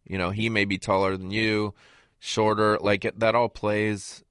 You 0.05 0.17
know, 0.17 0.31
he 0.31 0.49
may 0.49 0.65
be 0.65 0.77
taller 0.77 1.15
than 1.17 1.31
you, 1.31 1.73
shorter. 2.19 2.77
Like 2.79 3.05
it, 3.05 3.19
that 3.19 3.35
all 3.35 3.49
plays. 3.49 4.23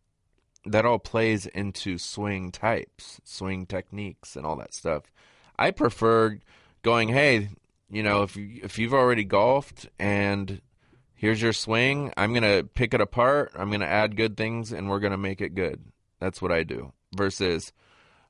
That 0.66 0.84
all 0.84 0.99
plays 0.99 1.46
into 1.46 1.96
swing 1.96 2.51
types, 2.53 3.20
swing 3.24 3.64
techniques, 3.64 4.36
and 4.36 4.44
all 4.44 4.57
that 4.57 4.74
stuff. 4.74 5.05
I 5.59 5.71
prefer 5.71 6.39
going, 6.83 7.09
hey, 7.09 7.49
you 7.91 8.03
know, 8.03 8.23
if 8.23 8.37
you, 8.37 8.61
if 8.63 8.79
you've 8.79 8.95
already 8.95 9.25
golfed 9.25 9.89
and 9.99 10.61
here's 11.15 11.43
your 11.43 11.53
swing, 11.53 12.13
I'm 12.17 12.33
gonna 12.35 12.65
pick 12.65 12.95
it 12.95 13.01
apart. 13.01 13.53
I'm 13.57 13.71
gonna 13.71 13.87
add 13.87 14.17
good 14.17 14.37
things, 14.37 14.73
and 14.73 14.89
we're 14.89 15.01
gonna 15.01 15.19
make 15.19 15.41
it 15.41 15.55
good. 15.55 15.83
That's 16.21 16.41
what 16.43 16.53
I 16.53 16.63
do. 16.63 16.93
Versus, 17.17 17.73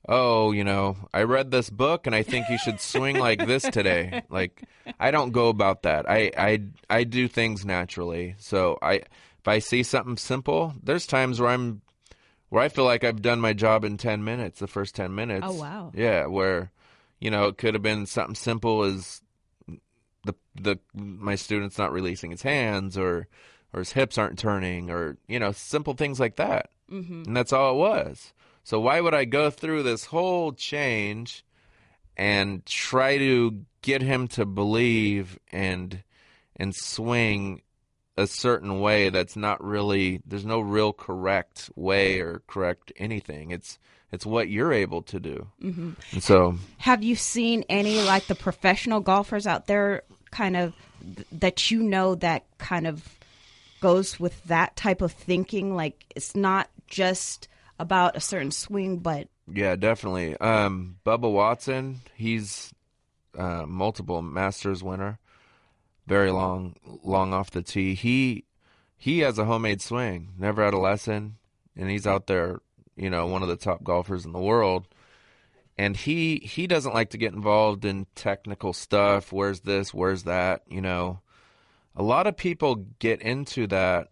oh, 0.08 0.52
you 0.52 0.64
know, 0.64 0.96
I 1.12 1.22
read 1.22 1.50
this 1.50 1.70
book 1.70 2.06
and 2.06 2.14
I 2.14 2.22
think 2.22 2.48
you 2.48 2.58
should 2.58 2.80
swing 2.80 3.18
like 3.18 3.46
this 3.46 3.62
today. 3.64 4.22
Like, 4.30 4.62
I 5.00 5.10
don't 5.10 5.32
go 5.32 5.48
about 5.48 5.82
that. 5.82 6.08
I 6.08 6.30
I 6.36 6.62
I 6.88 7.04
do 7.04 7.28
things 7.28 7.64
naturally. 7.64 8.36
So 8.38 8.78
I 8.80 9.02
if 9.38 9.48
I 9.48 9.58
see 9.58 9.82
something 9.82 10.16
simple, 10.16 10.74
there's 10.82 11.06
times 11.06 11.40
where 11.40 11.50
I'm 11.50 11.82
where 12.50 12.62
I 12.62 12.68
feel 12.68 12.84
like 12.84 13.04
I've 13.04 13.22
done 13.22 13.40
my 13.40 13.52
job 13.52 13.84
in 13.84 13.96
10 13.96 14.24
minutes, 14.24 14.60
the 14.60 14.66
first 14.66 14.94
10 14.94 15.14
minutes. 15.14 15.46
Oh, 15.46 15.52
wow. 15.52 15.92
Yeah, 15.94 16.26
where, 16.26 16.70
you 17.20 17.30
know, 17.30 17.46
it 17.46 17.58
could 17.58 17.74
have 17.74 17.82
been 17.82 18.06
something 18.06 18.34
simple 18.34 18.82
as 18.82 19.22
the 20.24 20.34
the 20.54 20.78
my 20.94 21.34
student's 21.34 21.78
not 21.78 21.92
releasing 21.92 22.30
his 22.30 22.42
hands 22.42 22.96
or 22.96 23.28
or 23.72 23.80
his 23.80 23.92
hips 23.92 24.18
aren't 24.18 24.38
turning 24.38 24.90
or, 24.90 25.16
you 25.26 25.38
know, 25.38 25.52
simple 25.52 25.94
things 25.94 26.18
like 26.18 26.36
that. 26.36 26.70
Mm-hmm. 26.90 27.24
And 27.26 27.36
that's 27.36 27.52
all 27.52 27.74
it 27.74 27.78
was. 27.78 28.32
So 28.64 28.80
why 28.80 29.00
would 29.00 29.14
I 29.14 29.24
go 29.24 29.50
through 29.50 29.82
this 29.82 30.06
whole 30.06 30.52
change 30.52 31.44
and 32.16 32.64
try 32.66 33.18
to 33.18 33.64
get 33.82 34.02
him 34.02 34.28
to 34.28 34.44
believe 34.44 35.38
and 35.52 36.02
and 36.56 36.74
swing 36.74 37.62
a 38.16 38.26
certain 38.26 38.80
way 38.80 39.10
that's 39.10 39.36
not 39.36 39.62
really 39.62 40.20
there's 40.26 40.44
no 40.44 40.58
real 40.58 40.92
correct 40.92 41.70
way 41.76 42.18
or 42.18 42.42
correct 42.48 42.92
anything 42.96 43.52
it's 43.52 43.78
it's 44.12 44.26
what 44.26 44.48
you're 44.48 44.72
able 44.72 45.02
to 45.02 45.20
do 45.20 45.46
mm-hmm. 45.62 45.92
and 46.12 46.22
so 46.22 46.56
have 46.78 47.02
you 47.02 47.14
seen 47.14 47.64
any 47.68 48.02
like 48.02 48.26
the 48.26 48.34
professional 48.34 49.00
golfers 49.00 49.46
out 49.46 49.66
there 49.66 50.02
kind 50.30 50.56
of 50.56 50.74
that 51.32 51.70
you 51.70 51.82
know 51.82 52.14
that 52.14 52.44
kind 52.58 52.86
of 52.86 53.18
goes 53.80 54.18
with 54.18 54.42
that 54.44 54.74
type 54.76 55.00
of 55.00 55.12
thinking 55.12 55.74
like 55.74 56.04
it's 56.16 56.34
not 56.34 56.68
just 56.86 57.48
about 57.78 58.16
a 58.16 58.20
certain 58.20 58.50
swing 58.50 58.98
but 58.98 59.28
yeah 59.52 59.76
definitely 59.76 60.36
um 60.38 60.96
bubba 61.06 61.30
watson 61.30 62.00
he's 62.14 62.72
uh 63.38 63.64
multiple 63.66 64.20
masters 64.20 64.82
winner 64.82 65.18
very 66.08 66.30
long, 66.30 66.74
long 67.04 67.34
off 67.34 67.50
the 67.50 67.62
tee. 67.62 67.94
He 67.94 68.44
he 68.96 69.20
has 69.20 69.38
a 69.38 69.44
homemade 69.44 69.82
swing. 69.82 70.30
Never 70.38 70.64
had 70.64 70.74
a 70.74 70.78
lesson, 70.78 71.36
and 71.76 71.90
he's 71.90 72.06
out 72.06 72.26
there, 72.26 72.60
you 72.98 73.10
know, 73.10 73.26
one 73.26 73.42
of 73.42 73.48
the 73.48 73.56
top 73.56 73.82
golfers 73.82 74.24
in 74.24 74.32
the 74.32 74.38
world. 74.38 74.86
And 75.76 75.96
he 75.96 76.38
he 76.38 76.66
doesn't 76.66 76.94
like 76.94 77.10
to 77.10 77.18
get 77.18 77.34
involved 77.34 77.84
in 77.84 78.06
technical 78.16 78.72
stuff. 78.72 79.32
Where's 79.32 79.60
this? 79.60 79.94
Where's 79.94 80.24
that? 80.24 80.62
You 80.68 80.80
know, 80.80 81.20
a 81.94 82.02
lot 82.02 82.26
of 82.26 82.36
people 82.36 82.86
get 82.98 83.22
into 83.22 83.68
that 83.68 84.08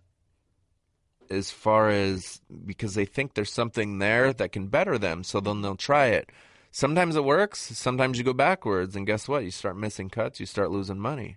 as 1.29 1.51
far 1.51 1.91
as 1.91 2.41
because 2.65 2.95
they 2.95 3.05
think 3.05 3.35
there's 3.35 3.53
something 3.53 3.99
there 3.99 4.33
that 4.33 4.53
can 4.53 4.69
better 4.69 4.97
them, 4.97 5.25
so 5.25 5.41
then 5.41 5.63
they'll 5.63 5.75
try 5.75 6.07
it. 6.07 6.31
Sometimes 6.71 7.17
it 7.17 7.25
works. 7.25 7.61
Sometimes 7.61 8.17
you 8.17 8.23
go 8.23 8.33
backwards, 8.33 8.95
and 8.95 9.07
guess 9.07 9.27
what? 9.27 9.43
You 9.43 9.51
start 9.51 9.77
missing 9.77 10.09
cuts. 10.09 10.39
You 10.39 10.47
start 10.47 10.71
losing 10.71 11.01
money 11.01 11.37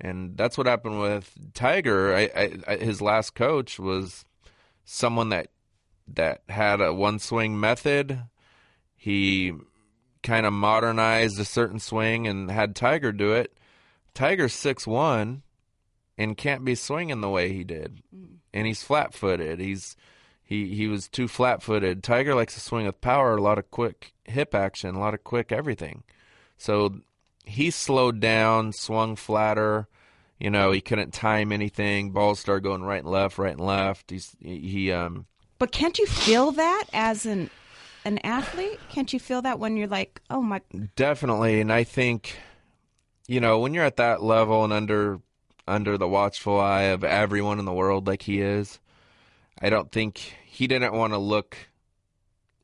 and 0.00 0.36
that's 0.36 0.56
what 0.56 0.66
happened 0.66 1.00
with 1.00 1.34
Tiger. 1.54 2.14
I, 2.14 2.58
I, 2.66 2.76
his 2.76 3.02
last 3.02 3.34
coach 3.34 3.78
was 3.78 4.24
someone 4.84 5.30
that 5.30 5.48
that 6.14 6.42
had 6.48 6.80
a 6.80 6.92
one 6.92 7.18
swing 7.18 7.58
method. 7.58 8.22
He 8.96 9.52
kind 10.22 10.46
of 10.46 10.52
modernized 10.52 11.38
a 11.38 11.44
certain 11.44 11.78
swing 11.78 12.26
and 12.26 12.50
had 12.50 12.74
Tiger 12.74 13.12
do 13.12 13.32
it. 13.32 13.56
Tiger's 14.14 14.52
six 14.52 14.86
one 14.86 15.42
and 16.16 16.36
can't 16.36 16.64
be 16.64 16.74
swinging 16.74 17.20
the 17.20 17.28
way 17.28 17.52
he 17.52 17.62
did, 17.62 18.02
mm. 18.14 18.38
and 18.52 18.66
he's 18.66 18.82
flat 18.82 19.14
footed. 19.14 19.60
He's 19.60 19.96
he 20.42 20.74
he 20.74 20.88
was 20.88 21.08
too 21.08 21.28
flat 21.28 21.62
footed. 21.62 22.02
Tiger 22.02 22.34
likes 22.34 22.54
to 22.54 22.60
swing 22.60 22.86
with 22.86 23.00
power, 23.00 23.36
a 23.36 23.42
lot 23.42 23.58
of 23.58 23.70
quick 23.70 24.12
hip 24.24 24.54
action, 24.54 24.94
a 24.94 25.00
lot 25.00 25.14
of 25.14 25.22
quick 25.22 25.52
everything. 25.52 26.02
So 26.56 27.00
he 27.44 27.70
slowed 27.70 28.20
down, 28.20 28.72
swung 28.72 29.14
flatter. 29.14 29.88
You 30.40 30.50
know, 30.50 30.70
he 30.70 30.80
couldn't 30.80 31.12
time 31.12 31.50
anything. 31.50 32.10
Balls 32.12 32.38
started 32.38 32.62
going 32.62 32.82
right 32.82 33.02
and 33.02 33.10
left, 33.10 33.38
right 33.38 33.52
and 33.52 33.60
left. 33.60 34.10
He's 34.10 34.36
he 34.40 34.90
um. 34.92 35.26
But 35.58 35.72
can't 35.72 35.98
you 35.98 36.06
feel 36.06 36.52
that 36.52 36.84
as 36.92 37.26
an 37.26 37.50
an 38.04 38.18
athlete? 38.18 38.78
Can't 38.88 39.12
you 39.12 39.18
feel 39.18 39.42
that 39.42 39.58
when 39.58 39.76
you're 39.76 39.88
like, 39.88 40.20
oh 40.30 40.40
my? 40.40 40.60
Definitely, 40.96 41.60
and 41.60 41.72
I 41.72 41.84
think, 41.84 42.38
you 43.26 43.40
know, 43.40 43.58
when 43.58 43.74
you're 43.74 43.84
at 43.84 43.96
that 43.96 44.22
level 44.22 44.64
and 44.64 44.72
under 44.72 45.20
under 45.66 45.98
the 45.98 46.08
watchful 46.08 46.58
eye 46.58 46.84
of 46.84 47.04
everyone 47.04 47.58
in 47.58 47.64
the 47.64 47.72
world 47.72 48.06
like 48.06 48.22
he 48.22 48.40
is, 48.40 48.78
I 49.60 49.68
don't 49.68 49.92
think 49.92 50.18
he 50.46 50.66
didn't 50.66 50.94
want 50.94 51.12
to 51.12 51.18
look 51.18 51.56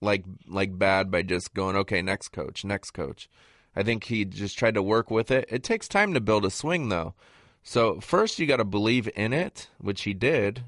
like 0.01 0.25
like 0.47 0.79
bad 0.79 1.11
by 1.11 1.23
just 1.23 1.55
going, 1.55 1.77
okay, 1.77 2.01
next 2.01 2.29
coach, 2.29 2.65
next 2.65 2.93
coach. 2.93 3.29
I 3.77 3.83
think 3.83 4.05
he 4.05 4.25
just 4.25 4.57
tried 4.57 4.75
to 4.75 4.83
work 4.83 5.11
with 5.11 5.31
it. 5.31 5.47
It 5.51 5.65
takes 5.65 5.89
time 5.89 6.15
to 6.15 6.21
build 6.21 6.45
a 6.45 6.51
swing, 6.51 6.91
though. 6.91 7.15
So 7.65 8.01
first 8.01 8.39
you 8.39 8.47
got 8.47 8.59
to 8.59 8.65
believe 8.65 9.09
in 9.17 9.33
it, 9.33 9.69
which 9.79 10.03
he 10.03 10.15
did, 10.15 10.65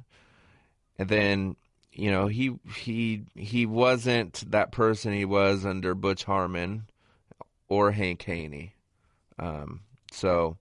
and 0.98 1.08
then 1.08 1.56
you 1.96 2.10
know 2.10 2.26
he 2.26 2.58
he 2.74 3.24
he 3.34 3.66
wasn't 3.66 4.50
that 4.50 4.72
person 4.72 5.12
he 5.12 5.24
was 5.24 5.64
under 5.64 5.94
Butch 5.94 6.24
Harmon 6.24 6.86
or 7.68 7.92
Hank 7.92 8.22
Haney. 8.22 8.74
Um, 9.38 9.80
so, 10.12 10.56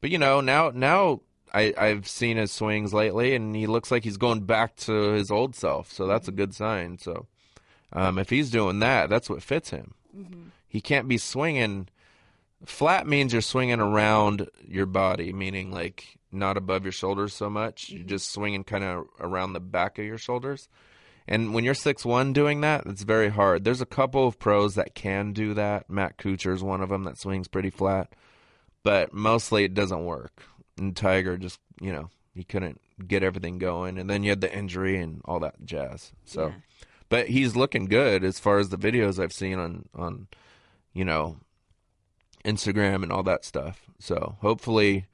but 0.00 0.10
you 0.10 0.18
know 0.18 0.40
now 0.40 0.70
now 0.74 1.20
I 1.52 1.74
I've 1.76 2.08
seen 2.08 2.36
his 2.36 2.52
swings 2.52 2.92
lately, 2.92 3.34
and 3.34 3.54
he 3.54 3.66
looks 3.66 3.90
like 3.90 4.04
he's 4.04 4.16
going 4.16 4.44
back 4.44 4.76
to 4.76 5.12
his 5.12 5.30
old 5.30 5.54
self. 5.54 5.92
So 5.92 6.06
that's 6.06 6.28
a 6.28 6.32
good 6.32 6.54
sign. 6.54 6.98
So 6.98 7.26
um, 7.92 8.18
if 8.18 8.30
he's 8.30 8.50
doing 8.50 8.80
that, 8.80 9.08
that's 9.08 9.30
what 9.30 9.42
fits 9.42 9.70
him. 9.70 9.94
Mm-hmm 10.16 10.48
he 10.68 10.80
can't 10.80 11.08
be 11.08 11.18
swinging. 11.18 11.88
Flat 12.64 13.06
means 13.06 13.32
you're 13.32 13.42
swinging 13.42 13.80
around 13.80 14.48
your 14.66 14.86
body, 14.86 15.32
meaning 15.32 15.72
like 15.72 16.17
not 16.32 16.56
above 16.56 16.84
your 16.84 16.92
shoulders 16.92 17.34
so 17.34 17.48
much. 17.50 17.86
Mm-hmm. 17.86 17.96
You're 17.96 18.06
just 18.06 18.30
swinging 18.30 18.64
kind 18.64 18.84
of 18.84 19.06
around 19.20 19.52
the 19.52 19.60
back 19.60 19.98
of 19.98 20.04
your 20.04 20.18
shoulders. 20.18 20.68
And 21.26 21.52
when 21.52 21.62
you're 21.64 21.74
six 21.74 22.04
one 22.06 22.32
doing 22.32 22.62
that, 22.62 22.86
it's 22.86 23.02
very 23.02 23.28
hard. 23.28 23.64
There's 23.64 23.82
a 23.82 23.86
couple 23.86 24.26
of 24.26 24.38
pros 24.38 24.74
that 24.76 24.94
can 24.94 25.32
do 25.32 25.52
that. 25.54 25.90
Matt 25.90 26.16
Kuchar 26.16 26.54
is 26.54 26.62
one 26.62 26.80
of 26.80 26.88
them 26.88 27.04
that 27.04 27.18
swings 27.18 27.48
pretty 27.48 27.70
flat. 27.70 28.14
but 28.84 29.12
mostly 29.12 29.64
it 29.64 29.74
doesn't 29.74 30.04
work. 30.06 30.44
And 30.78 30.96
Tiger 30.96 31.36
just, 31.36 31.60
you 31.80 31.92
know, 31.92 32.08
he 32.34 32.44
couldn't 32.44 32.80
get 33.06 33.22
everything 33.22 33.58
going, 33.58 33.98
and 33.98 34.08
then 34.08 34.22
you 34.22 34.30
had 34.30 34.40
the 34.40 34.54
injury 34.56 34.96
and 34.98 35.20
all 35.26 35.40
that 35.40 35.64
jazz. 35.64 36.12
So, 36.24 36.46
Yeah. 36.48 36.52
but 37.10 37.28
he's 37.28 37.56
looking 37.56 37.84
good 37.86 38.24
as 38.24 38.38
far 38.38 38.58
as 38.58 38.70
the 38.70 38.78
videos 38.78 39.22
I've 39.22 39.32
seen 39.32 39.58
on 39.58 39.88
on, 39.94 40.28
you 40.94 41.04
know, 41.04 41.38
Instagram 42.44 43.02
and 43.02 43.12
all 43.12 43.22
that 43.24 43.44
stuff. 43.44 43.82
So 43.98 44.36
hopefully, 44.40 45.06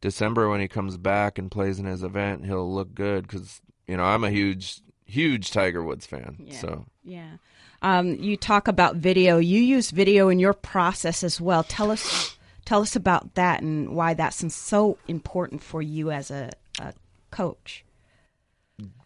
December 0.00 0.48
when 0.48 0.60
he 0.60 0.68
comes 0.68 0.96
back 0.96 1.38
and 1.38 1.50
plays 1.50 1.78
in 1.78 1.86
his 1.86 2.02
event, 2.02 2.44
he'll 2.46 2.72
look 2.72 2.94
good 2.94 3.26
because 3.26 3.60
you 3.86 3.96
know 3.96 4.04
I'm 4.04 4.24
a 4.24 4.30
huge 4.30 4.80
huge 5.04 5.50
Tiger 5.50 5.82
Woods 5.82 6.06
fan. 6.06 6.36
Yeah. 6.44 6.58
So 6.58 6.86
Yeah. 7.04 7.36
Um, 7.82 8.14
you 8.16 8.36
talk 8.36 8.68
about 8.68 8.96
video. 8.96 9.38
You 9.38 9.60
use 9.60 9.90
video 9.90 10.28
in 10.28 10.38
your 10.38 10.52
process 10.52 11.24
as 11.24 11.40
well. 11.40 11.64
Tell 11.64 11.90
us, 11.90 12.36
tell 12.64 12.82
us 12.82 12.94
about 12.94 13.34
that 13.34 13.62
and 13.62 13.94
why 13.94 14.14
that's 14.14 14.54
so 14.54 14.98
important 15.08 15.62
for 15.62 15.80
you 15.80 16.10
as 16.10 16.30
a, 16.30 16.50
a 16.78 16.92
coach. 17.30 17.84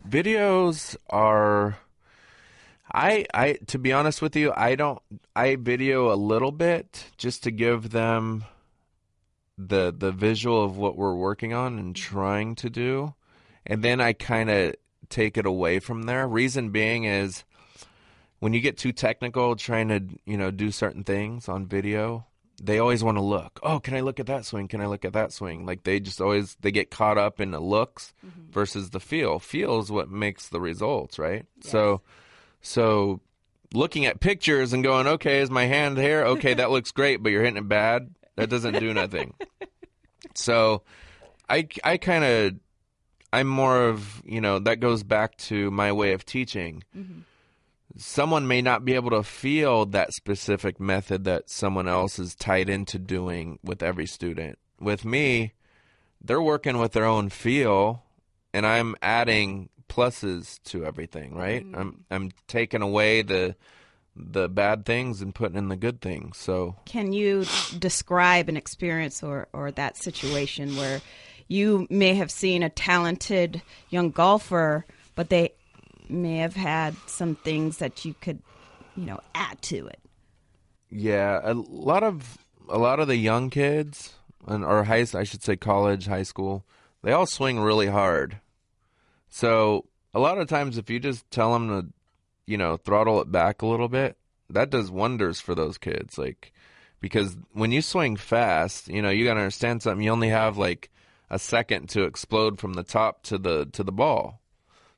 videos 0.09 0.97
are 1.09 1.79
I 2.93 3.27
I 3.33 3.55
to 3.69 3.79
be 3.79 3.93
honest 3.93 4.21
with 4.21 4.37
you, 4.37 4.53
I 4.57 4.75
don't 4.75 5.01
I 5.37 5.57
video 5.57 6.13
a 6.13 6.17
little 6.17 6.53
bit 6.53 7.07
just 7.17 7.45
to 7.45 7.51
give 7.51 7.91
them 7.91 8.45
the 9.57 9.95
the 9.97 10.13
visual 10.13 10.63
of 10.63 10.77
what 10.77 10.97
we're 10.97 11.15
working 11.15 11.53
on 11.53 11.79
and 11.79 11.95
mm-hmm. 11.95 12.15
trying 12.15 12.55
to 12.57 12.71
do. 12.71 13.15
And 13.67 13.83
then 13.83 14.01
I 14.01 14.13
kind 14.13 14.51
of 14.51 14.75
take 15.09 15.39
it 15.39 15.47
away 15.47 15.79
from 15.79 16.03
there. 16.03 16.27
Reason 16.29 16.71
being 16.71 17.05
is 17.05 17.45
when 18.41 18.53
you 18.53 18.61
get 18.61 18.77
too 18.77 18.93
technical 18.93 19.57
trying 19.57 19.89
to, 19.89 20.03
you 20.27 20.37
know, 20.37 20.51
do 20.51 20.71
certain 20.71 21.03
things 21.03 21.49
on 21.49 21.67
video, 21.67 22.27
they 22.63 22.79
always 22.79 23.03
want 23.03 23.17
to 23.17 23.23
look. 23.23 23.59
Oh, 23.63 23.81
can 23.81 23.95
I 23.95 24.01
look 24.01 24.21
at 24.21 24.27
that 24.27 24.45
swing? 24.45 24.69
Can 24.69 24.81
I 24.81 24.87
look 24.87 25.05
at 25.05 25.15
that 25.15 25.33
swing? 25.33 25.65
Like 25.65 25.85
they 25.85 26.01
just 26.01 26.21
always 26.21 26.57
they 26.61 26.71
get 26.71 26.91
caught 26.91 27.19
up 27.19 27.41
in 27.41 27.51
the 27.53 27.61
looks 27.61 28.13
mm-hmm. 28.25 28.51
versus 28.51 28.91
the 28.91 29.01
feel. 29.01 29.39
Feel 29.39 29.79
is 29.79 29.91
what 29.91 30.11
makes 30.11 30.49
the 30.49 30.61
results, 30.61 31.19
right? 31.19 31.47
So 31.61 32.03
so 32.61 33.21
looking 33.73 34.07
at 34.07 34.21
pictures 34.21 34.73
and 34.73 34.85
going, 34.85 35.07
"Okay, 35.07 35.41
is 35.41 35.51
my 35.51 35.67
hand 35.67 35.99
here? 35.99 36.25
Okay, 36.25 36.55
that 36.55 36.71
looks 36.71 36.93
great, 36.93 37.23
but 37.23 37.33
you're 37.33 37.43
hitting 37.43 37.59
it 37.59 37.69
bad." 37.69 38.15
That 38.37 38.51
doesn't 38.51 38.79
do 38.81 38.93
nothing. 38.93 39.35
so 40.35 40.83
I 41.49 41.69
I 41.83 41.97
kind 41.97 42.25
of 42.25 42.55
I'm 43.33 43.49
more 43.49 43.87
of, 43.87 44.23
you 44.25 44.41
know, 44.41 44.61
that 44.61 44.79
goes 44.79 45.03
back 45.03 45.37
to 45.39 45.71
my 45.73 45.91
way 45.91 46.13
of 46.13 46.25
teaching 46.25 46.85
mm-hmm. 46.97 47.21
someone 47.97 48.47
may 48.47 48.63
not 48.63 48.85
be 48.85 48.95
able 48.95 49.11
to 49.11 49.25
feel 49.25 49.87
that 49.87 50.13
specific 50.13 50.79
method 50.79 51.25
that 51.25 51.51
someone 51.51 51.89
else 51.89 52.19
is 52.21 52.37
tied 52.37 52.69
into 52.69 52.97
doing 52.99 53.59
with 53.65 53.83
every 53.83 54.07
student. 54.07 54.59
With 54.79 55.05
me, 55.05 55.53
they're 56.21 56.41
working 56.41 56.79
with 56.79 56.93
their 56.93 57.05
own 57.05 57.29
feel 57.29 58.05
and 58.53 58.65
I'm 58.65 58.95
adding 59.03 59.69
pluses 59.89 60.63
to 60.65 60.85
everything, 60.85 61.35
right? 61.35 61.65
Mm-hmm. 61.65 61.81
I'm 61.81 62.05
I'm 62.11 62.31
taking 62.47 62.83
away 62.83 63.23
the 63.23 63.57
the 64.17 64.49
bad 64.49 64.85
things 64.85 65.21
and 65.21 65.35
putting 65.35 65.57
in 65.57 65.69
the 65.69 65.77
good 65.77 66.01
things. 66.01 66.37
So 66.39 66.77
Can 66.85 67.13
you 67.13 67.45
describe 67.79 68.49
an 68.49 68.57
experience 68.57 69.23
or, 69.23 69.49
or 69.53 69.71
that 69.73 69.97
situation 69.97 70.77
where 70.77 71.01
you 71.49 71.87
may 71.91 72.15
have 72.15 72.31
seen 72.31 72.63
a 72.63 72.71
talented 72.71 73.63
young 73.91 74.11
golfer, 74.11 74.85
but 75.15 75.31
they 75.31 75.53
may 76.09 76.39
have 76.39 76.55
had 76.55 76.95
some 77.07 77.35
things 77.35 77.79
that 77.79 78.05
you 78.05 78.15
could, 78.21 78.41
you 78.97 79.05
know, 79.05 79.21
add 79.35 79.61
to 79.63 79.87
it? 79.87 80.01
Yeah, 80.91 81.41
a 81.43 81.55
lot 81.55 82.03
of 82.03 82.39
a 82.69 82.79
lot 82.79 83.01
of 83.01 83.09
the 83.09 83.17
young 83.17 83.51
kids, 83.51 84.15
and 84.47 84.65
or 84.65 84.85
high, 84.85 85.05
I 85.15 85.25
should 85.25 85.43
say 85.43 85.57
college, 85.57 86.07
high 86.07 86.23
school, 86.23 86.65
they 87.03 87.13
all 87.13 87.27
swing 87.27 87.59
really 87.59 87.89
hard. 87.89 88.41
So 89.29 89.87
a 90.15 90.21
lot 90.21 90.39
of 90.39 90.49
times, 90.49 90.79
if 90.79 90.89
you 90.89 91.01
just 91.01 91.29
tell 91.31 91.53
them 91.53 91.69
to, 91.69 91.93
you 92.47 92.57
know, 92.57 92.77
throttle 92.77 93.21
it 93.21 93.31
back 93.31 93.63
a 93.63 93.67
little 93.67 93.89
bit, 93.89 94.17
that 94.51 94.71
does 94.71 94.91
wonders 94.91 95.41
for 95.41 95.55
those 95.55 95.79
kids. 95.79 96.19
Like, 96.19 96.53
because 97.01 97.37
when 97.53 97.73
you 97.73 97.83
swing 97.83 98.17
fast, 98.17 98.89
you 98.89 99.03
know, 99.03 99.11
you 99.11 99.25
gotta 99.25 99.41
understand 99.41 99.83
something. 99.83 100.05
You 100.05 100.11
only 100.11 100.29
have 100.31 100.57
like 100.57 100.91
a 101.31 101.39
second 101.39 101.89
to 101.91 102.05
explode 102.05 102.59
from 102.59 102.75
the 102.75 102.83
top 102.83 103.23
to 103.25 103.39
the 103.39 103.67
to 103.73 103.83
the 103.83 103.93
ball. 103.93 104.41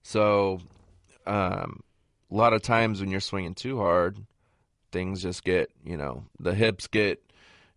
So, 0.02 0.60
um, 1.26 1.82
a 2.30 2.34
lot 2.34 2.52
of 2.52 2.62
times 2.62 3.00
when 3.00 3.10
you're 3.10 3.20
swinging 3.20 3.54
too 3.54 3.78
hard, 3.78 4.18
things 4.92 5.22
just 5.22 5.44
get 5.44 5.70
you 5.84 5.96
know 5.96 6.24
the 6.40 6.54
hips 6.54 6.86
get 6.86 7.22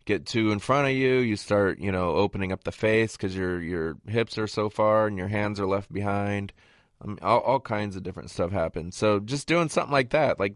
get 0.05 0.25
too 0.25 0.51
in 0.51 0.59
front 0.59 0.87
of 0.87 0.93
you 0.93 1.15
you 1.17 1.35
start 1.35 1.79
you 1.79 1.91
know 1.91 2.15
opening 2.15 2.51
up 2.51 2.63
the 2.63 2.71
face 2.71 3.17
because 3.17 3.35
your 3.35 3.61
your 3.61 3.97
hips 4.07 4.37
are 4.37 4.47
so 4.47 4.69
far 4.69 5.07
and 5.07 5.17
your 5.17 5.27
hands 5.27 5.59
are 5.59 5.67
left 5.67 5.91
behind 5.91 6.53
um, 7.01 7.17
all, 7.21 7.39
all 7.39 7.59
kinds 7.59 7.95
of 7.95 8.03
different 8.03 8.29
stuff 8.29 8.51
happens 8.51 8.95
so 8.95 9.19
just 9.19 9.47
doing 9.47 9.69
something 9.69 9.91
like 9.91 10.09
that 10.09 10.39
like 10.39 10.55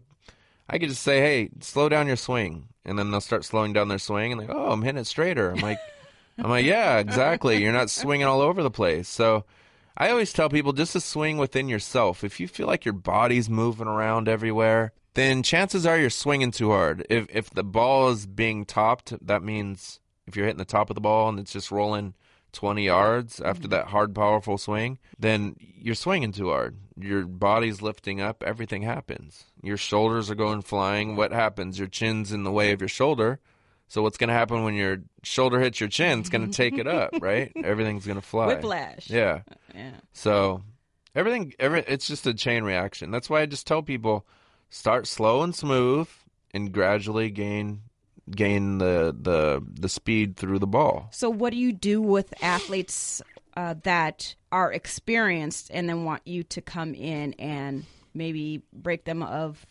i 0.68 0.78
could 0.78 0.88
just 0.88 1.02
say 1.02 1.20
hey 1.20 1.50
slow 1.60 1.88
down 1.88 2.06
your 2.06 2.16
swing. 2.16 2.68
And 2.86 2.98
then 2.98 3.10
they'll 3.10 3.22
start 3.22 3.46
slowing 3.46 3.72
down 3.72 3.88
their 3.88 3.98
swing 3.98 4.32
and 4.32 4.40
like 4.40 4.50
oh 4.50 4.70
i'm 4.70 4.82
hitting 4.82 5.00
it 5.00 5.06
straighter. 5.06 5.50
I'm 5.50 5.60
like 5.60 5.78
i'm 6.38 6.50
like 6.50 6.66
yeah 6.66 6.98
exactly. 6.98 7.62
You're 7.62 7.72
not 7.72 7.90
swinging 7.90 8.26
all 8.26 8.40
over 8.40 8.62
the 8.62 8.70
place. 8.70 9.08
So 9.08 9.44
I 9.96 10.10
always 10.10 10.32
tell 10.32 10.48
people 10.48 10.72
just 10.72 10.92
to 10.92 11.00
swing 11.00 11.38
within 11.38 11.68
yourself. 11.68 12.24
If 12.24 12.40
you 12.40 12.48
feel 12.48 12.66
like 12.66 12.84
your 12.84 12.94
body's 12.94 13.48
moving 13.48 13.86
around 13.86 14.28
everywhere, 14.28 14.92
then 15.14 15.44
chances 15.44 15.86
are 15.86 15.96
you're 15.96 16.10
swinging 16.10 16.50
too 16.50 16.70
hard. 16.70 17.06
If 17.08 17.26
if 17.30 17.50
the 17.50 17.64
ball 17.64 18.10
is 18.10 18.26
being 18.26 18.64
topped, 18.64 19.14
that 19.26 19.42
means 19.42 20.00
if 20.26 20.36
you're 20.36 20.46
hitting 20.46 20.58
the 20.58 20.64
top 20.64 20.90
of 20.90 20.94
the 20.94 21.00
ball 21.00 21.28
and 21.28 21.38
it's 21.38 21.52
just 21.52 21.70
rolling 21.70 22.14
20 22.54 22.84
yards 22.84 23.40
after 23.40 23.62
mm-hmm. 23.62 23.70
that 23.70 23.86
hard 23.88 24.14
powerful 24.14 24.56
swing, 24.56 24.98
then 25.18 25.56
you're 25.58 25.94
swinging 25.94 26.32
too 26.32 26.48
hard. 26.48 26.76
Your 26.98 27.26
body's 27.26 27.82
lifting 27.82 28.20
up, 28.20 28.42
everything 28.42 28.82
happens. 28.82 29.44
Your 29.62 29.76
shoulders 29.76 30.30
are 30.30 30.34
going 30.34 30.62
flying. 30.62 31.16
What 31.16 31.32
happens? 31.32 31.78
Your 31.78 31.88
chin's 31.88 32.32
in 32.32 32.44
the 32.44 32.52
way 32.52 32.72
of 32.72 32.80
your 32.80 32.88
shoulder. 32.88 33.40
So 33.88 34.02
what's 34.02 34.16
going 34.16 34.28
to 34.28 34.34
happen 34.34 34.64
when 34.64 34.74
your 34.74 34.98
shoulder 35.22 35.60
hits 35.60 35.78
your 35.78 35.88
chin? 35.88 36.20
It's 36.20 36.30
going 36.30 36.50
to 36.50 36.56
take 36.56 36.78
it 36.78 36.86
up, 36.86 37.10
right? 37.20 37.52
Everything's 37.62 38.06
going 38.06 38.20
to 38.20 38.26
fly. 38.26 38.46
Whiplash. 38.46 39.10
Yeah. 39.10 39.42
Uh, 39.50 39.54
yeah. 39.74 39.90
So 40.12 40.62
everything, 41.14 41.54
every 41.58 41.84
it's 41.86 42.06
just 42.06 42.26
a 42.26 42.34
chain 42.34 42.64
reaction. 42.64 43.10
That's 43.10 43.28
why 43.28 43.42
I 43.42 43.46
just 43.46 43.66
tell 43.66 43.82
people 43.82 44.26
start 44.70 45.06
slow 45.06 45.42
and 45.42 45.54
smooth, 45.54 46.08
and 46.52 46.72
gradually 46.72 47.30
gain 47.30 47.82
gain 48.30 48.78
the 48.78 49.14
the 49.18 49.62
the 49.80 49.88
speed 49.88 50.36
through 50.36 50.58
the 50.58 50.66
ball. 50.66 51.08
So, 51.12 51.30
what 51.30 51.50
do 51.50 51.58
you 51.58 51.72
do 51.72 52.00
with 52.00 52.32
athletes 52.42 53.22
uh, 53.56 53.74
that 53.82 54.34
are 54.50 54.72
experienced 54.72 55.70
and 55.72 55.88
then 55.88 56.04
want 56.04 56.22
you 56.26 56.42
to 56.44 56.60
come 56.60 56.94
in 56.94 57.34
and 57.34 57.84
maybe 58.14 58.62
break 58.72 59.04
them 59.04 59.22
of 59.22 59.66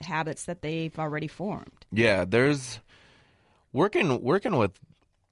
habits 0.00 0.44
that 0.44 0.62
they've 0.62 0.96
already 0.98 1.28
formed? 1.28 1.86
Yeah, 1.92 2.24
there's 2.24 2.80
working 3.72 4.22
working 4.22 4.56
with 4.56 4.72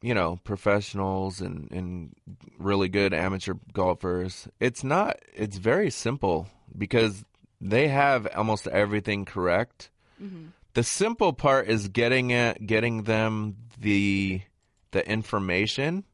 you 0.03 0.15
know 0.15 0.39
professionals 0.45 1.41
and 1.41 1.71
and 1.71 2.15
really 2.59 2.89
good 2.89 3.15
amateur 3.15 3.55
golfers. 3.73 4.49
It's 4.61 4.85
not. 4.85 5.19
It's 5.35 5.59
very 5.59 5.91
simple 5.91 6.49
because 6.77 7.25
they 7.61 7.89
have 7.89 8.27
almost 8.35 8.67
everything 8.67 9.25
correct. 9.25 9.91
The 10.75 10.83
simple 10.83 11.33
part 11.33 11.69
is 11.69 11.89
getting 11.89 12.31
it, 12.31 12.67
getting 12.67 13.05
them 13.05 13.57
the 13.79 14.43
the 14.91 15.09
information. 15.09 16.05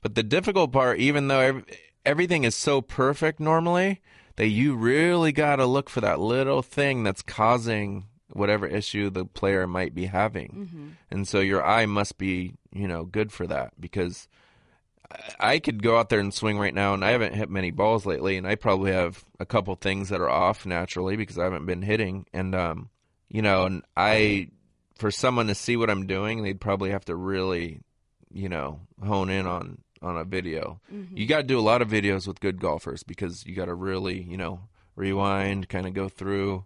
But 0.00 0.14
the 0.14 0.22
difficult 0.22 0.72
part, 0.72 0.98
even 0.98 1.28
though 1.28 1.40
ev- 1.40 1.64
everything 2.06 2.44
is 2.44 2.54
so 2.54 2.80
perfect 2.80 3.40
normally, 3.40 4.00
that 4.36 4.48
you 4.48 4.76
really 4.76 5.32
got 5.32 5.56
to 5.56 5.66
look 5.66 5.88
for 5.90 6.00
that 6.02 6.20
little 6.20 6.62
thing 6.62 7.02
that's 7.04 7.22
causing 7.22 8.06
whatever 8.32 8.66
issue 8.66 9.10
the 9.10 9.24
player 9.24 9.66
might 9.66 9.94
be 9.94 10.06
having. 10.06 10.94
And 11.10 11.28
so 11.28 11.40
your 11.40 11.64
eye 11.64 11.86
must 11.86 12.18
be, 12.18 12.54
you 12.72 12.88
know, 12.88 13.04
good 13.04 13.30
for 13.32 13.46
that 13.46 13.72
because 13.80 14.26
I- 15.10 15.52
I 15.54 15.58
could 15.58 15.82
go 15.82 15.98
out 15.98 16.08
there 16.08 16.20
and 16.20 16.32
swing 16.34 16.58
right 16.58 16.74
now, 16.74 16.94
and 16.94 17.04
I 17.04 17.10
haven't 17.12 17.34
hit 17.34 17.48
many 17.50 17.70
balls 17.70 18.04
lately, 18.06 18.36
and 18.36 18.46
I 18.46 18.54
probably 18.56 18.92
have 18.92 19.24
a 19.38 19.46
couple 19.46 19.74
things 19.76 20.08
that 20.08 20.20
are 20.20 20.30
off 20.30 20.66
naturally 20.66 21.16
because 21.16 21.38
I 21.38 21.44
haven't 21.44 21.66
been 21.66 21.82
hitting. 21.82 22.26
And, 22.32 22.54
um, 22.54 22.88
you 23.28 23.42
know, 23.42 23.64
and 23.64 23.82
I, 23.96 24.48
for 24.96 25.10
someone 25.10 25.46
to 25.48 25.54
see 25.54 25.76
what 25.76 25.90
I'm 25.90 26.06
doing, 26.06 26.42
they'd 26.42 26.60
probably 26.60 26.90
have 26.90 27.04
to 27.06 27.16
really, 27.16 27.80
you 28.32 28.48
know, 28.48 28.80
hone 29.04 29.30
in 29.30 29.46
on 29.46 29.78
on 30.02 30.16
a 30.18 30.24
video. 30.24 30.80
You 31.14 31.26
got 31.26 31.38
to 31.38 31.42
do 31.44 31.58
a 31.58 31.62
lot 31.62 31.80
of 31.80 31.88
videos 31.88 32.26
with 32.26 32.40
good 32.40 32.60
golfers 32.60 33.02
because 33.02 33.46
you 33.46 33.54
got 33.54 33.66
to 33.66 33.74
really, 33.74 34.20
you 34.20 34.36
know, 34.36 34.60
rewind, 34.96 35.68
kind 35.68 35.86
of 35.86 35.94
go 35.94 36.08
through 36.08 36.64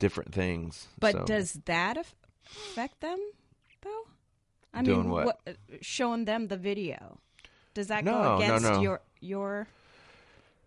different 0.00 0.34
things. 0.34 0.88
But 0.98 1.12
So, 1.12 1.24
does 1.24 1.52
that 1.66 1.96
affect 1.96 3.00
them, 3.00 3.18
though? 3.82 4.02
I 4.74 4.82
Doing 4.82 5.02
mean, 5.02 5.10
what? 5.10 5.40
uh, 5.46 5.52
showing 5.80 6.24
them 6.24 6.48
the 6.48 6.56
video 6.56 7.18
does 7.74 7.86
that 7.88 8.04
No, 8.04 8.12
go 8.12 8.22
no, 8.22 8.36
against 8.36 8.64
no. 8.64 8.80
your 8.80 9.00
your 9.20 9.68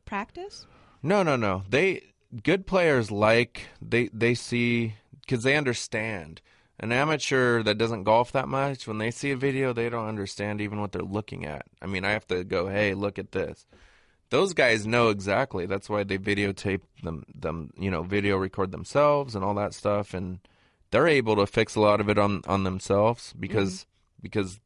practice? 0.06 0.66
No, 1.04 1.24
no, 1.24 1.36
no. 1.36 1.64
They 1.70 2.14
good 2.44 2.66
players 2.66 3.12
like 3.12 3.68
they 3.82 4.10
they 4.14 4.34
see 4.36 4.96
because 5.26 5.44
they 5.44 5.56
understand. 5.58 6.42
an 6.80 6.92
amateur 6.92 7.64
that 7.64 7.78
doesn't 7.78 8.04
golf 8.04 8.32
that 8.34 8.48
much, 8.50 8.86
when 8.88 8.98
they 8.98 9.10
see 9.12 9.32
a 9.32 9.38
video, 9.38 9.72
they 9.72 9.90
don't 9.90 10.08
understand 10.10 10.60
even 10.60 10.82
what 10.82 10.92
they're 10.92 11.02
looking 11.02 11.46
at. 11.46 11.66
I 11.82 11.86
mean, 11.86 12.04
I 12.04 12.12
have 12.12 12.28
to 12.28 12.44
go, 12.44 12.68
hey, 12.68 12.94
look 12.94 13.18
at 13.18 13.32
this. 13.32 13.66
Those 14.30 14.54
guys 14.54 14.86
know 14.86 15.08
exactly. 15.10 15.66
That's 15.68 15.90
why 15.90 16.04
they 16.04 16.18
videotape 16.18 16.82
them, 17.02 17.24
them, 17.34 17.72
you 17.80 17.90
know, 17.92 18.04
video 18.04 18.36
record 18.38 18.72
themselves 18.72 19.36
and 19.36 19.46
all 19.46 19.54
that 19.56 19.74
stuff, 19.74 20.14
and 20.14 20.40
they're 20.92 21.08
able 21.08 21.36
to 21.38 21.46
fix 21.48 21.76
a 21.76 21.80
lot 21.80 22.02
of 22.02 22.10
it 22.10 22.18
on 22.18 22.42
on 22.48 22.64
themselves 22.64 23.34
because 23.40 23.74
Mm-hmm. 23.74 24.22
because 24.24 24.60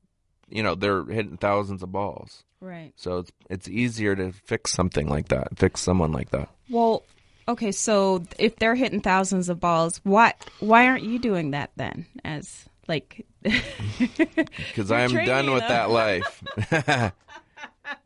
you 0.49 0.63
know 0.63 0.73
they're 0.75 1.05
hitting 1.05 1.37
thousands 1.37 1.83
of 1.83 1.91
balls. 1.91 2.43
Right. 2.61 2.91
So 2.95 3.19
it's 3.19 3.31
it's 3.49 3.67
easier 3.67 4.15
to 4.15 4.31
fix 4.31 4.71
something 4.73 5.07
like 5.07 5.27
that, 5.27 5.57
fix 5.59 5.81
someone 5.81 6.11
like 6.11 6.31
that. 6.31 6.49
Well, 6.69 7.03
okay, 7.49 7.71
so 7.71 8.23
if 8.37 8.55
they're 8.57 8.75
hitting 8.75 9.01
thousands 9.01 9.49
of 9.49 9.59
balls, 9.59 9.99
why 10.03 10.33
why 10.59 10.87
aren't 10.87 11.03
you 11.03 11.19
doing 11.19 11.51
that 11.51 11.71
then? 11.75 12.05
As 12.23 12.65
like 12.87 13.25
Because 13.43 14.91
I'm 14.91 15.11
training, 15.11 15.27
done 15.27 15.51
with 15.51 15.67
that 15.67 15.89
life. 15.89 16.43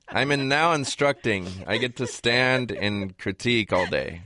I'm 0.10 0.32
in 0.32 0.48
now 0.48 0.74
instructing. 0.74 1.48
I 1.68 1.78
get 1.78 1.98
to 1.98 2.08
stand 2.08 2.72
and 2.72 3.18
critique 3.18 3.74
all 3.74 3.88
day. 3.88 4.22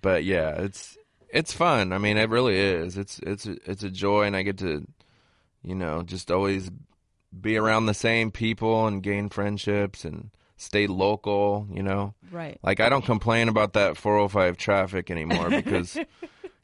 But 0.00 0.24
yeah, 0.24 0.50
it's 0.62 0.98
it's 1.28 1.52
fun. 1.52 1.92
I 1.92 1.98
mean, 1.98 2.18
it 2.18 2.28
really 2.28 2.56
is. 2.56 2.98
It's 2.98 3.18
it's 3.20 3.46
it's 3.46 3.82
a 3.82 3.90
joy, 3.90 4.24
and 4.24 4.36
I 4.36 4.42
get 4.42 4.58
to, 4.58 4.86
you 5.62 5.74
know, 5.74 6.02
just 6.02 6.30
always 6.30 6.70
be 7.38 7.56
around 7.56 7.86
the 7.86 7.94
same 7.94 8.30
people 8.30 8.86
and 8.86 9.02
gain 9.02 9.28
friendships 9.30 10.04
and 10.04 10.30
stay 10.56 10.86
local. 10.86 11.66
You 11.72 11.82
know, 11.82 12.14
right. 12.30 12.58
like 12.62 12.80
I 12.80 12.88
don't 12.88 13.04
complain 13.04 13.48
about 13.48 13.72
that 13.74 13.96
405 13.96 14.56
traffic 14.56 15.10
anymore 15.10 15.50
because 15.50 15.98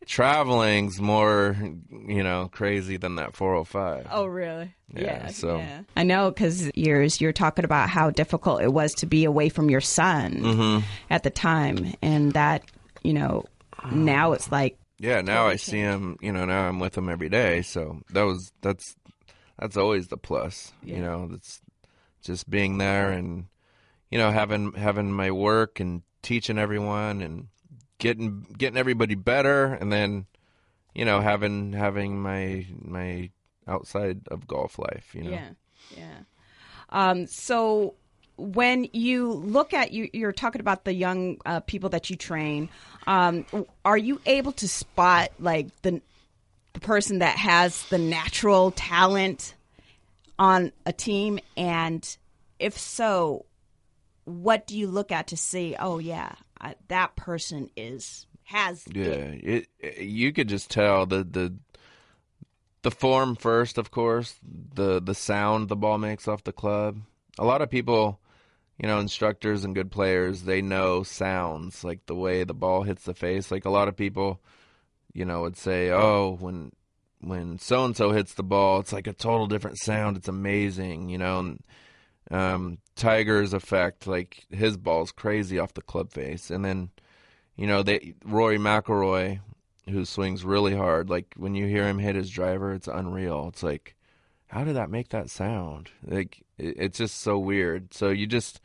traveling's 0.07 1.01
more, 1.01 1.57
you 1.91 2.23
know, 2.23 2.49
crazy 2.53 2.97
than 2.97 3.17
that 3.17 3.35
405. 3.37 4.07
Oh, 4.11 4.27
really? 4.27 4.75
Yeah, 4.95 5.29
so- 5.29 5.59
yeah. 5.59 5.83
I 5.97 6.03
know 6.03 6.31
because 6.31 6.71
years 6.75 7.21
you're 7.21 7.33
talking 7.33 7.65
about 7.65 7.89
how 7.91 8.11
difficult 8.11 8.63
it 8.63 8.73
was 8.73 8.95
to 8.97 9.07
be 9.07 9.25
away 9.25 9.49
from 9.51 9.69
your 9.71 9.81
son 9.83 10.35
Mm-hmm. 10.41 10.85
at 11.11 11.23
the 11.25 11.31
time, 11.31 11.95
and 12.03 12.33
that 12.33 12.65
you 13.03 13.13
know 13.13 13.45
now 13.93 14.33
it's 14.33 14.51
like 14.51 14.79
Yeah, 14.99 15.21
now 15.21 15.47
I 15.47 15.57
see 15.57 15.79
him. 15.79 16.17
You 16.23 16.33
know, 16.33 16.45
now 16.47 16.69
I'm 16.69 16.79
with 16.81 16.97
him 16.97 17.09
every 17.09 17.29
day. 17.29 17.63
So 17.63 18.01
that 18.13 18.23
was 18.23 18.51
that's 18.63 18.97
that's 19.59 19.77
always 19.77 20.09
the 20.09 20.17
plus. 20.17 20.73
Yeah. 20.83 20.97
You 20.97 21.03
know, 21.03 21.29
that's 21.29 21.61
just 22.23 22.49
being 22.49 22.79
there 22.79 23.11
and 23.11 23.45
you 24.11 24.19
know 24.19 24.31
having 24.31 24.73
having 24.73 25.13
my 25.13 25.31
work 25.31 25.81
and 25.81 26.03
teaching 26.23 26.59
everyone 26.59 27.23
and 27.23 27.49
getting 27.99 28.47
getting 28.57 28.79
everybody 28.79 29.15
better, 29.15 29.75
and 29.75 29.93
then 29.93 30.27
you 30.95 31.05
know 31.05 31.21
having 31.21 31.73
having 31.73 32.21
my 32.21 32.67
my 32.81 33.31
outside 33.67 34.21
of 34.29 34.47
golf 34.47 34.79
life. 34.79 35.15
You 35.15 35.25
know, 35.25 35.31
Yeah, 35.31 35.51
yeah. 35.97 36.19
Um, 36.91 37.27
so 37.27 37.95
when 38.37 38.89
you 38.93 39.33
look 39.33 39.75
at 39.75 39.93
you, 39.93 40.09
you're 40.13 40.33
talking 40.33 40.61
about 40.61 40.85
the 40.85 40.95
young 40.95 41.39
uh, 41.45 41.61
people 41.61 41.91
that 41.91 42.09
you 42.09 42.17
train. 42.17 42.69
Um, 43.07 43.45
are 43.85 43.99
you 43.99 44.21
able 44.27 44.53
to 44.53 44.69
spot 44.69 45.31
like 45.39 45.69
the 45.83 46.01
the 46.75 46.81
person 46.81 47.19
that 47.19 47.37
has 47.37 47.83
the 47.89 47.99
natural 47.99 48.71
talent 48.71 49.55
on 50.39 50.73
a 50.87 50.93
team, 50.93 51.41
and 51.57 52.17
if 52.59 52.79
so, 52.79 53.45
what 54.29 54.67
do 54.67 54.79
you 54.79 54.87
look 54.87 55.11
at 55.11 55.29
to 55.29 55.37
see? 55.37 55.75
Oh 55.79 55.99
yeah, 55.99 56.33
uh, 56.61 56.75
that 56.89 57.17
person 57.17 57.71
is 57.77 58.27
has 58.45 58.85
Yeah, 58.93 59.05
it, 59.13 59.69
it 59.79 59.99
you 60.01 60.33
could 60.33 60.49
just 60.49 60.71
tell 60.71 61.07
the 61.07 61.25
the 61.25 61.55
the 62.83 62.91
form 62.91 63.35
first, 63.37 63.79
of 63.79 63.91
course, 63.91 64.37
the 64.43 65.01
the 65.01 65.15
sound 65.15 65.69
the 65.69 65.77
ball 65.77 65.99
makes 65.99 66.29
off 66.29 66.45
the 66.45 66.53
club. 66.53 67.01
A 67.39 67.45
lot 67.45 67.63
of 67.63 67.71
people, 67.71 68.21
you 68.79 68.87
know, 68.89 68.99
instructors 69.01 69.65
and 69.65 69.75
good 69.75 69.91
players, 69.91 70.43
they 70.43 70.63
know 70.63 71.03
sounds 71.03 71.85
like 71.85 72.07
the 72.07 72.15
way 72.15 72.45
the 72.45 72.55
ball 72.55 72.83
hits 72.83 73.05
the 73.05 73.15
face. 73.15 73.51
Like 73.51 73.65
a 73.65 73.71
lot 73.71 73.89
of 73.89 73.97
people, 73.97 74.41
you 75.13 75.25
know, 75.25 75.43
would 75.43 75.57
say, 75.57 75.91
"Oh, 75.91 76.37
when 76.39 76.73
when 77.21 77.59
so 77.59 77.85
and 77.85 77.97
so 77.97 78.13
hits 78.13 78.35
the 78.35 78.43
ball, 78.45 78.81
it's 78.81 78.93
like 78.93 79.07
a 79.07 79.13
total 79.13 79.47
different 79.47 79.79
sound. 79.79 80.17
It's 80.17 80.29
amazing," 80.29 81.09
you 81.09 81.19
know. 81.19 81.41
And, 81.41 81.63
um, 82.31 82.79
Tiger's 82.97 83.53
effect, 83.53 84.07
like 84.07 84.47
his 84.51 84.77
ball's 84.77 85.13
crazy 85.13 85.59
off 85.59 85.75
the 85.75 85.83
club 85.83 86.13
face, 86.13 86.51
and 86.51 86.65
then 86.65 86.91
you 87.59 87.67
know, 87.67 87.83
they 87.83 88.15
Rory 88.25 88.57
McIlroy, 88.57 89.41
who 89.89 90.05
swings 90.05 90.45
really 90.45 90.77
hard. 90.77 91.11
Like 91.11 91.35
when 91.37 91.55
you 91.55 91.67
hear 91.67 91.87
him 91.87 91.99
hit 91.99 92.15
his 92.15 92.31
driver, 92.31 92.73
it's 92.73 92.89
unreal. 92.89 93.49
It's 93.49 93.65
like, 93.65 93.97
how 94.47 94.65
did 94.65 94.77
that 94.77 94.91
make 94.91 95.09
that 95.09 95.29
sound? 95.29 95.91
Like 96.07 96.45
it, 96.57 96.77
it's 96.79 96.99
just 96.99 97.21
so 97.21 97.37
weird. 97.39 97.93
So 97.93 98.11
you 98.11 98.27
just 98.27 98.61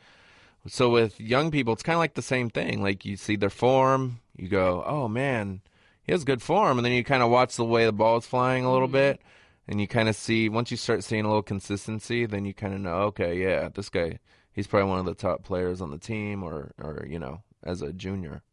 so 0.68 0.90
with 0.90 1.20
young 1.20 1.50
people, 1.50 1.74
it's 1.74 1.84
kind 1.84 1.96
of 1.96 2.02
like 2.02 2.14
the 2.14 2.22
same 2.22 2.52
thing. 2.52 2.84
Like 2.84 3.04
you 3.04 3.18
see 3.18 3.36
their 3.36 3.50
form, 3.50 4.20
you 4.38 4.48
go, 4.48 4.84
oh 4.86 5.08
man, 5.08 5.62
he 6.04 6.12
has 6.12 6.24
good 6.24 6.44
form, 6.44 6.78
and 6.78 6.86
then 6.86 6.94
you 6.94 7.04
kind 7.04 7.24
of 7.24 7.32
watch 7.32 7.56
the 7.56 7.66
way 7.66 7.86
the 7.86 7.92
ball 7.92 8.18
is 8.18 8.28
flying 8.28 8.64
a 8.64 8.72
little 8.72 8.88
bit. 8.88 9.22
And 9.68 9.80
you 9.80 9.88
kind 9.88 10.10
of 10.10 10.16
see 10.16 10.50
once 10.50 10.72
you 10.72 10.78
start 10.78 11.04
seeing 11.04 11.24
a 11.24 11.28
little 11.28 11.42
consistency, 11.42 12.26
then 12.26 12.46
you 12.46 12.54
kind 12.54 12.74
of 12.74 12.82
know, 12.82 12.96
okay, 13.04 13.42
yeah, 13.42 13.70
this 13.74 13.90
guy, 13.90 14.20
he's 14.52 14.68
probably 14.68 14.90
one 14.90 15.00
of 15.00 15.06
the 15.06 15.14
top 15.14 15.44
players 15.44 15.82
on 15.82 15.90
the 15.92 15.98
team, 15.98 16.44
or, 16.44 16.74
or 16.78 17.06
you 17.10 17.18
know, 17.18 17.44
as 17.64 17.82
a 17.82 17.94
junior. 17.94 18.44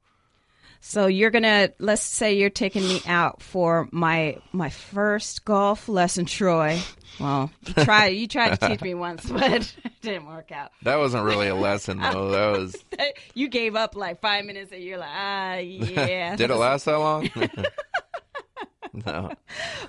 So 0.83 1.07
you're 1.07 1.31
gonna 1.31 1.71
let's 1.79 2.01
say 2.01 2.35
you're 2.39 2.49
taking 2.49 2.83
me 2.83 3.03
out 3.07 3.43
for 3.43 3.87
my 3.93 4.39
my 4.53 4.71
first 4.71 5.45
golf 5.45 5.89
lesson, 5.91 6.25
Troy. 6.25 6.81
Well, 7.19 7.51
you 7.67 7.85
tried 7.85 8.09
you 8.09 8.27
tried 8.27 8.59
to 8.59 8.69
teach 8.69 8.81
me 8.81 8.95
once, 8.95 9.27
but 9.31 9.53
it 9.53 9.75
didn't 10.01 10.27
work 10.27 10.51
out. 10.53 10.71
That 10.83 10.97
wasn't 10.97 11.25
really 11.25 11.49
a 11.49 11.55
lesson 11.55 11.99
though. 11.99 12.31
That 12.31 12.51
was 12.59 12.77
You 13.35 13.49
gave 13.49 13.77
up 13.77 13.95
like 13.95 14.23
five 14.23 14.47
minutes, 14.47 14.73
and 14.73 14.83
you're 14.83 14.97
like, 14.99 15.11
ah, 15.13 15.57
yeah. 15.57 16.35
did 16.37 16.51
it 16.51 16.57
last 16.57 16.87
that 16.87 16.99
long? 16.99 17.29
no. 19.07 19.33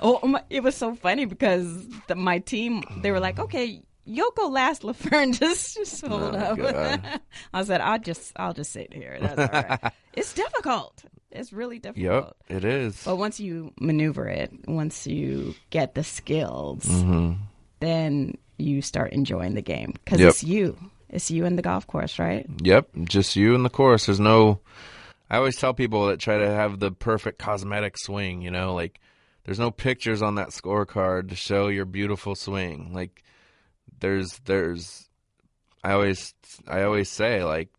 Oh, 0.01 0.19
my, 0.27 0.43
it 0.49 0.61
was 0.63 0.75
so 0.75 0.95
funny 0.95 1.25
because 1.25 1.87
the, 2.07 2.15
my 2.15 2.39
team 2.39 2.83
they 3.01 3.11
were 3.11 3.19
like, 3.19 3.39
okay. 3.39 3.81
You'll 4.03 4.31
go 4.31 4.47
last, 4.47 4.81
LaFern. 4.81 5.31
Just, 5.39 5.75
just 5.77 6.03
hold 6.03 6.35
Oh, 6.35 6.35
up. 6.65 7.21
I 7.53 7.63
said, 7.63 7.81
I'll 7.81 7.99
just, 7.99 8.33
I'll 8.35 8.51
just 8.51 8.71
sit 8.71 8.91
here. 8.91 9.19
That's 9.21 9.39
all 9.39 9.61
right. 9.61 9.93
it's 10.13 10.33
difficult. 10.33 11.03
It's 11.31 11.53
really 11.53 11.77
difficult. 11.77 12.33
Yep, 12.49 12.57
it 12.57 12.65
is. 12.65 13.03
But 13.05 13.17
once 13.17 13.39
you 13.39 13.71
maneuver 13.79 14.27
it, 14.27 14.51
once 14.67 15.05
you 15.05 15.53
get 15.69 15.93
the 15.93 16.03
skills, 16.03 16.83
Mm-hmm. 16.85 17.33
then 17.79 18.37
you 18.57 18.81
start 18.81 19.13
enjoying 19.13 19.53
the 19.53 19.61
game 19.61 19.93
because 20.03 20.19
Yep. 20.19 20.29
it's 20.29 20.43
you. 20.43 20.77
It's 21.09 21.29
you 21.29 21.45
in 21.45 21.55
the 21.55 21.61
golf 21.61 21.85
course, 21.85 22.17
right? 22.17 22.47
Yep, 22.63 22.89
just 23.03 23.35
you 23.35 23.53
and 23.53 23.63
the 23.63 23.69
course. 23.69 24.07
There's 24.07 24.19
no. 24.19 24.59
I 25.31 25.37
always 25.37 25.55
tell 25.55 25.73
people 25.73 26.07
that 26.07 26.19
try 26.19 26.39
to 26.39 26.51
have 26.51 26.79
the 26.79 26.91
perfect 26.91 27.39
cosmetic 27.39 27.97
swing. 27.97 28.41
You 28.41 28.51
know, 28.51 28.73
like 28.73 28.99
there's 29.45 29.59
no 29.59 29.71
pictures 29.71 30.21
on 30.21 30.35
that 30.35 30.49
scorecard 30.49 31.29
to 31.29 31.37
show 31.37 31.69
your 31.69 31.85
beautiful 31.85 32.35
swing. 32.35 32.91
Like 32.93 33.23
there's 34.01 34.39
there's. 34.43 35.07
I 35.85 35.93
always 35.93 36.33
I 36.67 36.83
always 36.83 37.09
say 37.09 37.45
like 37.45 37.69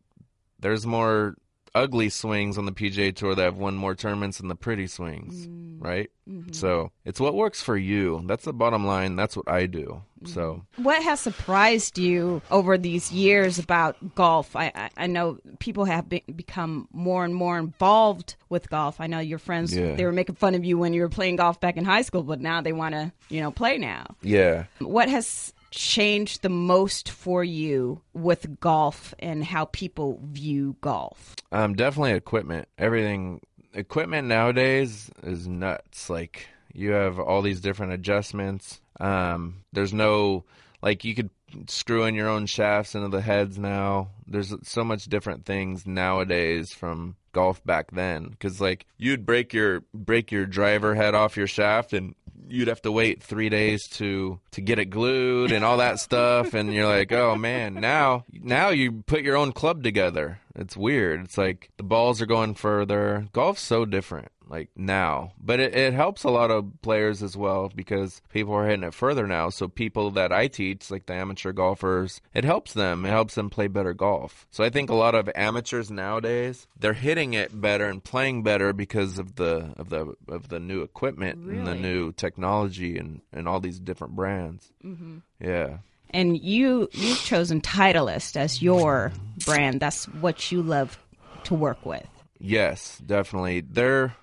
there's 0.61 0.86
more 0.86 1.36
ugly 1.74 2.08
swings 2.08 2.58
on 2.58 2.66
the 2.66 2.72
PGA 2.72 3.14
Tour 3.14 3.34
that 3.34 3.42
have 3.42 3.56
won 3.56 3.74
more 3.76 3.94
tournaments 3.94 4.38
than 4.38 4.48
the 4.48 4.54
pretty 4.54 4.86
swings, 4.86 5.46
mm. 5.46 5.76
right? 5.78 6.10
Mm-hmm. 6.28 6.52
So 6.52 6.90
it's 7.04 7.18
what 7.20 7.34
works 7.34 7.62
for 7.62 7.76
you. 7.76 8.22
That's 8.26 8.44
the 8.44 8.52
bottom 8.52 8.86
line. 8.86 9.16
That's 9.16 9.36
what 9.36 9.48
I 9.48 9.66
do. 9.66 10.02
So 10.24 10.62
mm-hmm. 10.76 10.82
What 10.84 11.02
has 11.02 11.20
surprised 11.20 11.98
you 11.98 12.42
over 12.50 12.78
these 12.78 13.10
years 13.10 13.58
about 13.58 14.14
golf? 14.14 14.54
I, 14.54 14.70
I, 14.74 14.90
I 14.96 15.06
know 15.06 15.38
people 15.58 15.84
have 15.86 16.08
be, 16.08 16.22
become 16.34 16.88
more 16.92 17.24
and 17.24 17.34
more 17.34 17.58
involved 17.58 18.36
with 18.48 18.70
golf. 18.70 19.00
I 19.00 19.06
know 19.06 19.18
your 19.18 19.38
friends 19.38 19.74
Yeah. 19.74 19.94
they 19.94 20.04
were 20.04 20.12
making 20.12 20.36
fun 20.36 20.54
of 20.54 20.64
you 20.64 20.78
when 20.78 20.92
you 20.92 21.00
were 21.00 21.08
playing 21.08 21.36
golf 21.36 21.58
back 21.58 21.76
in 21.76 21.84
high 21.84 22.02
school, 22.02 22.22
but 22.22 22.40
now 22.40 22.60
they 22.60 22.72
want 22.72 22.94
to 22.94 23.12
you 23.30 23.40
know 23.40 23.50
play 23.50 23.78
now. 23.78 24.14
yeah, 24.22 24.64
What 24.78 25.08
has 25.08 25.52
changed 25.72 26.42
the 26.42 26.48
most 26.48 27.10
for 27.10 27.42
you 27.42 28.02
with 28.12 28.60
golf 28.60 29.14
and 29.18 29.42
how 29.44 29.64
people 29.66 30.20
view 30.22 30.76
golf? 30.80 31.34
Um, 31.50 31.74
definitely 31.74 32.12
equipment. 32.12 32.68
Everything 32.78 33.40
equipment 33.74 34.28
nowadays 34.28 35.10
is 35.22 35.48
nuts. 35.48 36.08
Like 36.08 36.46
you 36.72 36.92
have 36.92 37.18
all 37.18 37.42
these 37.42 37.60
different 37.60 37.92
adjustments. 37.92 38.80
Um, 39.00 39.64
there's 39.72 39.92
no 39.92 40.44
like 40.82 41.04
you 41.04 41.14
could 41.14 41.30
screw 41.66 42.04
in 42.04 42.14
your 42.14 42.28
own 42.28 42.46
shafts 42.46 42.94
into 42.94 43.08
the 43.08 43.20
heads 43.20 43.58
now. 43.58 44.10
There's 44.26 44.54
so 44.62 44.84
much 44.84 45.06
different 45.06 45.44
things 45.44 45.86
nowadays 45.86 46.72
from 46.72 47.16
golf 47.32 47.64
back 47.64 47.90
then 47.92 48.28
because 48.28 48.60
like 48.60 48.86
you'd 48.98 49.24
break 49.24 49.54
your 49.54 49.82
break 49.94 50.30
your 50.30 50.44
driver 50.44 50.94
head 50.94 51.14
off 51.14 51.36
your 51.36 51.46
shaft 51.46 51.94
and 51.94 52.14
you'd 52.49 52.68
have 52.68 52.82
to 52.82 52.93
wait 52.93 53.22
three 53.22 53.49
days 53.49 53.86
to 53.88 54.40
to 54.53 54.61
get 54.61 54.78
it 54.78 54.86
glued 54.86 55.53
and 55.53 55.64
all 55.64 55.78
that 55.78 55.99
stuff. 56.01 56.55
And 56.55 56.72
you're 56.72 56.86
like 56.86 57.12
oh 57.12 57.36
man 57.36 57.74
now 57.74 58.24
now 58.32 58.70
you 58.70 59.03
put 59.07 59.22
your 59.22 59.36
own 59.36 59.53
club 59.53 59.82
together. 59.82 60.40
It's 60.55 60.76
weird. 60.76 61.24
It's 61.24 61.38
like 61.38 61.70
the 61.76 61.82
balls 61.82 62.20
are 62.20 62.26
going 62.26 62.55
further. 62.55 63.28
Golf's 63.32 63.62
so 63.62 63.84
different 63.84 64.28
like 64.53 64.68
now. 64.76 65.32
But 65.40 65.59
it, 65.59 65.74
it 65.74 65.94
helps 65.94 66.22
a 66.22 66.30
lot 66.30 66.50
of 66.50 66.70
players 66.82 67.22
as 67.22 67.36
well 67.36 67.72
because 67.74 68.20
people 68.28 68.53
are 68.55 68.66
hitting 68.66 68.84
it 68.84 68.94
further 68.94 69.26
now. 69.26 69.48
So 69.48 69.66
people 69.66 70.11
that 70.12 70.30
I 70.30 70.46
teach, 70.46 70.90
like 70.90 71.07
the 71.07 71.14
amateur 71.14 71.53
golfers, 71.53 72.20
it 72.34 72.44
helps 72.44 72.74
them. 72.74 73.07
It 73.07 73.11
helps 73.11 73.34
them 73.34 73.48
play 73.50 73.66
better 73.66 73.94
golf. 73.94 74.46
So 74.50 74.62
I 74.62 74.68
think 74.68 74.90
a 74.90 74.94
lot 74.94 75.14
of 75.14 75.30
amateurs 75.34 75.90
nowadays 75.90 76.66
they're 76.78 76.92
hitting 76.92 77.32
it 77.32 77.59
better 77.59 77.86
and 77.86 78.05
playing 78.05 78.42
better 78.42 78.72
because 78.74 79.18
of 79.18 79.36
the 79.36 79.72
of 79.76 79.88
the 79.88 80.14
of 80.28 80.48
the 80.48 80.61
new 80.61 80.82
equipment 80.82 81.38
and 81.38 81.66
the 81.66 81.74
new 81.74 82.12
technology 82.12 82.98
and 82.98 83.22
and 83.32 83.48
all 83.48 83.59
these 83.59 83.80
different 83.80 84.14
brands. 84.14 84.70
Mm-hmm. 84.84 85.18
Yeah. 85.40 85.78
And 86.11 86.38
you 86.38 86.90
you've 86.92 87.20
chosen 87.20 87.62
Titleist 87.62 88.36
as 88.36 88.61
your 88.61 89.12
brand. 89.46 89.80
That's 89.80 90.05
what 90.05 90.53
you 90.53 90.61
love 90.61 90.98
to 91.44 91.55
work 91.55 91.86
with. 91.86 92.07
Yes, 92.38 93.00
definitely. 93.07 93.61
Their 93.61 94.14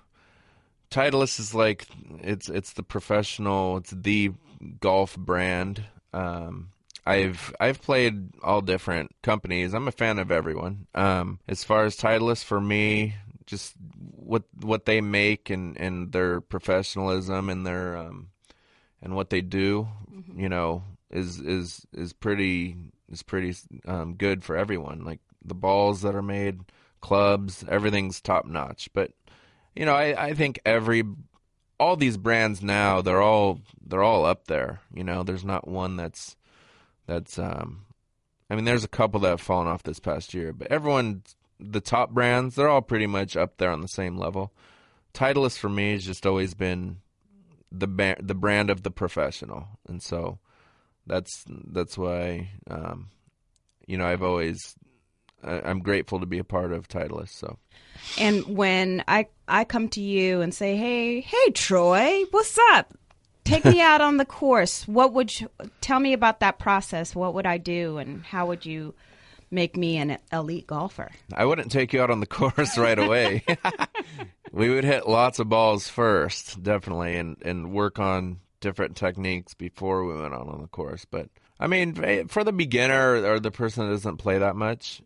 Titleist 0.90 1.38
is 1.38 1.54
like 1.54 1.86
it's 2.20 2.48
it's 2.48 2.72
the 2.72 2.82
professional, 2.82 3.76
it's 3.76 3.90
the 3.90 4.32
golf 4.80 5.16
brand. 5.16 5.84
Um, 6.12 6.70
I've 7.06 7.54
I've 7.60 7.80
played 7.80 8.30
all 8.42 8.60
different 8.60 9.14
companies. 9.22 9.72
I'm 9.72 9.88
a 9.88 9.92
fan 9.92 10.18
of 10.18 10.30
everyone. 10.30 10.86
Um, 10.94 11.38
as 11.48 11.64
far 11.64 11.84
as 11.84 11.96
Titleist 11.96 12.44
for 12.44 12.60
me, 12.60 13.14
just 13.46 13.74
what 14.16 14.44
what 14.60 14.84
they 14.84 15.00
make 15.00 15.50
and, 15.50 15.76
and 15.78 16.12
their 16.12 16.40
professionalism 16.40 17.48
and 17.48 17.66
their 17.66 17.96
um, 17.96 18.28
and 19.02 19.16
what 19.16 19.30
they 19.30 19.40
do, 19.40 19.88
you 20.36 20.48
know, 20.48 20.84
is 21.10 21.40
is 21.40 21.86
is 21.92 22.12
pretty 22.12 22.76
is 23.10 23.22
pretty 23.22 23.54
um, 23.86 24.14
good 24.14 24.44
for 24.44 24.56
everyone. 24.56 25.04
Like 25.04 25.20
the 25.44 25.54
balls 25.54 26.02
that 26.02 26.14
are 26.14 26.22
made, 26.22 26.60
clubs, 27.00 27.64
everything's 27.68 28.20
top 28.20 28.44
notch. 28.44 28.88
But 28.92 29.12
you 29.74 29.84
know, 29.84 29.94
I, 29.94 30.26
I 30.26 30.34
think 30.34 30.60
every 30.64 31.04
all 31.78 31.96
these 31.96 32.18
brands 32.18 32.62
now 32.62 33.00
they're 33.00 33.22
all 33.22 33.60
they're 33.84 34.02
all 34.02 34.24
up 34.24 34.46
there. 34.46 34.80
You 34.92 35.04
know, 35.04 35.22
there's 35.22 35.44
not 35.44 35.68
one 35.68 35.96
that's 35.96 36.36
that's 37.06 37.38
um 37.38 37.86
I 38.48 38.54
mean 38.54 38.64
there's 38.64 38.84
a 38.84 38.88
couple 38.88 39.20
that 39.20 39.30
have 39.30 39.40
fallen 39.40 39.66
off 39.66 39.82
this 39.82 40.00
past 40.00 40.34
year, 40.34 40.52
but 40.52 40.68
everyone 40.70 41.22
the 41.58 41.80
top 41.80 42.10
brands, 42.10 42.54
they're 42.54 42.68
all 42.68 42.82
pretty 42.82 43.06
much 43.06 43.36
up 43.36 43.58
there 43.58 43.70
on 43.70 43.80
the 43.80 43.88
same 43.88 44.16
level. 44.16 44.52
Titleist 45.12 45.58
for 45.58 45.68
me 45.68 45.92
has 45.92 46.04
just 46.04 46.26
always 46.26 46.54
been 46.54 46.98
the 47.70 47.86
ba- 47.86 48.16
the 48.20 48.34
brand 48.34 48.70
of 48.70 48.82
the 48.82 48.90
professional, 48.90 49.68
and 49.88 50.02
so 50.02 50.38
that's 51.06 51.44
that's 51.48 51.98
why 51.98 52.50
um, 52.70 53.08
you 53.86 53.98
know 53.98 54.06
I've 54.06 54.22
always 54.22 54.74
I, 55.42 55.60
I'm 55.60 55.80
grateful 55.80 56.20
to 56.20 56.26
be 56.26 56.38
a 56.38 56.44
part 56.44 56.72
of 56.72 56.88
Titleist. 56.88 57.30
So 57.30 57.58
And 58.18 58.44
when 58.44 59.04
I 59.08 59.28
I 59.48 59.64
come 59.64 59.88
to 59.90 60.00
you 60.00 60.40
and 60.40 60.54
say, 60.54 60.76
"Hey, 60.76 61.20
hey 61.20 61.50
Troy, 61.52 62.24
what's 62.30 62.58
up? 62.72 62.94
Take 63.44 63.64
me 63.64 63.80
out 63.80 64.00
on 64.00 64.16
the 64.16 64.24
course." 64.40 64.86
What 64.86 65.12
would 65.12 65.40
you 65.40 65.50
tell 65.80 66.00
me 66.00 66.12
about 66.12 66.40
that 66.40 66.58
process? 66.58 67.14
What 67.14 67.34
would 67.34 67.46
I 67.46 67.58
do 67.58 67.98
and 67.98 68.24
how 68.24 68.46
would 68.46 68.64
you 68.66 68.94
make 69.50 69.76
me 69.76 69.96
an 69.96 70.18
elite 70.32 70.66
golfer? 70.66 71.10
I 71.34 71.44
wouldn't 71.44 71.72
take 71.72 71.92
you 71.92 72.02
out 72.02 72.10
on 72.10 72.20
the 72.20 72.26
course 72.40 72.78
right 72.78 72.98
away. 72.98 73.44
we 74.52 74.68
would 74.68 74.84
hit 74.84 75.08
lots 75.08 75.38
of 75.38 75.48
balls 75.48 75.88
first, 75.88 76.62
definitely, 76.62 77.16
and 77.16 77.36
and 77.42 77.72
work 77.72 77.98
on 77.98 78.40
different 78.60 78.96
techniques 78.96 79.54
before 79.54 80.04
we 80.04 80.20
went 80.20 80.34
out 80.34 80.48
on 80.48 80.60
the 80.60 80.68
course. 80.68 81.04
But 81.04 81.28
I 81.58 81.66
mean, 81.66 82.02
eh, 82.02 82.24
for 82.28 82.44
the 82.44 82.52
beginner 82.52 83.22
or 83.24 83.40
the 83.40 83.50
person 83.50 83.86
that 83.86 83.92
doesn't 83.92 84.18
play 84.18 84.38
that 84.38 84.56
much, 84.56 85.02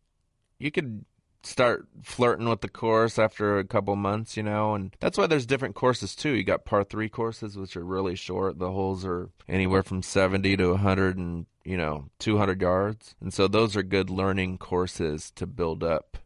you 0.59 0.71
could 0.71 1.05
start 1.47 1.87
flirting 2.03 2.49
with 2.49 2.61
the 2.61 2.69
course 2.69 3.19
after 3.19 3.59
a 3.59 3.65
couple 3.65 3.95
months, 3.97 4.37
you 4.37 4.43
know, 4.43 4.75
and 4.75 4.95
that's 5.01 5.19
why 5.19 5.27
there's 5.27 5.47
different 5.47 5.75
courses 5.75 6.15
too. 6.15 6.31
You 6.31 6.45
got 6.45 6.65
par 6.65 6.85
three 6.85 7.09
courses, 7.09 7.57
which 7.57 7.77
are 7.77 7.85
really 7.85 8.15
short. 8.15 8.59
The 8.59 8.73
holes 8.73 9.05
are 9.05 9.31
anywhere 9.49 9.83
from 9.83 10.03
70 10.03 10.57
to 10.57 10.71
100 10.71 11.19
and, 11.19 11.47
you 11.65 11.77
know, 11.77 12.07
200 12.19 12.61
yards. 12.61 13.15
And 13.21 13.33
so 13.33 13.49
those 13.49 13.77
are 13.77 13.83
good 13.83 14.11
learning 14.11 14.59
courses 14.59 15.31
to 15.37 15.47
build 15.47 15.85
up. 15.85 16.19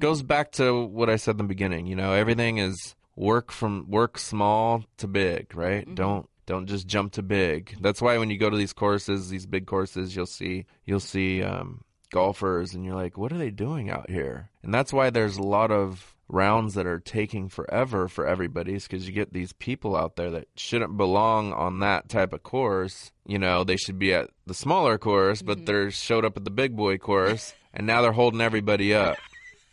Goes 0.00 0.22
back 0.22 0.52
to 0.52 0.84
what 0.84 1.08
I 1.08 1.16
said 1.16 1.32
in 1.32 1.38
the 1.38 1.44
beginning, 1.44 1.86
you 1.86 1.96
know, 1.96 2.12
everything 2.12 2.58
is 2.58 2.96
work 3.14 3.50
from 3.52 3.88
work 3.88 4.18
small 4.18 4.84
to 4.98 5.06
big, 5.06 5.54
right? 5.54 5.92
Don't 5.94 6.28
don't 6.46 6.66
just 6.66 6.86
jump 6.86 7.12
to 7.12 7.22
big. 7.22 7.76
That's 7.80 8.00
why 8.00 8.18
when 8.18 8.30
you 8.30 8.38
go 8.38 8.50
to 8.50 8.56
these 8.56 8.72
courses, 8.72 9.28
these 9.28 9.46
big 9.46 9.66
courses, 9.66 10.14
you'll 10.14 10.26
see 10.26 10.66
you'll 10.84 11.00
see 11.00 11.42
um, 11.42 11.82
golfers, 12.10 12.74
and 12.74 12.84
you're 12.84 12.94
like, 12.94 13.16
what 13.16 13.32
are 13.32 13.38
they 13.38 13.50
doing 13.50 13.90
out 13.90 14.10
here? 14.10 14.50
And 14.62 14.72
that's 14.72 14.92
why 14.92 15.10
there's 15.10 15.36
a 15.36 15.42
lot 15.42 15.70
of 15.70 16.14
rounds 16.28 16.74
that 16.74 16.86
are 16.86 16.98
taking 16.98 17.48
forever 17.48 18.08
for 18.08 18.26
everybody's 18.26 18.86
because 18.86 19.06
you 19.06 19.12
get 19.12 19.32
these 19.32 19.52
people 19.54 19.94
out 19.94 20.16
there 20.16 20.30
that 20.30 20.48
shouldn't 20.56 20.96
belong 20.96 21.52
on 21.52 21.80
that 21.80 22.08
type 22.08 22.32
of 22.32 22.42
course. 22.42 23.12
You 23.26 23.38
know, 23.38 23.64
they 23.64 23.76
should 23.76 23.98
be 23.98 24.12
at 24.12 24.30
the 24.46 24.54
smaller 24.54 24.98
course, 24.98 25.42
but 25.42 25.66
they're 25.66 25.90
showed 25.90 26.24
up 26.24 26.36
at 26.36 26.44
the 26.44 26.50
big 26.50 26.76
boy 26.76 26.98
course, 26.98 27.54
and 27.72 27.86
now 27.86 28.02
they're 28.02 28.12
holding 28.12 28.40
everybody 28.40 28.94
up. 28.94 29.16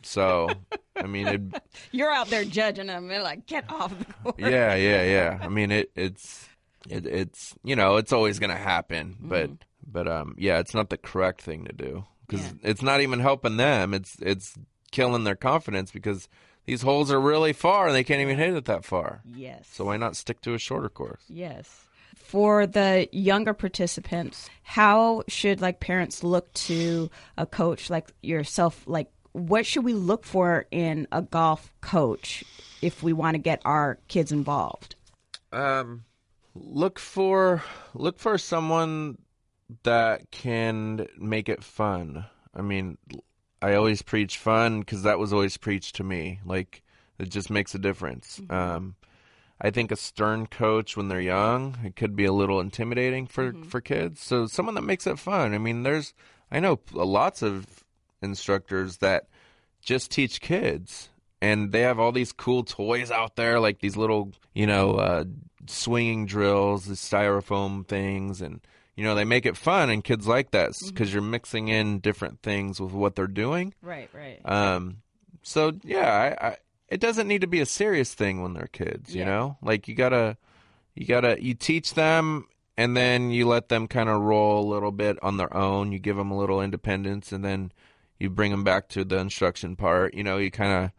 So, 0.04 0.50
I 0.96 1.04
mean, 1.04 1.28
it, 1.28 1.42
You're 1.92 2.12
out 2.12 2.28
there 2.28 2.44
judging 2.44 2.88
them. 2.88 3.08
They're 3.08 3.24
like, 3.24 3.48
"Get 3.48 3.72
off 3.72 3.98
the 3.98 4.06
course." 4.24 4.36
yeah, 4.38 4.76
yeah, 4.76 5.04
yeah. 5.04 5.40
I 5.42 5.48
mean, 5.48 5.72
it 5.72 5.92
it's 5.96 6.48
it, 6.90 7.06
it's 7.06 7.56
you 7.64 7.76
know 7.76 7.98
it's 7.98 8.12
always 8.12 8.40
gonna 8.40 8.58
happen, 8.58 9.16
but 9.22 9.50
but 9.86 10.08
um 10.08 10.36
yeah, 10.38 10.60
it's 10.60 10.74
not 10.74 10.90
the 10.90 10.98
correct 10.98 11.42
thing 11.42 11.66
to 11.66 11.74
do 11.74 12.06
because 12.34 12.46
Yeah. 12.64 12.70
it's 12.70 12.82
not 12.82 13.02
even 13.02 13.20
helping 13.20 13.58
them. 13.58 13.94
It's 13.94 14.16
it's 14.22 14.58
killing 14.92 15.24
their 15.24 15.36
confidence 15.36 15.92
because 15.92 16.28
these 16.66 16.82
holes 16.82 17.12
are 17.12 17.20
really 17.20 17.54
far 17.54 17.88
and 17.88 17.96
they 17.96 18.04
can't 18.04 18.22
even 18.22 18.38
hit 18.38 18.54
it 18.56 18.66
that 18.66 18.86
far. 18.86 19.22
Yes. 19.36 19.68
So 19.72 19.86
why 19.86 19.98
not 19.98 20.16
stick 20.16 20.42
to 20.42 20.54
a 20.54 20.58
shorter 20.60 20.90
course? 20.90 21.24
Yes. 21.28 21.86
For 22.16 22.66
the 22.66 23.08
younger 23.12 23.54
participants, 23.54 24.50
how 24.64 25.24
should 25.28 25.62
like 25.62 25.80
parents 25.80 26.24
look 26.24 26.52
to 26.54 27.10
a 27.38 27.46
coach 27.46 27.90
like 27.90 28.12
yourself? 28.22 28.84
Like, 28.86 29.10
what 29.34 29.66
should 29.66 29.84
we 29.84 29.94
look 29.94 30.24
for 30.26 30.66
in 30.72 31.08
a 31.12 31.22
golf 31.22 31.74
coach 31.82 32.44
if 32.82 33.02
we 33.04 33.14
want 33.14 33.36
to 33.36 33.40
get 33.40 33.62
our 33.66 33.98
kids 34.08 34.32
involved? 34.32 34.96
Um, 35.52 36.06
look 36.56 36.98
for 37.00 37.64
look 37.94 38.20
for 38.20 38.38
someone 38.38 39.18
that 39.84 40.32
can 40.32 41.08
make 41.18 41.50
it 41.50 41.64
fun. 41.64 42.26
I 42.56 42.62
mean, 42.62 42.98
I 43.62 43.76
always 43.76 44.02
preach 44.02 44.38
fun 44.38 44.82
because 44.82 45.04
that 45.04 45.20
was 45.20 45.34
always 45.34 45.58
preached 45.58 45.96
to 45.96 46.04
me. 46.04 46.40
Like 46.46 46.84
it 47.20 47.30
just 47.30 47.50
makes 47.50 47.74
a 47.74 47.80
difference. 47.80 48.42
Um, 48.50 48.96
I 49.62 49.70
think 49.70 49.92
a 49.92 49.96
stern 49.96 50.48
coach 50.48 50.98
when 50.98 51.08
they're 51.08 51.22
young, 51.22 51.78
it 51.84 51.96
could 51.96 52.16
be 52.16 52.26
a 52.26 52.34
little 52.34 52.60
intimidating 52.60 53.28
for 53.28 53.54
for 53.68 53.82
kids. 53.82 54.22
So 54.22 54.48
someone 54.48 54.76
that 54.76 54.82
makes 54.82 55.08
it 55.08 55.20
fun. 55.20 55.54
I 55.54 55.58
mean, 55.58 55.84
there's 55.84 56.14
I 56.52 56.60
know 56.60 56.80
lots 56.92 57.42
of 57.42 57.84
instructors 58.22 58.98
that 58.98 59.28
just 59.82 60.12
teach 60.12 60.42
kids 60.42 61.10
and 61.42 61.74
they 61.74 61.82
have 61.82 62.00
all 62.00 62.14
these 62.14 62.32
cool 62.32 62.64
toys 62.64 63.12
out 63.12 63.36
there 63.36 63.60
like 63.60 63.80
these 63.80 63.98
little 63.98 64.32
you 64.54 64.66
know 64.66 64.94
uh, 64.94 65.26
swinging 65.68 66.26
drills 66.26 66.86
the 66.86 66.96
styrofoam 66.96 67.86
things 67.86 68.42
and 68.42 68.62
you 68.96 69.04
know 69.04 69.16
they 69.16 69.26
make 69.26 69.46
it 69.46 69.58
fun 69.58 69.90
and 69.90 70.04
kids 70.04 70.28
like 70.28 70.52
that 70.52 70.72
because 70.88 71.12
you're 71.14 71.22
mixing 71.24 71.68
in 71.68 72.00
different 72.00 72.42
things 72.42 72.80
with 72.80 72.92
what 72.94 73.16
they're 73.16 73.28
doing. 73.28 73.74
Right, 73.82 74.10
right. 74.14 74.40
um 74.46 74.98
so 75.42 75.74
yeah 75.84 76.36
I, 76.42 76.48
I 76.48 76.58
it 76.90 77.00
doesn't 77.00 77.28
need 77.28 77.42
to 77.42 77.48
be 77.48 77.60
a 77.60 77.66
serious 77.66 78.14
thing 78.14 78.42
when 78.42 78.54
they're 78.54 78.68
kids 78.68 79.14
you 79.16 79.22
Yeah. 79.22 79.26
know? 79.26 79.58
Like 79.62 79.88
you 79.88 79.96
gotta 79.96 80.38
you 80.96 81.06
gotta 81.06 81.42
you 81.44 81.54
teach 81.56 81.96
them 81.96 82.46
and 82.78 82.96
then 82.96 83.32
you 83.32 83.48
let 83.48 83.70
them 83.70 83.88
kind 83.88 84.10
of 84.10 84.22
roll 84.22 84.64
a 84.64 84.70
little 84.72 84.92
bit 84.92 85.18
on 85.24 85.38
their 85.38 85.56
own. 85.56 85.92
You 85.92 86.00
give 86.00 86.16
them 86.18 86.32
a 86.32 86.38
little 86.38 86.62
independence 86.62 87.32
and 87.32 87.44
then 87.44 87.72
you 88.20 88.30
bring 88.30 88.52
them 88.52 88.64
back 88.64 88.90
to 88.90 89.04
the 89.04 89.18
instruction 89.18 89.76
part. 89.76 90.14
You 90.14 90.24
know 90.24 90.38
you 90.38 90.52
kind 90.52 90.86
of 90.86 90.92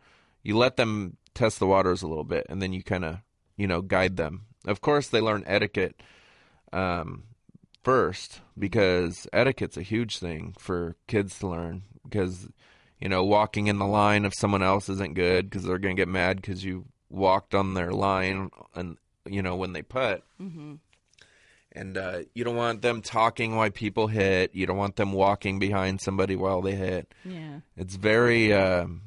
you 0.42 0.56
let 0.56 0.76
them 0.76 1.16
test 1.34 1.58
the 1.58 1.66
waters 1.66 2.02
a 2.02 2.06
little 2.08 2.24
bit 2.24 2.46
and 2.48 2.60
then 2.60 2.72
you 2.72 2.82
kind 2.82 3.04
of 3.04 3.18
you 3.56 3.66
know 3.68 3.80
guide 3.82 4.16
them. 4.16 4.46
Of 4.66 4.80
course 4.80 5.08
they 5.08 5.20
learn 5.20 5.44
etiquette 5.46 6.02
um 6.72 7.24
first 7.84 8.40
because 8.58 9.26
etiquette's 9.32 9.76
a 9.76 9.82
huge 9.82 10.18
thing 10.18 10.54
for 10.58 10.96
kids 11.06 11.38
to 11.38 11.46
learn 11.46 11.82
because 12.02 12.48
you 13.00 13.08
know 13.08 13.22
walking 13.24 13.66
in 13.66 13.78
the 13.78 13.86
line 13.86 14.24
of 14.24 14.32
someone 14.34 14.62
else 14.62 14.88
isn't 14.88 15.14
good 15.14 15.48
because 15.48 15.64
they're 15.64 15.78
going 15.78 15.94
to 15.94 16.00
get 16.00 16.08
mad 16.08 16.36
because 16.40 16.64
you 16.64 16.86
walked 17.10 17.54
on 17.54 17.74
their 17.74 17.92
line 17.92 18.50
and 18.74 18.96
you 19.26 19.42
know 19.42 19.54
when 19.56 19.72
they 19.72 19.82
putt. 19.82 20.22
And 21.76 21.98
uh, 21.98 22.20
you 22.34 22.44
don't 22.44 22.54
want 22.54 22.82
them 22.82 23.02
talking 23.02 23.56
while 23.56 23.68
people 23.70 24.06
hit. 24.06 24.54
You 24.54 24.64
don't 24.64 24.76
want 24.76 24.94
them 24.94 25.12
walking 25.12 25.58
behind 25.58 26.00
somebody 26.00 26.36
while 26.36 26.62
they 26.62 26.76
hit. 26.76 27.12
Yeah. 27.24 27.60
it's 27.76 27.96
very 27.96 28.52
um 28.52 29.02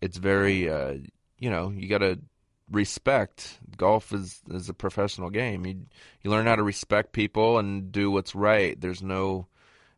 it's 0.00 0.16
very 0.18 0.68
uh 0.68 0.94
you 1.38 1.50
know 1.50 1.70
you 1.70 1.88
got 1.88 1.98
to 1.98 2.18
respect 2.70 3.58
golf 3.76 4.12
is 4.12 4.40
is 4.50 4.68
a 4.68 4.74
professional 4.74 5.30
game 5.30 5.66
you 5.66 5.86
you 6.22 6.30
learn 6.30 6.46
how 6.46 6.56
to 6.56 6.62
respect 6.62 7.12
people 7.12 7.58
and 7.58 7.92
do 7.92 8.10
what's 8.10 8.34
right 8.34 8.80
there's 8.80 9.02
no 9.02 9.46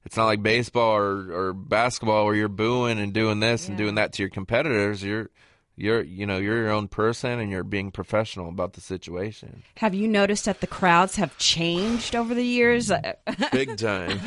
it's 0.05 0.17
not 0.17 0.27
like 0.27 0.43
baseball 0.43 0.97
or 0.97 1.33
or 1.33 1.53
basketball 1.53 2.25
where 2.25 2.35
you're 2.35 2.49
booing 2.49 2.99
and 2.99 3.13
doing 3.13 3.39
this 3.41 3.69
and 3.69 3.77
doing 3.77 3.95
that 3.95 4.13
to 4.13 4.23
your 4.23 4.31
competitors 4.31 5.03
you're 5.03 5.31
you're 5.77 6.03
you 6.03 6.27
know 6.27 6.39
you're 6.39 6.57
your 6.57 6.71
own 6.71 6.89
person 6.89 7.39
and 7.39 7.51
you're 7.51 7.63
being 7.63 7.91
professional 7.91 8.49
about 8.49 8.73
the 8.73 8.81
situation. 8.81 9.63
Have 9.77 9.95
you 9.95 10.09
noticed 10.09 10.47
that 10.47 10.61
the 10.61 10.67
crowds 10.67 11.17
have 11.17 11.37
changed 11.39 12.17
over 12.17 12.35
the 12.35 12.45
years? 12.45 12.89
Mm. 12.89 13.51
Big 13.53 13.77
time. 13.77 14.19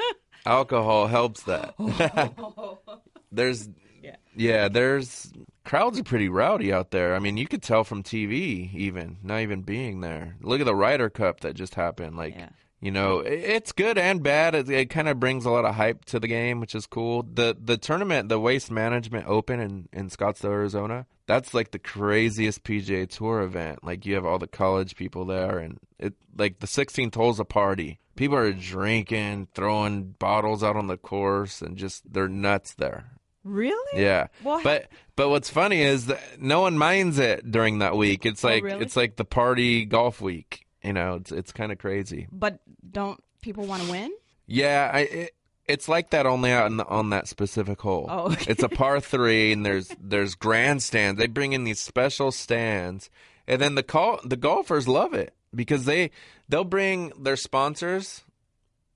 Alcohol 0.46 1.06
helps 1.06 1.42
that. 1.42 1.74
Oh. 1.78 2.78
there's 3.32 3.68
Yeah. 4.02 4.16
yeah, 4.34 4.68
there's 4.68 5.30
crowds 5.68 5.98
are 6.00 6.04
pretty 6.04 6.28
rowdy 6.28 6.72
out 6.72 6.90
there. 6.90 7.14
I 7.14 7.18
mean, 7.18 7.36
you 7.36 7.46
could 7.46 7.62
tell 7.62 7.84
from 7.84 8.02
TV 8.02 8.72
even, 8.74 9.18
not 9.22 9.40
even 9.40 9.62
being 9.62 10.00
there. 10.00 10.36
Look 10.40 10.60
at 10.60 10.64
the 10.66 10.74
Ryder 10.74 11.10
Cup 11.10 11.40
that 11.40 11.54
just 11.54 11.74
happened. 11.74 12.16
Like, 12.16 12.34
Yeah. 12.34 12.48
you 12.80 12.90
know, 12.90 13.18
it's 13.20 13.72
good 13.72 13.98
and 13.98 14.22
bad. 14.22 14.54
It, 14.54 14.70
it 14.70 14.90
kind 14.90 15.08
of 15.08 15.20
brings 15.20 15.44
a 15.44 15.50
lot 15.50 15.64
of 15.66 15.74
hype 15.74 16.04
to 16.06 16.18
the 16.18 16.26
game, 16.28 16.58
which 16.60 16.74
is 16.74 16.86
cool. 16.86 17.22
The 17.22 17.54
the 17.62 17.76
tournament, 17.76 18.28
the 18.30 18.40
Waste 18.40 18.70
Management 18.70 19.26
Open 19.28 19.60
in 19.60 19.88
in 19.92 20.08
Scottsdale, 20.08 20.50
Arizona. 20.52 21.06
That's 21.26 21.52
like 21.52 21.72
the 21.72 21.78
craziest 21.78 22.64
PGA 22.64 23.06
Tour 23.06 23.42
event. 23.42 23.84
Like 23.84 24.06
you 24.06 24.14
have 24.14 24.24
all 24.24 24.38
the 24.38 24.46
college 24.46 24.96
people 24.96 25.26
there, 25.26 25.58
and 25.58 25.78
it 25.98 26.14
like 26.36 26.60
the 26.60 26.66
16th 26.66 27.14
hole's 27.14 27.38
a 27.38 27.44
party. 27.44 28.00
People 28.16 28.36
are 28.38 28.52
drinking, 28.52 29.48
throwing 29.54 30.14
bottles 30.18 30.64
out 30.64 30.76
on 30.76 30.86
the 30.86 30.96
course, 30.96 31.60
and 31.60 31.76
just 31.76 32.10
they're 32.10 32.26
nuts 32.28 32.72
there. 32.74 33.17
Really? 33.44 34.02
Yeah. 34.02 34.28
Well, 34.42 34.60
but 34.62 34.88
but 35.16 35.28
what's 35.28 35.50
funny 35.50 35.82
is 35.82 36.06
that 36.06 36.40
no 36.40 36.60
one 36.60 36.78
minds 36.78 37.18
it 37.18 37.50
during 37.50 37.80
that 37.80 37.96
week. 37.96 38.26
It's 38.26 38.44
oh, 38.44 38.48
like 38.48 38.62
Oh, 38.62 38.66
really? 38.66 38.84
it's 38.84 38.96
like 38.96 39.16
the 39.16 39.24
party 39.24 39.84
golf 39.84 40.20
week. 40.20 40.66
You 40.82 40.92
know, 40.92 41.14
it's 41.16 41.32
it's 41.32 41.52
kind 41.52 41.72
of 41.72 41.78
crazy. 41.78 42.28
But 42.30 42.60
don't 42.90 43.22
people 43.42 43.66
want 43.66 43.82
to 43.82 43.90
win? 43.90 44.12
Yeah, 44.46 44.90
I 44.92 44.98
it, 45.00 45.30
it's 45.66 45.88
like 45.88 46.10
that 46.10 46.24
only 46.24 46.50
out 46.50 46.70
in 46.70 46.78
the, 46.78 46.86
on 46.86 47.10
that 47.10 47.28
specific 47.28 47.80
hole. 47.80 48.06
Oh, 48.08 48.32
okay. 48.32 48.50
It's 48.52 48.62
a 48.62 48.68
par 48.68 49.00
3 49.00 49.52
and 49.52 49.66
there's 49.66 49.94
there's 50.00 50.34
grandstands. 50.34 51.18
They 51.18 51.26
bring 51.26 51.52
in 51.52 51.64
these 51.64 51.80
special 51.80 52.32
stands. 52.32 53.10
And 53.46 53.60
then 53.60 53.74
the 53.74 53.82
call 53.82 54.20
the 54.24 54.36
golfers 54.36 54.86
love 54.88 55.14
it 55.14 55.34
because 55.54 55.84
they 55.84 56.10
they'll 56.48 56.64
bring 56.64 57.12
their 57.18 57.36
sponsors 57.36 58.22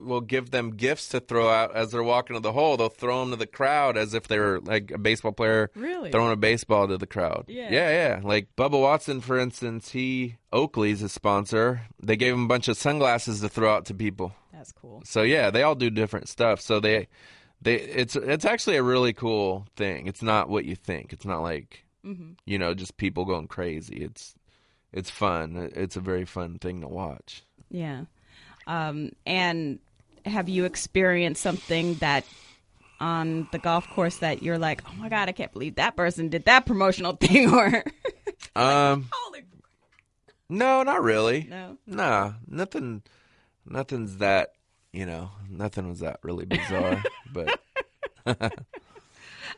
will 0.04 0.20
give 0.20 0.50
them 0.50 0.70
gifts 0.76 1.08
to 1.10 1.20
throw 1.20 1.48
out 1.48 1.74
as 1.74 1.90
they're 1.92 2.02
walking 2.02 2.34
to 2.36 2.40
the 2.40 2.52
hole. 2.52 2.76
They'll 2.76 2.88
throw 2.88 3.20
them 3.20 3.30
to 3.30 3.36
the 3.36 3.46
crowd 3.46 3.96
as 3.96 4.14
if 4.14 4.28
they 4.28 4.38
were 4.38 4.60
like 4.60 4.90
a 4.90 4.98
baseball 4.98 5.32
player 5.32 5.70
Really? 5.74 6.10
throwing 6.10 6.32
a 6.32 6.36
baseball 6.36 6.88
to 6.88 6.98
the 6.98 7.06
crowd. 7.06 7.44
Yeah. 7.48 7.68
yeah, 7.70 7.90
yeah. 7.90 8.20
Like 8.22 8.48
Bubba 8.56 8.80
Watson, 8.80 9.20
for 9.20 9.38
instance, 9.38 9.90
he 9.92 10.36
Oakley's 10.52 11.00
his 11.00 11.12
sponsor. 11.12 11.82
They 12.02 12.16
gave 12.16 12.34
him 12.34 12.44
a 12.44 12.48
bunch 12.48 12.68
of 12.68 12.76
sunglasses 12.76 13.40
to 13.40 13.48
throw 13.48 13.72
out 13.74 13.86
to 13.86 13.94
people. 13.94 14.34
That's 14.52 14.72
cool. 14.72 15.02
So 15.04 15.22
yeah, 15.22 15.50
they 15.50 15.62
all 15.62 15.74
do 15.74 15.90
different 15.90 16.28
stuff. 16.28 16.60
So 16.60 16.78
they, 16.80 17.08
they, 17.60 17.76
it's 17.76 18.14
it's 18.16 18.44
actually 18.44 18.76
a 18.76 18.82
really 18.82 19.12
cool 19.12 19.66
thing. 19.76 20.06
It's 20.06 20.22
not 20.22 20.48
what 20.48 20.64
you 20.64 20.76
think. 20.76 21.12
It's 21.12 21.24
not 21.24 21.42
like 21.42 21.84
Mm-hmm. 22.04 22.32
you 22.46 22.58
know 22.58 22.74
just 22.74 22.96
people 22.96 23.24
going 23.24 23.46
crazy. 23.46 23.94
It's 23.98 24.34
it's 24.92 25.08
fun. 25.08 25.70
It's 25.76 25.94
a 25.94 26.00
very 26.00 26.24
fun 26.24 26.58
thing 26.58 26.80
to 26.80 26.88
watch. 26.88 27.44
Yeah. 27.70 28.06
Um, 28.66 29.10
and 29.24 29.78
have 30.24 30.48
you 30.48 30.64
experienced 30.64 31.42
something 31.42 31.94
that 31.94 32.24
on 33.00 33.48
the 33.50 33.58
golf 33.58 33.88
course 33.90 34.18
that 34.18 34.42
you're 34.42 34.58
like, 34.58 34.82
oh 34.88 34.92
my 34.94 35.08
god, 35.08 35.28
I 35.28 35.32
can't 35.32 35.52
believe 35.52 35.74
that 35.76 35.96
person 35.96 36.28
did 36.28 36.44
that 36.44 36.66
promotional 36.66 37.12
thing, 37.20 37.52
or 37.52 37.84
Um, 38.56 39.08
holy 39.12 39.42
no, 40.48 40.82
not 40.82 41.02
really. 41.02 41.46
no. 41.48 41.78
Nah, 41.86 42.32
nothing. 42.46 43.02
Nothing's 43.64 44.18
that 44.18 44.52
you 44.92 45.06
know. 45.06 45.30
Nothing 45.48 45.88
was 45.88 46.00
that 46.00 46.18
really 46.22 46.44
bizarre. 46.44 47.02
but 47.32 47.58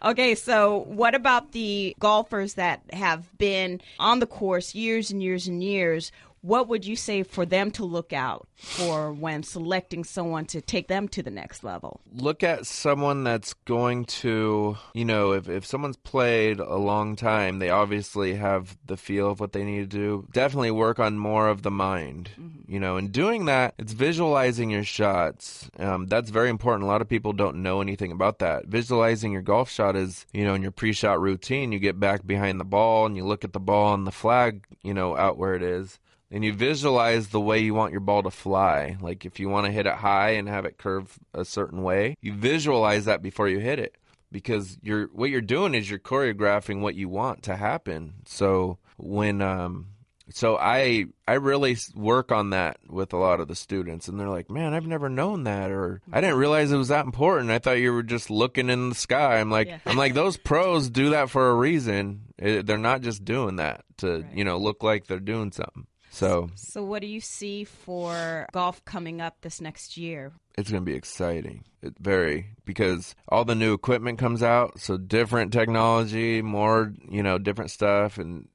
Okay, 0.03 0.35
so 0.35 0.85
what 0.87 1.15
about 1.15 1.53
the 1.53 1.97
golfers 1.99 2.55
that 2.55 2.83
have 2.93 3.37
been 3.39 3.81
on 3.99 4.19
the 4.21 4.27
course 4.27 4.75
years 4.75 5.11
and 5.11 5.23
years 5.23 5.47
and 5.47 5.63
years? 5.63 6.13
What 6.45 6.69
would 6.69 6.85
you 6.85 6.95
say 6.95 7.23
for 7.23 7.47
them 7.47 7.71
to 7.71 7.87
look 7.87 8.13
out 8.13 8.47
for 8.55 9.15
when 9.15 9.43
selecting 9.45 10.05
someone 10.05 10.45
to 10.49 10.61
take 10.61 10.89
them 10.89 11.09
to 11.09 11.23
the 11.23 11.31
next 11.31 11.65
level? 11.65 12.03
look 12.13 12.43
at 12.43 12.67
someone 12.67 13.25
that's 13.25 13.55
going 13.65 14.05
to, 14.05 14.77
you 14.93 15.07
know, 15.07 15.33
if, 15.33 15.49
if 15.49 15.65
someone's 15.65 15.97
played 15.97 16.61
a 16.61 16.77
long 16.77 17.17
time, 17.17 17.61
they 17.61 17.71
obviously 17.71 18.35
have 18.35 18.77
the 18.85 18.99
feel 18.99 19.31
of 19.31 19.41
what 19.41 19.53
they 19.53 19.65
need 19.65 19.91
to 19.91 19.97
do. 19.97 20.29
Definitely 20.33 20.71
work 20.71 20.99
on 20.99 21.19
more 21.19 21.49
of 21.49 21.63
the 21.63 21.71
mind, 21.71 22.29
you 22.67 22.79
know, 22.79 22.99
and 22.99 23.11
doing 23.11 23.47
that, 23.47 23.75
it's 23.79 23.95
visualizing 23.95 24.69
your 24.69 24.85
shots. 24.85 25.71
Um, 25.79 26.09
that's 26.09 26.29
very 26.29 26.51
important. 26.51 26.85
A 26.85 26.89
lot 26.89 27.01
of 27.01 27.09
people 27.09 27.33
don't 27.33 27.63
know 27.63 27.81
anything 27.81 28.13
about 28.13 28.41
that. 28.41 28.67
Visualizing 28.67 29.33
your 29.33 29.43
golf 29.43 29.71
shot 29.71 29.97
is, 29.97 30.27
you 30.35 30.45
know, 30.45 30.53
in 30.53 30.61
your 30.61 30.73
pre 30.73 30.93
shot 30.93 31.23
routine, 31.23 31.73
you 31.73 31.79
get 31.79 31.99
back 31.99 32.27
behind 32.27 32.61
the 32.61 32.65
ball 32.65 33.07
and 33.07 33.17
you 33.17 33.25
look 33.25 33.45
at 33.45 33.55
the 33.55 33.61
ball 33.61 33.95
and 33.95 34.07
the 34.07 34.13
flag, 34.13 34.67
you 34.83 34.93
know, 34.93 35.17
out 35.17 35.39
where 35.39 35.55
it 35.55 35.63
is 35.63 35.99
and 36.35 36.45
you 36.45 36.53
visualize 36.53 37.29
the 37.29 37.41
way 37.41 37.61
you 37.61 37.73
want 37.73 37.93
your 37.93 38.01
ball 38.01 38.23
to 38.25 38.31
fly. 38.31 38.97
Like 39.01 39.25
if 39.25 39.39
you 39.41 39.49
want 39.49 39.67
to 39.67 39.73
hit 39.73 39.87
it 39.87 39.95
high 39.95 40.31
and 40.31 40.49
have 40.49 40.65
it 40.67 40.77
curve 40.77 41.19
a 41.33 41.45
certain 41.45 41.83
way, 41.83 42.17
you 42.21 42.33
visualize 42.35 43.05
that 43.07 43.23
before 43.23 43.49
you 43.49 43.61
hit 43.61 43.79
it 43.79 43.97
because 44.33 44.77
you're 44.83 45.07
what 45.13 45.31
you're 45.31 45.41
doing 45.41 45.75
is 45.75 45.89
you're 45.89 45.99
choreographing 46.01 46.81
what 46.81 46.97
you 46.97 47.09
want 47.09 47.43
to 47.45 47.57
happen. 47.57 48.15
So 48.27 48.79
when 48.97 49.41
um 49.41 49.87
so 50.31 50.57
I 50.57 51.05
I 51.29 51.35
really 51.35 51.77
work 51.95 52.33
on 52.33 52.51
that 52.51 52.79
with 52.89 53.13
a 53.13 53.17
lot 53.19 53.41
of 53.41 53.47
the 53.49 53.55
students 53.55 54.09
and 54.09 54.19
they're 54.19 54.29
like, 54.31 54.51
"Man, 54.51 54.73
I've 54.73 54.87
never 54.87 55.09
known 55.11 55.45
that 55.45 55.71
or 55.71 56.01
I 56.11 56.21
didn't 56.23 56.39
realize 56.39 56.73
it 56.73 56.79
was 56.79 56.89
that 56.89 57.05
important. 57.05 57.51
I 57.51 57.59
thought 57.59 57.79
you 57.79 57.93
were 57.93 58.03
just 58.03 58.31
looking 58.31 58.71
in 58.71 58.89
the 58.89 58.95
sky." 58.95 59.39
I'm 59.39 59.51
like 59.51 59.69
Yeah. 59.69 59.79
I'm 59.87 59.97
like 59.99 60.15
those 60.15 60.37
pros 60.39 60.89
do 60.91 61.11
that 61.11 61.29
for 61.31 61.51
a 61.51 61.55
reason. 61.55 62.23
Eh, 62.39 62.63
They're 62.65 62.79
not 62.79 63.03
just 63.03 63.25
doing 63.25 63.57
that 63.57 63.85
to, 63.99 64.23
Right. 64.23 64.27
you 64.35 64.45
know, 64.45 64.57
look 64.59 64.83
like 64.83 65.07
they're 65.07 65.21
doing 65.21 65.53
something. 65.53 65.87
So 66.15 66.49
So, 66.55 66.85
what 66.85 67.03
do 67.03 67.09
you 67.09 67.21
see 67.21 67.65
for 67.65 68.47
golf 68.53 68.85
coming 68.85 69.21
up 69.21 69.39
this 69.43 69.61
next 69.61 69.97
year? 69.97 70.33
it's 70.57 70.71
going 70.71 70.85
to 70.85 70.91
be 70.91 70.97
exciting. 70.97 71.65
It 71.83 71.95
very 71.99 72.51
because 72.65 73.15
all 73.29 73.45
the 73.45 73.55
new 73.55 73.75
equipment 73.75 74.19
comes 74.19 74.43
out, 74.43 74.79
so 74.79 74.97
different 74.97 75.53
technology, 75.53 76.43
more 76.43 76.93
you 77.11 77.23
know, 77.23 77.39
different 77.39 77.71
stuff, 77.71 78.19
and 78.19 78.49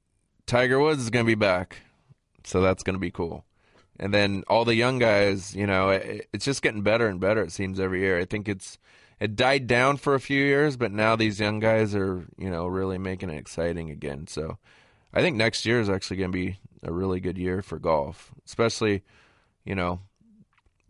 Tiger 0.46 0.80
Woods 0.80 1.02
is 1.02 1.10
going 1.10 1.24
to 1.24 1.30
be 1.30 1.34
back, 1.34 1.82
so 2.44 2.60
that's 2.60 2.82
going 2.82 2.94
to 2.94 3.00
be 3.00 3.10
cool. 3.10 3.44
And 3.98 4.14
then 4.14 4.44
all 4.48 4.64
the 4.64 4.74
young 4.74 4.98
guys, 4.98 5.54
you 5.54 5.66
know, 5.66 5.90
it, 5.90 6.28
it's 6.32 6.46
just 6.46 6.62
getting 6.62 6.80
better 6.82 7.06
and 7.06 7.20
better. 7.20 7.42
It 7.42 7.52
seems 7.52 7.78
every 7.78 8.00
year. 8.00 8.18
I 8.18 8.24
think 8.24 8.48
it's 8.48 8.78
it 9.20 9.36
died 9.36 9.66
down 9.66 9.98
for 9.98 10.14
a 10.14 10.20
few 10.20 10.42
years, 10.42 10.78
but 10.78 10.92
now 10.92 11.16
these 11.16 11.38
young 11.38 11.60
guys 11.60 11.94
are 11.94 12.24
you 12.38 12.48
know 12.48 12.66
really 12.66 12.98
making 12.98 13.28
it 13.28 13.36
exciting 13.36 13.90
again. 13.90 14.26
So 14.26 14.56
I 15.12 15.20
think 15.20 15.36
next 15.36 15.66
year 15.66 15.80
is 15.80 15.90
actually 15.90 16.16
going 16.16 16.32
to 16.32 16.38
be 16.38 16.58
a 16.82 16.92
really 16.92 17.20
good 17.20 17.38
year 17.38 17.62
for 17.62 17.78
golf, 17.78 18.32
especially 18.46 19.02
you 19.64 19.74
know 19.74 20.00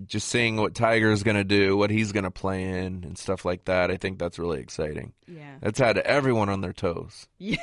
just 0.07 0.29
seeing 0.29 0.57
what 0.57 0.75
Tiger's 0.75 1.23
going 1.23 1.37
to 1.37 1.45
do, 1.45 1.77
what 1.77 1.91
he's 1.91 2.13
going 2.13 2.25
to 2.25 2.31
play 2.31 2.63
in, 2.65 3.05
and 3.05 3.19
stuff 3.19 3.45
like 3.45 3.67
that. 3.67 3.91
I 3.91 3.97
think 3.99 4.19
that's 4.19 4.39
really 4.39 4.61
exciting. 4.61 5.13
Yeah. 5.27 5.57
That's 5.61 5.79
had 5.79 5.99
everyone 5.99 6.49
on 6.49 6.63
their 6.63 6.73
toes. 6.73 7.27
Yeah. 7.39 7.57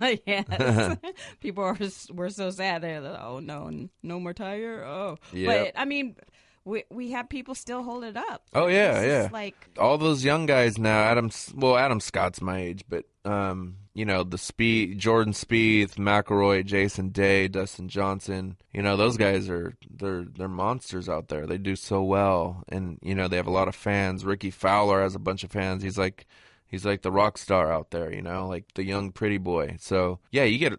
yes. 0.26 0.96
People 1.40 1.64
are 1.64 1.76
were 2.14 2.30
so 2.30 2.50
sad. 2.50 2.82
They're 2.82 3.00
like, 3.00 3.20
oh 3.20 3.40
no, 3.40 3.88
no 4.02 4.20
more 4.20 4.32
Tiger. 4.32 4.84
Oh, 4.84 5.18
Yep. 5.32 5.74
but 5.74 5.80
I 5.80 5.84
mean, 5.84 6.16
we 6.64 6.84
we 6.90 7.10
have 7.10 7.28
people 7.28 7.54
still 7.54 7.82
hold 7.82 8.04
it 8.04 8.16
up. 8.16 8.42
Oh 8.54 8.66
yeah, 8.68 8.98
It's 9.00 9.06
yeah. 9.06 9.28
Like 9.32 9.54
All 9.78 9.98
those 9.98 10.24
young 10.24 10.46
guys 10.46 10.78
now. 10.78 10.98
Adam, 11.00 11.30
well, 11.54 11.76
Adam 11.76 12.00
Scott's 12.00 12.40
my 12.40 12.58
age, 12.58 12.84
but 12.88 13.04
um, 13.24 13.76
you 13.96 14.04
know 14.04 14.22
the 14.22 14.36
speed, 14.36 14.98
Jordan 14.98 15.32
Spieth, 15.32 15.94
McIlroy, 15.94 16.66
Jason 16.66 17.08
Day, 17.08 17.48
Dustin 17.48 17.88
Johnson. 17.88 18.58
You 18.74 18.82
know 18.82 18.94
those 18.94 19.16
guys 19.16 19.48
are 19.48 19.74
they're 19.90 20.22
they're 20.24 20.48
monsters 20.48 21.08
out 21.08 21.28
there. 21.28 21.46
They 21.46 21.56
do 21.56 21.76
so 21.76 22.02
well, 22.02 22.62
and 22.68 22.98
you 23.00 23.14
know 23.14 23.26
they 23.26 23.36
have 23.36 23.46
a 23.46 23.50
lot 23.50 23.68
of 23.68 23.74
fans. 23.74 24.22
Rickie 24.22 24.50
Fowler 24.50 25.00
has 25.00 25.14
a 25.14 25.18
bunch 25.18 25.44
of 25.44 25.50
fans. 25.50 25.82
He's 25.82 25.96
like 25.96 26.26
he's 26.66 26.84
like 26.84 27.00
the 27.00 27.10
rock 27.10 27.38
star 27.38 27.72
out 27.72 27.90
there. 27.90 28.12
You 28.12 28.20
know, 28.20 28.46
like 28.46 28.66
the 28.74 28.84
young 28.84 29.12
pretty 29.12 29.38
boy. 29.38 29.76
So 29.80 30.18
yeah, 30.30 30.44
you 30.44 30.58
get 30.58 30.78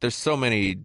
there's 0.00 0.16
so 0.16 0.36
many 0.36 0.78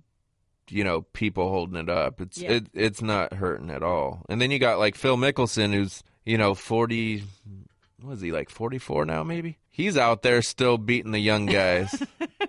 you 0.69 0.83
know 0.83 1.01
people 1.13 1.49
holding 1.49 1.77
it 1.77 1.89
up. 1.89 2.21
It's 2.21 2.37
Yeah. 2.37 2.51
it, 2.51 2.67
it's 2.75 3.01
not 3.01 3.33
hurting 3.33 3.71
at 3.71 3.81
all. 3.81 4.23
And 4.29 4.39
then 4.39 4.51
you 4.51 4.59
got 4.59 4.77
like 4.77 4.93
Phil 4.95 5.17
Mickelson, 5.17 5.73
who's 5.73 6.03
you 6.25 6.37
know 6.37 6.53
forty. 6.53 7.23
was 8.03 8.21
he 8.21 8.31
like 8.31 8.51
forty 8.51 8.77
four 8.77 9.03
now? 9.03 9.23
Maybe 9.23 9.57
he's 9.71 9.97
out 9.97 10.21
there 10.21 10.41
still 10.41 10.77
beating 10.77 11.11
the 11.11 11.19
young 11.19 11.47
guys. 11.47 12.03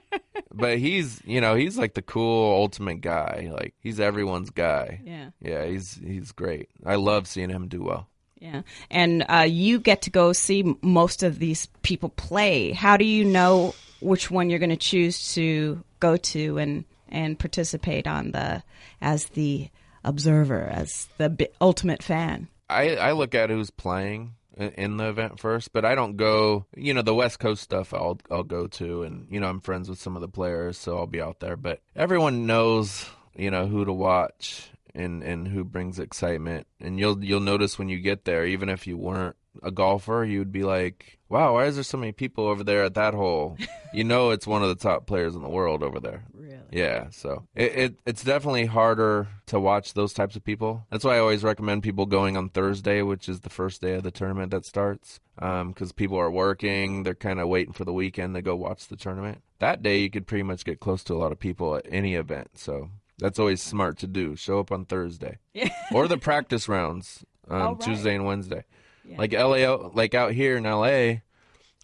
but 0.53 0.79
he's 0.79 1.23
you 1.25 1.41
know 1.41 1.55
he's 1.55 1.79
like 1.79 1.95
the 1.95 2.03
cool 2.03 2.53
ultimate 2.53 3.01
guy. 3.01 3.51
Like 3.53 3.75
he's 3.81 4.01
everyone's 4.01 4.51
guy. 4.51 5.01
yeah, 5.05 5.31
Yeah, 5.41 5.65
he's 5.65 5.95
he's 5.95 6.33
great. 6.33 6.69
I 6.85 6.97
love 6.97 7.27
seeing 7.27 7.51
him 7.51 7.69
do 7.69 7.83
well. 7.83 8.09
yeah. 8.39 8.63
And 8.91 9.25
uh, 9.29 9.47
you 9.49 9.79
get 9.79 10.03
to 10.03 10.11
go 10.11 10.33
see 10.33 10.77
most 10.83 11.23
of 11.23 11.39
these 11.39 11.67
people 11.83 12.11
play. 12.11 12.73
How 12.73 12.97
do 12.97 13.05
you 13.05 13.25
know 13.25 13.75
which 14.01 14.31
one 14.31 14.51
you're 14.51 14.59
going 14.59 14.71
to 14.71 14.77
choose 14.77 15.35
to 15.35 15.83
go 16.01 16.17
to 16.17 16.59
and 16.59 16.85
and 17.09 17.39
participate 17.39 18.07
on 18.07 18.33
the 18.33 18.63
as 19.01 19.27
the 19.27 19.69
observer, 20.05 20.65
as 20.65 21.09
the 21.19 21.49
ultimate 21.61 22.03
fan? 22.03 22.49
I, 22.69 22.97
I 22.97 23.13
look 23.13 23.35
at 23.35 23.51
who's 23.51 23.71
playing 23.71 24.35
in 24.57 24.97
the 24.97 25.09
event 25.09 25.41
first, 25.41 25.73
but 25.73 25.85
I 25.85 25.95
don't 25.95 26.17
go. 26.17 26.67
You 26.77 26.95
know, 26.95 27.03
the 27.03 27.15
West 27.15 27.39
Coast 27.39 27.63
stuff 27.63 27.95
I'll 27.95 28.21
I'll 28.31 28.43
go 28.43 28.67
to, 28.67 29.03
and 29.03 29.27
you 29.31 29.41
know 29.41 29.49
I'm 29.49 29.61
friends 29.61 29.89
with 29.89 30.01
some 30.01 30.17
of 30.17 30.23
the 30.23 30.29
players, 30.29 30.79
so 30.79 30.99
I'll 30.99 31.07
be 31.07 31.21
out 31.21 31.41
there. 31.41 31.57
But 31.57 31.81
everyone 31.97 32.47
knows, 32.47 33.09
you 33.35 33.51
know, 33.51 33.67
who 33.67 33.85
to 33.85 33.93
watch 33.93 34.71
and 34.95 35.23
and 35.23 35.49
who 35.49 35.65
brings 35.65 35.99
excitement, 35.99 36.67
and 36.81 36.99
you'll 36.99 37.23
you'll 37.25 37.41
notice 37.41 37.79
when 37.79 37.89
you 37.89 37.99
get 37.99 38.25
there, 38.25 38.45
even 38.45 38.69
if 38.69 38.87
you 38.87 38.97
weren't 38.97 39.37
a 39.63 39.71
golfer, 39.71 40.25
you'd 40.25 40.53
be 40.53 40.63
like, 40.63 41.19
"Wow, 41.29 41.55
why 41.55 41.67
is 41.67 41.75
there 41.75 41.85
so 41.85 41.99
many 41.99 42.13
people 42.13 42.47
over 42.47 42.65
there 42.65 42.85
at 42.85 42.95
that 42.95 43.15
hole?" 43.15 43.57
you 43.95 44.05
know, 44.05 44.31
it's 44.31 44.47
one 44.47 44.63
of 44.63 44.69
the 44.69 44.75
top 44.75 45.07
players 45.07 45.35
in 45.35 45.43
the 45.43 45.49
world 45.49 45.83
over 45.83 46.01
there. 46.01 46.25
Really? 46.71 46.83
Yeah, 46.83 47.07
so 47.11 47.45
it, 47.55 47.73
it 47.75 47.95
it's 48.07 48.25
definitely 48.25 48.67
harder 48.67 49.29
to 49.47 49.59
watch 49.61 49.95
those 49.95 50.13
types 50.13 50.37
of 50.37 50.45
people. 50.45 50.87
That's 50.91 51.05
why 51.05 51.17
I 51.17 51.21
always 51.21 51.45
recommend 51.45 51.83
people 51.83 52.07
going 52.07 52.37
on 52.37 52.49
Thursday, 52.49 53.03
which 53.03 53.29
is 53.29 53.41
the 53.41 53.51
first 53.51 53.81
day 53.81 53.95
of 53.95 54.03
the 54.03 54.11
tournament 54.11 54.51
that 54.51 54.65
starts, 54.65 55.21
because 55.37 55.93
people 55.93 56.19
are 56.19 56.31
working. 56.31 57.03
They're 57.03 57.15
kind 57.15 57.41
of 57.41 57.49
waiting 57.49 57.73
for 57.73 57.85
the 57.85 57.93
weekend 57.93 58.35
to 58.35 58.43
go 58.43 58.57
watch 58.57 58.89
the 58.89 58.97
tournament. 58.97 59.43
That 59.59 59.83
day, 59.83 59.99
you 59.99 60.11
could 60.11 60.27
pretty 60.27 60.43
much 60.43 60.65
get 60.65 60.81
close 60.81 61.05
to 61.05 61.15
a 61.15 61.19
lot 61.19 61.33
of 61.33 61.39
people 61.39 61.77
at 61.77 61.87
any 61.89 62.15
event. 62.15 62.59
So 62.59 62.91
that's 63.19 63.39
always 63.39 63.63
smart 63.63 63.99
to 63.99 64.07
do. 64.07 64.37
Show 64.37 64.59
up 64.59 64.73
on 64.73 64.85
Thursday 64.85 65.39
or 65.93 66.09
the 66.09 66.19
practice 66.19 66.69
rounds 66.69 67.25
um, 67.49 67.63
All 67.63 67.73
right. 67.75 67.81
Tuesday 67.81 68.15
and 68.15 68.25
Wednesday. 68.25 68.65
Yeah. 69.05 69.19
Like 69.19 69.33
LA, 69.33 69.75
like 69.95 70.15
out 70.15 70.33
here 70.33 70.57
in 70.57 70.65
LA, 70.65 71.21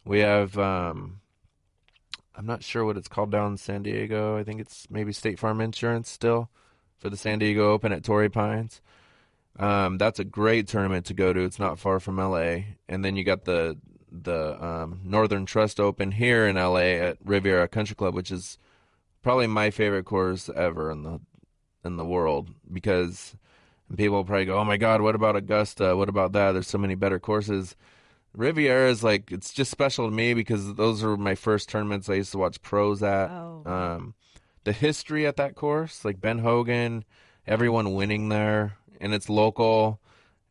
we 0.04 0.20
have. 0.20 0.56
Um, 0.58 1.20
I'm 2.38 2.46
not 2.46 2.62
sure 2.62 2.84
what 2.84 2.96
it's 2.96 3.08
called 3.08 3.32
down 3.32 3.52
in 3.52 3.56
San 3.56 3.82
Diego. 3.82 4.38
I 4.38 4.44
think 4.44 4.60
it's 4.60 4.86
maybe 4.88 5.12
State 5.12 5.40
Farm 5.40 5.60
Insurance 5.60 6.08
still 6.08 6.48
for 6.96 7.10
the 7.10 7.16
San 7.16 7.40
Diego 7.40 7.72
Open 7.72 7.92
at 7.92 8.04
Torrey 8.04 8.28
Pines. 8.28 8.80
Um, 9.58 9.98
that's 9.98 10.20
a 10.20 10.24
great 10.24 10.68
tournament 10.68 11.04
to 11.06 11.14
go 11.14 11.32
to. 11.32 11.40
It's 11.40 11.58
not 11.58 11.80
far 11.80 11.98
from 11.98 12.16
LA. 12.16 12.58
And 12.88 13.04
then 13.04 13.16
you 13.16 13.24
got 13.24 13.44
the 13.44 13.76
the 14.10 14.64
um, 14.64 15.00
Northern 15.04 15.46
Trust 15.46 15.80
Open 15.80 16.12
here 16.12 16.46
in 16.46 16.54
LA 16.54 16.96
at 17.00 17.18
Riviera 17.24 17.66
Country 17.66 17.96
Club, 17.96 18.14
which 18.14 18.30
is 18.30 18.56
probably 19.20 19.48
my 19.48 19.70
favorite 19.70 20.04
course 20.04 20.48
ever 20.54 20.92
in 20.92 21.02
the 21.02 21.20
in 21.84 21.96
the 21.96 22.04
world 22.04 22.50
because 22.72 23.34
people 23.96 24.24
probably 24.24 24.44
go, 24.44 24.58
"Oh 24.58 24.64
my 24.64 24.76
God, 24.76 25.00
what 25.00 25.16
about 25.16 25.34
Augusta? 25.34 25.96
What 25.96 26.08
about 26.08 26.30
that? 26.32 26.52
There's 26.52 26.68
so 26.68 26.78
many 26.78 26.94
better 26.94 27.18
courses." 27.18 27.74
Riviera 28.38 28.88
is 28.88 29.02
like 29.02 29.32
it's 29.32 29.52
just 29.52 29.70
special 29.70 30.08
to 30.08 30.14
me 30.14 30.32
because 30.32 30.74
those 30.74 31.02
were 31.02 31.16
my 31.16 31.34
first 31.34 31.68
tournaments 31.68 32.08
I 32.08 32.14
used 32.14 32.30
to 32.32 32.38
watch 32.38 32.62
pros 32.62 33.02
at. 33.02 33.30
Oh. 33.30 33.62
Um, 33.66 34.14
the 34.62 34.72
history 34.72 35.26
at 35.26 35.36
that 35.36 35.56
course, 35.56 36.04
like 36.04 36.20
Ben 36.20 36.38
Hogan, 36.38 37.04
everyone 37.48 37.94
winning 37.94 38.28
there, 38.28 38.76
and 39.00 39.12
it's 39.12 39.28
local. 39.28 40.00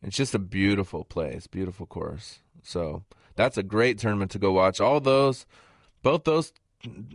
It's 0.02 0.16
just 0.16 0.34
a 0.34 0.38
beautiful 0.38 1.04
place, 1.04 1.46
beautiful 1.46 1.86
course. 1.86 2.40
So 2.62 3.04
that's 3.36 3.56
a 3.56 3.62
great 3.62 3.98
tournament 3.98 4.32
to 4.32 4.38
go 4.38 4.52
watch. 4.52 4.82
All 4.82 5.00
those, 5.00 5.46
both 6.02 6.24
those 6.24 6.52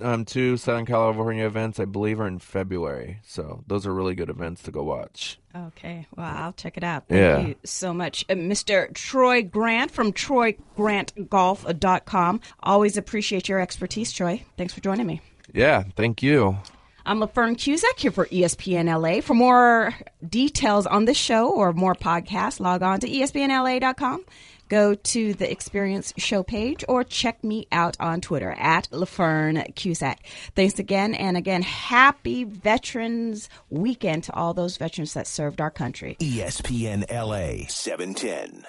um, 0.02 0.26
two 0.26 0.58
Southern 0.58 0.86
California 0.86 1.46
events, 1.46 1.80
I 1.80 1.86
believe, 1.86 2.20
are 2.20 2.28
in 2.28 2.40
February. 2.40 3.20
So 3.24 3.64
those 3.68 3.86
are 3.88 3.94
really 3.94 4.16
good 4.16 4.30
events 4.30 4.64
to 4.64 4.72
go 4.72 4.84
watch. 4.84 5.40
Okay, 5.56 6.08
well, 6.16 6.26
I'll 6.36 6.54
check 6.54 6.78
it 6.78 6.84
out. 6.84 7.08
Thank 7.08 7.20
Yeah. 7.20 7.40
you 7.48 7.56
so 7.64 7.94
much. 7.94 8.26
Uh, 8.30 8.34
Mr. 8.34 8.92
Troy 8.94 9.42
Grant 9.44 9.92
from 9.92 10.12
TroyGrantGolf.com. 10.14 12.42
Always 12.62 12.98
appreciate 12.98 13.48
your 13.50 13.60
expertise, 13.60 14.12
Troy. 14.12 14.44
Thanks 14.58 14.74
for 14.74 14.82
joining 14.82 15.06
me. 15.08 15.22
Yeah, 15.54 15.84
thank 15.96 16.22
you. 16.24 16.58
I'm 17.06 17.20
LaFern 17.20 17.58
Cusack 17.58 18.00
here 18.00 18.12
for 18.12 18.28
ESPN 18.28 18.86
LA. 18.88 19.20
For 19.20 19.34
more 19.34 19.94
details 20.28 20.86
on 20.88 21.04
this 21.04 21.18
show 21.18 21.50
or 21.50 21.74
more 21.74 21.96
podcasts, 21.96 22.62
log 22.62 22.82
on 22.82 23.02
to 23.02 23.10
ESPNLA.com. 23.10 24.24
Go 24.74 24.96
to 24.96 25.36
the 25.36 25.52
Experience 25.52 26.16
Show 26.18 26.42
page 26.42 26.84
or 26.88 27.04
check 27.04 27.44
me 27.44 27.68
out 27.72 27.96
on 28.00 28.22
Twitter 28.22 28.56
at 28.58 28.90
LaFern 28.90 29.76
Cusack. 29.76 30.26
Thanks 30.56 30.80
again. 30.80 31.14
And 31.14 31.38
again, 31.38 31.62
happy 31.62 32.44
Veterans 32.44 33.50
Weekend 33.70 34.24
to 34.24 34.34
all 34.34 34.56
those 34.56 34.78
veterans 34.78 35.14
that 35.14 35.28
served 35.28 35.62
our 35.62 35.70
country. 35.70 36.18
ESPN 36.20 37.06
LA 37.12 37.68
710. 37.68 38.62